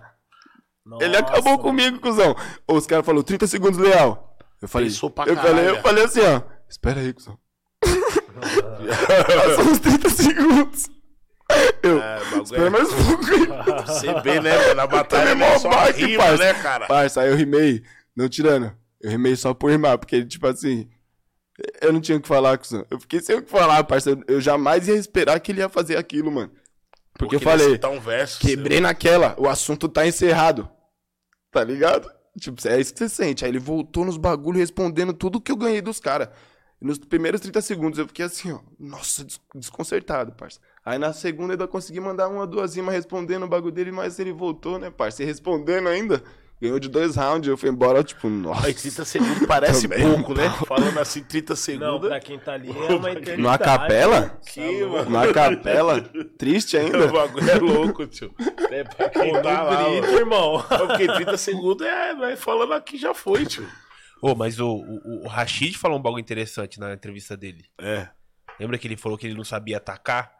[1.01, 1.59] Ele acabou mano.
[1.63, 2.35] comigo, cuzão.
[2.67, 4.37] Os caras falaram 30 segundos leal.
[4.61, 6.41] Eu falei, Pensou pra eu falei, eu falei assim, ó.
[6.69, 7.37] Espera aí, cuzão.
[8.35, 10.89] Passou uns 30 segundos.
[11.83, 13.85] Eu, É, bagulho espera é- mais um pouco aí.
[13.85, 14.81] Você vê, né, mano?
[14.81, 16.43] A batalha Tá não é só mó rima, parça.
[16.43, 16.87] né, cara?
[16.87, 17.83] Parça, aí eu rimei,
[18.15, 18.71] não tirando.
[19.01, 20.89] Eu rimei só por rimar, porque, tipo assim,
[21.81, 22.85] eu não tinha o que falar, cuzão.
[22.89, 24.11] Eu fiquei sem o que falar, parça.
[24.11, 26.51] Eu, eu jamais ia esperar que ele ia fazer aquilo, mano.
[27.17, 28.39] Porque eu queria falei, um verso.
[28.39, 30.69] quebrei naquela, o assunto tá encerrado.
[31.51, 32.11] Tá ligado?
[32.37, 33.45] Tipo, é isso que você sente.
[33.45, 36.27] Aí ele voltou nos bagulhos respondendo tudo que eu ganhei dos caras.
[36.81, 38.59] Nos primeiros 30 segundos eu fiquei assim, ó.
[38.77, 40.59] Nossa, des- desconcertado, parça.
[40.83, 44.19] Aí na segunda eu ainda consegui mandar uma, duas rimas respondendo o bagulho dele, mas
[44.19, 45.23] ele voltou, né, parça?
[45.23, 46.21] E respondendo ainda.
[46.61, 48.67] Ganhou de dois rounds, eu fui embora, tipo, nossa.
[48.67, 50.09] Aí 30 segundos parece Também.
[50.09, 50.49] pouco, né?
[50.65, 52.07] Falando assim, 30 Não, segundos.
[52.09, 53.41] pra quem tá ali é uma eternidade.
[53.41, 54.39] Numa capela?
[54.47, 55.09] Que, mano.
[55.09, 56.01] Na capela?
[56.37, 57.05] Triste ainda?
[57.07, 58.33] O bagulho é louco, tio.
[58.71, 60.17] É pra quem Pô, tá lá, grito, mano.
[60.17, 60.65] irmão.
[60.87, 63.67] Porque 30 segundos é, vai falando aqui já foi, tio.
[64.21, 67.65] Ô, mas o, o, o Rashid falou um bagulho interessante na entrevista dele.
[67.79, 68.07] É.
[68.57, 70.31] Lembra que ele falou que ele não sabia atacar?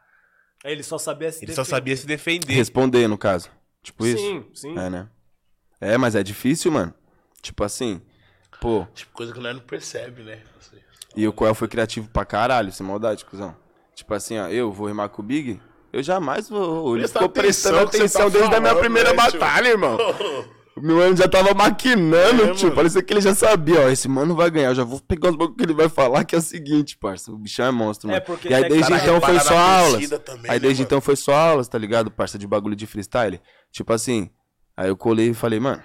[0.64, 1.76] Ele só sabia se Ele só defender.
[1.78, 2.54] sabia se defender.
[2.54, 3.50] Responder, no caso.
[3.84, 4.18] Tipo isso?
[4.18, 4.80] Sim, sim.
[4.80, 5.10] É, né?
[5.80, 6.94] É, mas é difícil, mano.
[7.42, 8.02] Tipo assim,
[8.60, 8.88] pô.
[8.94, 10.40] Tipo, coisa que nós não percebe, né?
[10.60, 10.78] Assim,
[11.16, 13.56] E o Coel foi criativo pra caralho, sem maldade, cuzão.
[13.94, 15.60] Tipo assim, ó, eu vou rimar com o Big,
[15.94, 16.98] eu jamais vou.
[16.98, 19.98] Ele ficou prestando atenção tá desde a minha primeira né, batalha, irmão.
[20.76, 22.64] O meu mano já tava maquinando, É, tio.
[22.66, 22.76] mano.
[22.76, 23.90] Parecia que ele já sabia, ó.
[23.90, 24.70] Esse mano vai ganhar.
[24.72, 27.32] Eu já vou pegar os bagulho que ele vai falar, que é o seguinte, parça.
[27.32, 28.26] O bichão é monstro, É, mano.
[28.26, 30.10] porque e aí desde cara então foi só aulas.
[30.10, 30.88] também, aí né, desde mano?
[30.88, 33.40] então foi só aulas, tá ligado, parça, de bagulho de freestyle.
[33.72, 34.30] Tipo assim,
[34.78, 35.82] aí eu colei e falei, mano.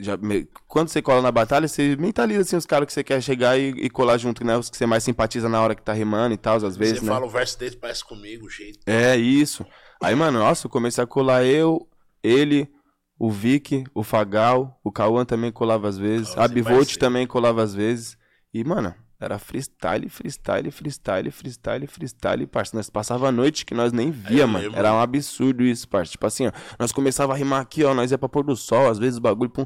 [0.00, 3.20] Já, me- quando você cola na batalha, você mentaliza assim os caras que você quer
[3.20, 4.56] chegar e, e colar junto, né?
[4.56, 7.06] Os que você mais simpatiza na hora que tá rimando e tal, às vezes, Você
[7.06, 7.12] né?
[7.12, 8.78] fala o verso dele, parece comigo, o jeito.
[8.86, 9.66] É, isso.
[10.00, 11.88] Aí, mano, nossa, eu comecei a colar eu,
[12.22, 12.70] ele,
[13.18, 17.60] o Vic, o Fagal, o Cauã também colava às vezes, Cauã, a Bivolt também colava
[17.60, 18.16] às vezes.
[18.54, 22.76] E, mano, era freestyle, freestyle, freestyle, freestyle, freestyle, parça.
[22.76, 24.74] Nós passava a noite que nós nem via, eu mano.
[24.76, 26.12] Era um absurdo isso, parça.
[26.12, 28.88] Tipo assim, ó, nós começava a rimar aqui, ó, nós ia pra pôr do sol,
[28.88, 29.64] às vezes o bagulho, pum.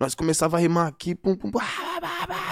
[0.00, 1.58] Nós começava a rimar aqui, pum, pum, pum,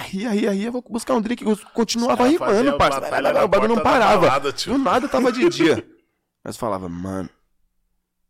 [0.09, 2.99] ria, ria, ria, vou buscar um drink, eu continuava rimando, parça.
[3.43, 4.21] O bagulho não parava.
[4.27, 4.51] balada.
[4.51, 5.87] Do nada tava de dia.
[6.43, 7.29] Mas falava, mano.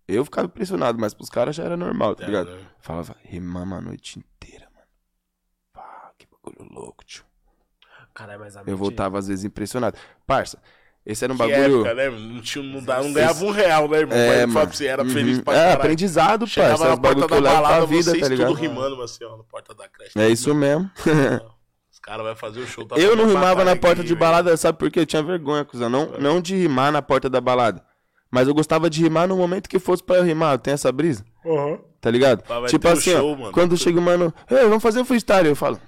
[0.08, 2.50] Eu ficava impressionado, mas pros caras já era normal, tá É, ligado?
[2.50, 2.62] né?
[2.80, 4.88] Falava, rimamos a noite inteira, mano.
[5.74, 7.26] Pá, que bagulho louco, tio.
[8.18, 9.96] Caralho, mas a Eu voltava às vezes impressionado.
[10.26, 10.58] Parça,
[11.06, 11.86] esse era um Que bagulho.
[11.86, 12.10] época, né?
[12.10, 14.18] Não, tinha, não, dá, não ganhava um real, né, irmão?
[14.18, 15.10] É, Mas você, era Uhum.
[15.10, 15.78] feliz pra É, caralho.
[15.78, 16.86] aprendizado, Chegava parça.
[16.86, 18.48] É na porta que eu da levo pra balada, vida, vocês tá ligado?
[18.48, 20.18] tudo rimando, assim, ó, na porta da creche.
[20.18, 20.90] É isso mesmo.
[21.92, 22.86] Os caras vão fazer o show.
[22.86, 24.20] tá Eu não rimava na porta aqui, de velho.
[24.20, 25.02] balada, sabe por quê?
[25.02, 25.90] Eu tinha vergonha, cuzão.
[25.90, 27.84] Não, não de rimar na porta da balada.
[28.32, 30.56] Mas eu gostava de rimar no momento que fosse pra eu rimar.
[30.56, 31.24] Eu tenho essa brisa.
[32.02, 32.44] Tá ligado?
[32.68, 33.52] Tipo assim, ó, show, mano.
[33.52, 35.80] quando chega o mano, Ei, vamos fazer o freestyle, eu falo.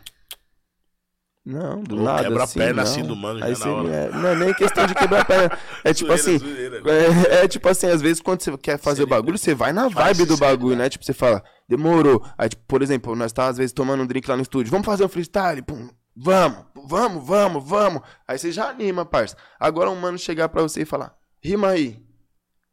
[1.46, 2.24] Não, do Ou nada.
[2.24, 2.84] quebra a assim, perna não.
[2.84, 3.90] assim do mano, Aí já na hora.
[3.90, 5.58] é, não é nem questão de quebrar a perna.
[5.84, 6.38] É tipo Zoeira, assim.
[6.38, 6.82] zoeira.
[6.92, 9.88] É, é tipo assim, às vezes quando você quer fazer o bagulho, você vai na
[9.88, 10.90] vibe do bagulho, né?
[10.90, 12.24] Tipo, você fala, demorou.
[12.38, 14.70] Aí, tipo, por exemplo, nós tá às vezes tomando um drink lá no estúdio.
[14.70, 15.62] Vamos fazer um freestyle?
[15.62, 15.90] Pum.
[16.16, 18.02] Vamos, vamos, vamos, vamos.
[18.28, 19.38] Aí você já anima, parça.
[19.58, 22.04] Agora um mano chegar pra você e falar, rima aí.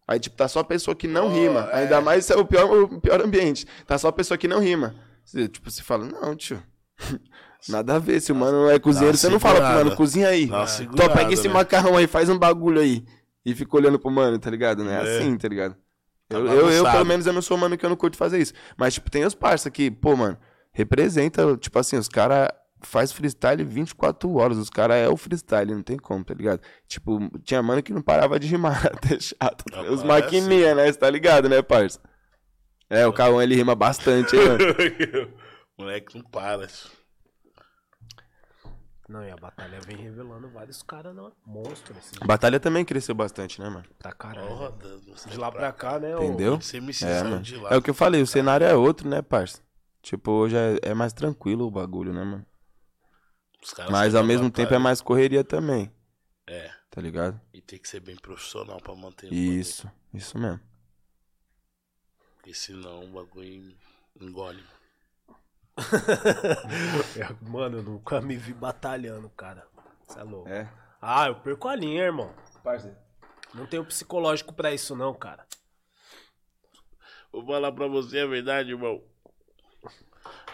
[0.08, 1.68] Aí, tipo, tá só a pessoa que não Oh, rima.
[1.72, 1.78] é.
[1.82, 3.64] Ainda mais é o pior, o pior ambiente.
[3.86, 4.94] Tá só a pessoa que não rima.
[5.24, 6.60] Você, tipo, você fala, não, tio.
[7.68, 8.20] Nada a ver.
[8.20, 10.44] Se o mano é cozinheiro, você não fala pro mano, cozinha aí.
[10.44, 11.54] Então pega esse né?
[11.54, 13.04] macarrão aí, faz um bagulho aí.
[13.44, 14.82] E fica olhando pro mano, tá ligado?
[14.82, 15.18] Não é, É.
[15.18, 15.76] assim, tá ligado?
[16.28, 18.52] Tá Eu, eu, pelo menos, eu não sou mano que eu não curto fazer isso.
[18.76, 20.36] Mas, tipo, tem os parça que, pô, mano,
[20.72, 22.48] representa, tipo assim, os caras
[22.82, 24.58] faz freestyle 24 horas.
[24.58, 26.60] Os caras é o freestyle, não tem como, tá ligado?
[26.88, 29.64] Tipo, tinha mano que não parava de rimar, até chato.
[29.72, 30.90] Ah, os maquininha, né?
[30.92, 32.00] Você tá ligado, né, parça?
[32.90, 34.58] É, o Cauã, ele rima bastante, hein, mano?
[35.78, 36.68] Moleque, não para.
[39.08, 41.32] Não, e a batalha vem revelando vários caras, não.
[41.46, 43.84] Monstros, assim, A batalha também cresceu bastante, né, mano?
[43.98, 44.48] pra caralho.
[44.48, 46.12] Porra, Deus, De lá pra cá, né?
[46.14, 46.60] Entendeu?
[46.60, 47.40] Você me É, mano.
[47.42, 47.70] de lá.
[47.72, 49.62] É o que eu falei, o cenário é outro, né, parça?
[50.02, 52.46] Tipo, hoje é, é mais tranquilo o bagulho, né, mano?
[53.62, 54.80] Os caras Mas ao mesmo tempo é batalha.
[54.80, 55.92] mais correria também,
[56.46, 57.40] É, tá ligado?
[57.52, 60.60] e tem que ser bem profissional pra manter o Isso, isso mesmo.
[62.36, 63.74] Porque senão o bagulho
[64.20, 64.62] engole.
[67.16, 69.66] É, Mano, eu nunca me vi batalhando, cara.
[70.06, 70.48] Você é louco.
[70.48, 70.68] É.
[71.00, 72.32] Ah, eu perco a linha, irmão.
[72.62, 72.96] Parça.
[73.54, 75.46] Não tenho psicológico pra isso, não, cara.
[77.32, 79.02] Vou falar pra você a verdade, irmão.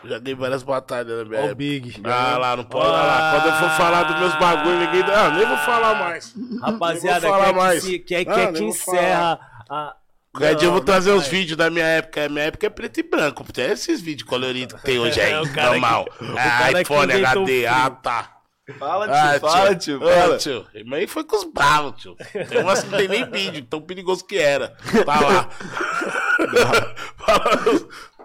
[0.04, 1.54] Já dei várias batalhas na minha Ó.
[1.54, 2.02] Big.
[2.04, 3.30] Ah lá, não pode ah, lá.
[3.30, 5.02] Quando eu for falar dos meus bagulhos, ninguém.
[5.02, 6.34] Ah, nem vou falar mais.
[6.60, 7.82] Rapaziada, quer que, mais.
[7.82, 9.96] se, quer, Ah, que vou encerra a.
[10.32, 12.28] Qualquer dia eu vou trazer os vídeos da minha época.
[12.28, 13.44] Minha época é preto e branco.
[13.52, 15.32] Tem esses vídeos coloridos que tem hoje aí.
[15.56, 16.06] É, normal.
[16.06, 17.66] que- Ah, iPhone HD.
[17.66, 18.36] Ah, tá.
[18.78, 20.38] Fala, tio, Ah, fala, tio, Ah, fala.
[20.38, 20.66] tio.
[20.86, 22.16] Mas aí foi com os bravos, tio.
[22.48, 24.68] Tem umas que não tem nem vídeo, tão perigoso que era.
[25.04, 25.48] Tá lá.
[27.18, 27.60] Fala,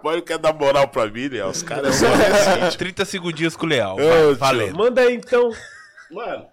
[0.00, 1.44] Pode quer dar moral pra mim, né?
[1.44, 2.78] Os caras são assim, tio.
[2.78, 3.96] 30 segundinhos com o Leal.
[3.96, 4.76] Ô, valendo.
[4.78, 5.50] Manda aí então.
[6.10, 6.46] Mano,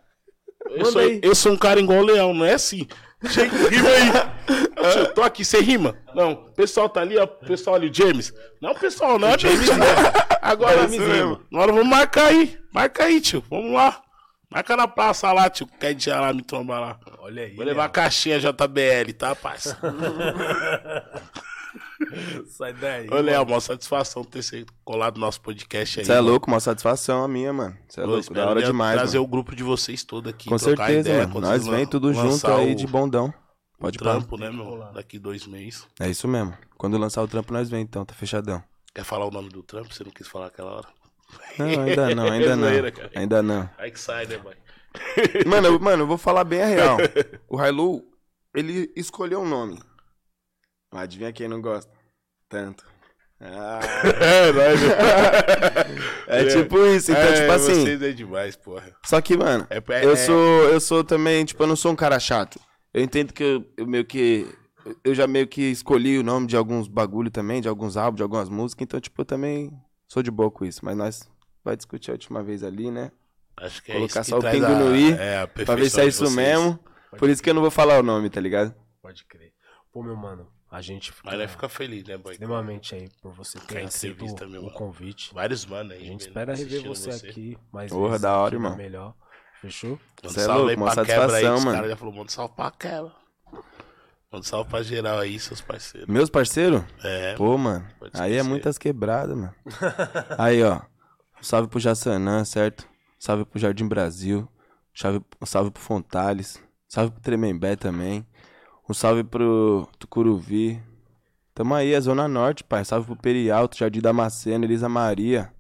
[0.72, 1.20] eu Manda sou, aí.
[1.24, 2.88] eu sou um cara igual o leão, não é assim.
[3.30, 4.92] Chega, rima aí.
[4.92, 5.98] Tio, tô aqui, você rima?
[6.14, 8.34] Não, o pessoal tá ali, ó, o pessoal ali, o James.
[8.62, 9.86] Não, pessoal, não é James, não.
[10.42, 11.42] Agora, É mesmo.
[11.52, 12.58] agora vamos marcar aí.
[12.74, 13.44] Marca aí, tio.
[13.50, 14.02] Vamos lá.
[14.50, 15.68] Marca na praça lá, tio.
[15.80, 17.00] Quer dia lá, me tromba lá.
[17.20, 17.56] Olha aí.
[17.56, 19.78] Vou levar a caixinha JBL, tá, parça?
[22.48, 23.08] Sai daí.
[23.10, 26.06] Ô, Léo, uma satisfação ter você colado no nosso podcast aí.
[26.06, 26.30] Você é mano.
[26.30, 27.78] louco, uma satisfação a minha, mano.
[27.88, 29.28] Você é Eu louco, da hora demais, Trazer mano.
[29.28, 30.50] o grupo de vocês todo aqui.
[30.50, 31.42] Com certeza, ideia, mano.
[31.42, 33.34] Nós vem tudo junto aí o- de bondão.
[33.80, 34.80] Pode o trampo, né, meu?
[34.94, 35.86] Daqui dois meses.
[36.00, 36.58] É isso mesmo.
[36.78, 38.64] Quando lançar o trampo, nós vem então, tá fechadão.
[38.94, 39.94] Quer falar o nome do trampo?
[39.94, 40.88] Você não quis falar aquela hora?
[41.60, 42.68] Não, ainda não, ainda não.
[43.16, 43.70] Ainda não.
[43.78, 44.56] Aí que sai, né, mãe?
[45.46, 46.98] Mano, eu, mano, eu vou falar bem a real.
[47.50, 48.02] O Hailu,
[48.54, 49.78] ele escolheu um nome.
[50.94, 51.92] Mas adivinha quem não gosta?
[52.50, 52.86] Tanto.
[53.42, 53.80] Ah,
[56.28, 57.82] É, é tipo isso, então, tipo assim.
[57.84, 58.96] Vocês é demais, porra.
[59.06, 61.92] Só que, mano, É, é, eu é- sou, eu sou também, tipo, eu não sou
[61.92, 62.60] um cara chato.
[62.94, 64.48] Eu entendo que eu, eu meio que.
[65.04, 68.24] Eu já meio que escolhi o nome de alguns bagulho também, de alguns álbuns, de
[68.24, 69.72] algumas músicas, então, tipo, eu também
[70.08, 70.86] sou de boa com isso.
[70.86, 71.30] Mas nós
[71.64, 73.12] vai discutir a última vez ali, né?
[73.58, 75.76] Acho que é Colocar isso só o que traz pingo a- no i, é, Pra
[75.76, 76.36] ver se é isso vocês.
[76.36, 76.80] mesmo.
[77.18, 78.74] Por isso que eu não vou falar o nome, tá ligado?
[79.02, 79.52] Pode crer.
[79.92, 82.34] Pô, meu mano, a gente fica Mas fica feliz, né, boy?
[82.34, 84.72] extremamente aí por você ter Quer aceito o mano.
[84.72, 85.34] convite.
[85.34, 86.02] Vários mano aí.
[86.02, 88.76] A gente espera rever assistindo você, aqui mais Porra, vezes, da hora, vai irmão.
[88.78, 89.14] melhor.
[89.62, 90.00] Fechou?
[90.24, 91.30] Manda Cê é salve louco, uma pra quebra aí.
[91.30, 91.76] satisfação, Os mano.
[91.78, 93.12] caras já falaram, manda salve pra quebra.
[94.32, 96.10] Manda salve pra geral aí, seus parceiros.
[96.10, 96.84] Meus parceiros?
[97.04, 97.88] É, Pô, mano.
[98.14, 99.56] Aí é muitas quebradas, mano.
[100.38, 100.82] aí, ó.
[101.42, 102.88] Salve pro Jassanã, certo?
[103.18, 104.48] Salve pro Jardim Brasil.
[104.94, 106.62] Salve, um salve pro Fontales.
[106.88, 108.26] Salve pro Tremembé também.
[108.88, 110.82] Um salve pro Tucuruvi.
[111.54, 112.84] Tamo aí, a Zona Norte, pai.
[112.86, 115.52] Salve pro Perialto, Jardim da Macena, Elisa Maria.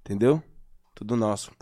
[0.00, 0.42] Entendeu?
[0.94, 1.52] Tudo nosso.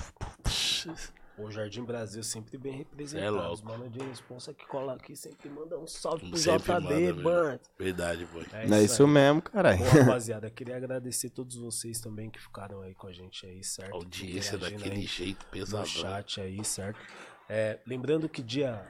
[1.39, 3.37] O Jardim Brasil sempre bem representado.
[3.39, 3.51] É.
[3.51, 7.23] Os mano de responsa que cola aqui sempre manda um salve pro Sempre mesmo.
[7.23, 7.59] mano.
[7.79, 8.47] verdade, boy.
[8.53, 9.09] É isso aí.
[9.11, 9.79] mesmo, caralho.
[9.79, 13.95] Bom, rapaziada, queria agradecer todos vocês também que ficaram aí com a gente aí, certo?
[13.95, 15.87] Audiência Interagindo daquele aí jeito no pesadão.
[15.87, 17.01] chat aí, certo?
[17.49, 18.87] É, lembrando que dia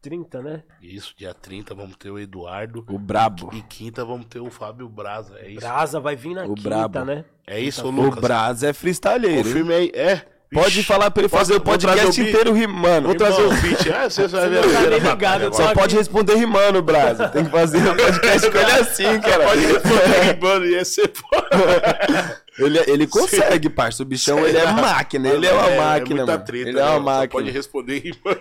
[0.00, 0.62] 30, né?
[0.80, 2.84] Isso, dia 30 vamos ter o Eduardo.
[2.88, 3.50] O brabo.
[3.52, 5.38] E quinta vamos ter o Fábio Braza.
[5.38, 5.60] É isso?
[5.60, 7.04] Brasa vai vir na O quinta, brabo.
[7.04, 7.24] né?
[7.46, 8.20] É isso, O Lucas?
[8.20, 9.36] Braz é freestyleiro.
[9.38, 9.44] hein?
[9.44, 9.92] Confirme aí.
[9.94, 10.26] É.
[10.52, 13.06] Pode falar pra ele fazer o podcast inteiro rimando.
[13.06, 13.86] Vou trazer o beat.
[13.94, 14.62] Ah, você vai ver.
[15.00, 17.28] tá a só pode responder rimando, Brasa.
[17.28, 19.44] Tem que fazer o podcast com ele assim, cara.
[19.44, 22.40] Pode responder rimando, ser foda.
[22.58, 24.02] Ele, ele consegue, parça.
[24.02, 25.30] O bichão, ele é máquina.
[25.30, 26.44] Ele é uma máquina, muita mano.
[26.44, 26.90] treta, ele é né?
[26.90, 27.28] uma máquina.
[27.28, 28.40] pode responder rimando.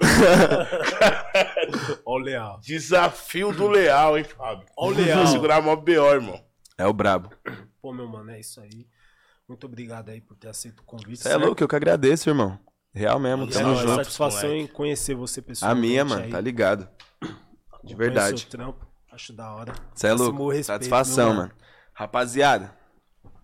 [2.06, 2.60] Ó o Leal.
[2.62, 4.66] Desafio do Leal, hein, Fábio?
[4.76, 5.20] Ó o Leal.
[5.20, 6.38] Vou segurar mó B.O., irmão.
[6.78, 7.30] É o brabo.
[7.82, 8.86] Pô, meu mano, é isso aí.
[9.50, 11.24] Muito obrigado aí por ter aceito o convite.
[11.24, 12.58] Você é louco, eu que agradeço, irmão.
[12.94, 13.96] Real mesmo, É É tamo nóis, junto.
[13.96, 14.64] satisfação moleque.
[14.64, 15.80] em conhecer você pessoalmente.
[15.80, 16.30] A minha, mano, aí.
[16.32, 16.88] tá ligado?
[17.84, 18.42] De verdade.
[18.42, 18.88] seu trampo.
[19.12, 19.74] Acho da hora.
[19.94, 20.48] Você é louco.
[20.50, 21.52] respeito, Satisfação, meu mano.
[21.94, 22.74] Rapaziada,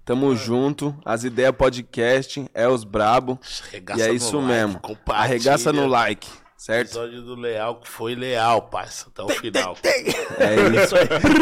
[0.06, 0.96] tamo junto.
[1.04, 3.40] As ideias podcast é os brabo.
[3.68, 4.82] Arregaça E é isso like, mesmo.
[5.08, 6.88] Arregaça no like, certo?
[6.90, 9.78] Episódio do Leal que foi leal, parça, até o final.
[9.84, 10.02] É
[10.84, 10.96] isso.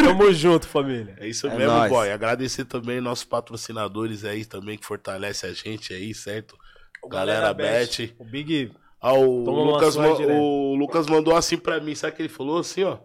[0.04, 1.16] Tamo junto, família.
[1.20, 1.90] É isso É mesmo, nóis.
[1.92, 2.12] boy.
[2.12, 6.58] Agradecer também nossos patrocinadores aí também que fortalece a gente aí, certo?
[7.10, 8.16] Galera, Bet.
[8.18, 8.72] O Big.
[9.02, 12.84] Ah, o, Lucas, o Lucas mandou assim pra mim, sabe o que ele falou assim,
[12.86, 12.98] ó?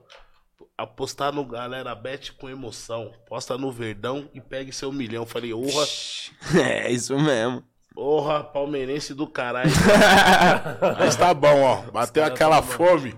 [0.77, 3.11] Apostar no Galera Bet com emoção.
[3.29, 5.27] Posta no Verdão e pegue seu milhão.
[5.27, 5.85] Falei, orra,
[6.65, 7.65] É isso mesmo.
[7.99, 9.71] Orra, palmeirense do caralho.
[10.99, 11.83] Mas tá bom, ó.
[11.91, 13.15] Bateu aquela tão fome.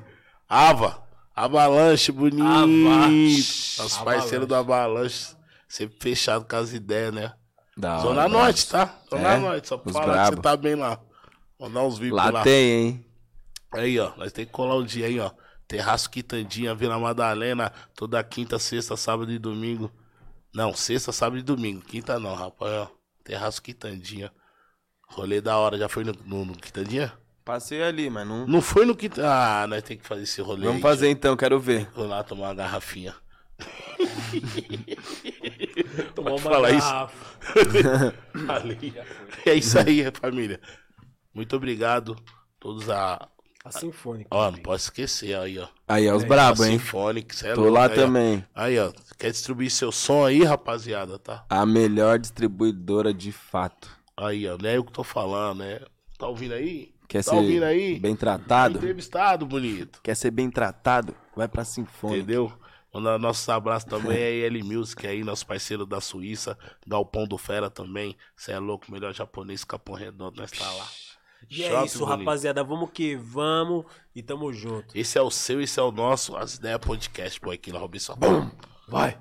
[0.49, 1.03] Ava.
[1.35, 2.43] Avalanche, bonito.
[2.47, 3.81] Avalanche.
[3.83, 5.35] Nosso parceiro do Avalanche.
[5.69, 7.33] Sempre fechado com as ideias, né?
[7.77, 8.35] Da hora, Zona brabo.
[8.35, 8.95] Norte, tá?
[9.09, 9.69] Zona É, Norte.
[9.69, 10.37] Só pra os falar que brabo.
[10.37, 10.99] você tá bem lá.
[11.59, 12.43] Mandar uns vídeos Lá lá.
[12.43, 13.07] tem, hein?
[13.73, 15.31] Aí, ó, nós tem que colar um dia aí, ó.
[15.69, 19.89] Terraço Quitandinha, Vila Madalena, toda quinta, sexta, sábado e domingo.
[20.53, 21.81] Não, sexta, sábado e domingo.
[21.83, 22.89] Quinta não, rapaz, ó.
[23.23, 24.33] Terraço Quitandinha.
[25.11, 27.13] Rolê da hora, já foi no, no, no Quitandinha?
[27.45, 28.47] Passei ali, mas não.
[28.47, 29.33] Não foi no Quitandinha.
[29.33, 31.89] Ah, nós tem que fazer esse rolê Vamos aí, fazer então, quero ver.
[31.95, 33.15] Vou lá tomar uma garrafinha.
[36.15, 36.87] Tomou Pode uma falar isso?
[36.87, 38.15] garrafa.
[38.55, 38.95] Ali.
[39.45, 40.61] É isso aí, família.
[41.35, 42.17] Muito obrigado.
[42.59, 43.29] Todos a.
[43.63, 44.29] A Sinfônica.
[44.31, 45.69] Ó, não pode esquecer aí, ó.
[45.87, 46.79] Aí, é os brabo, A hein?
[46.79, 47.95] Sinfônica, cê é Tô louco, lá aí, ó.
[47.95, 48.45] também.
[48.55, 48.91] Aí, ó.
[49.19, 51.45] Quer distribuir seu som aí, rapaziada, tá?
[51.51, 53.91] A melhor distribuidora de fato.
[54.21, 54.57] Aí, ó.
[54.61, 55.81] Não é eu que tô falando, né?
[56.19, 56.93] Tá ouvindo aí?
[57.09, 57.99] Quer tá ser ouvindo aí?
[57.99, 58.77] bem tratado?
[58.77, 60.01] Entrevistado, bonito.
[60.03, 61.17] Quer ser bem tratado?
[61.35, 62.19] Vai pra Sinfônica.
[62.19, 62.53] Entendeu?
[62.93, 66.59] Mandar nossos abraços também é L Music aí, nosso parceiro da Suíça.
[66.87, 68.17] Galpão do Fera também.
[68.37, 70.87] Cê é louco, melhor japonês, Capão Redondo, nós tá lá.
[71.49, 72.19] E é Shopping isso, bonito.
[72.19, 72.63] rapaziada.
[72.63, 73.85] Vamos que vamos
[74.15, 74.97] e tamo junto.
[74.97, 76.37] Esse é o seu, esse é o nosso.
[76.37, 78.17] As ideias podcast, pô, aqui na Robinson.
[78.89, 79.19] Vai.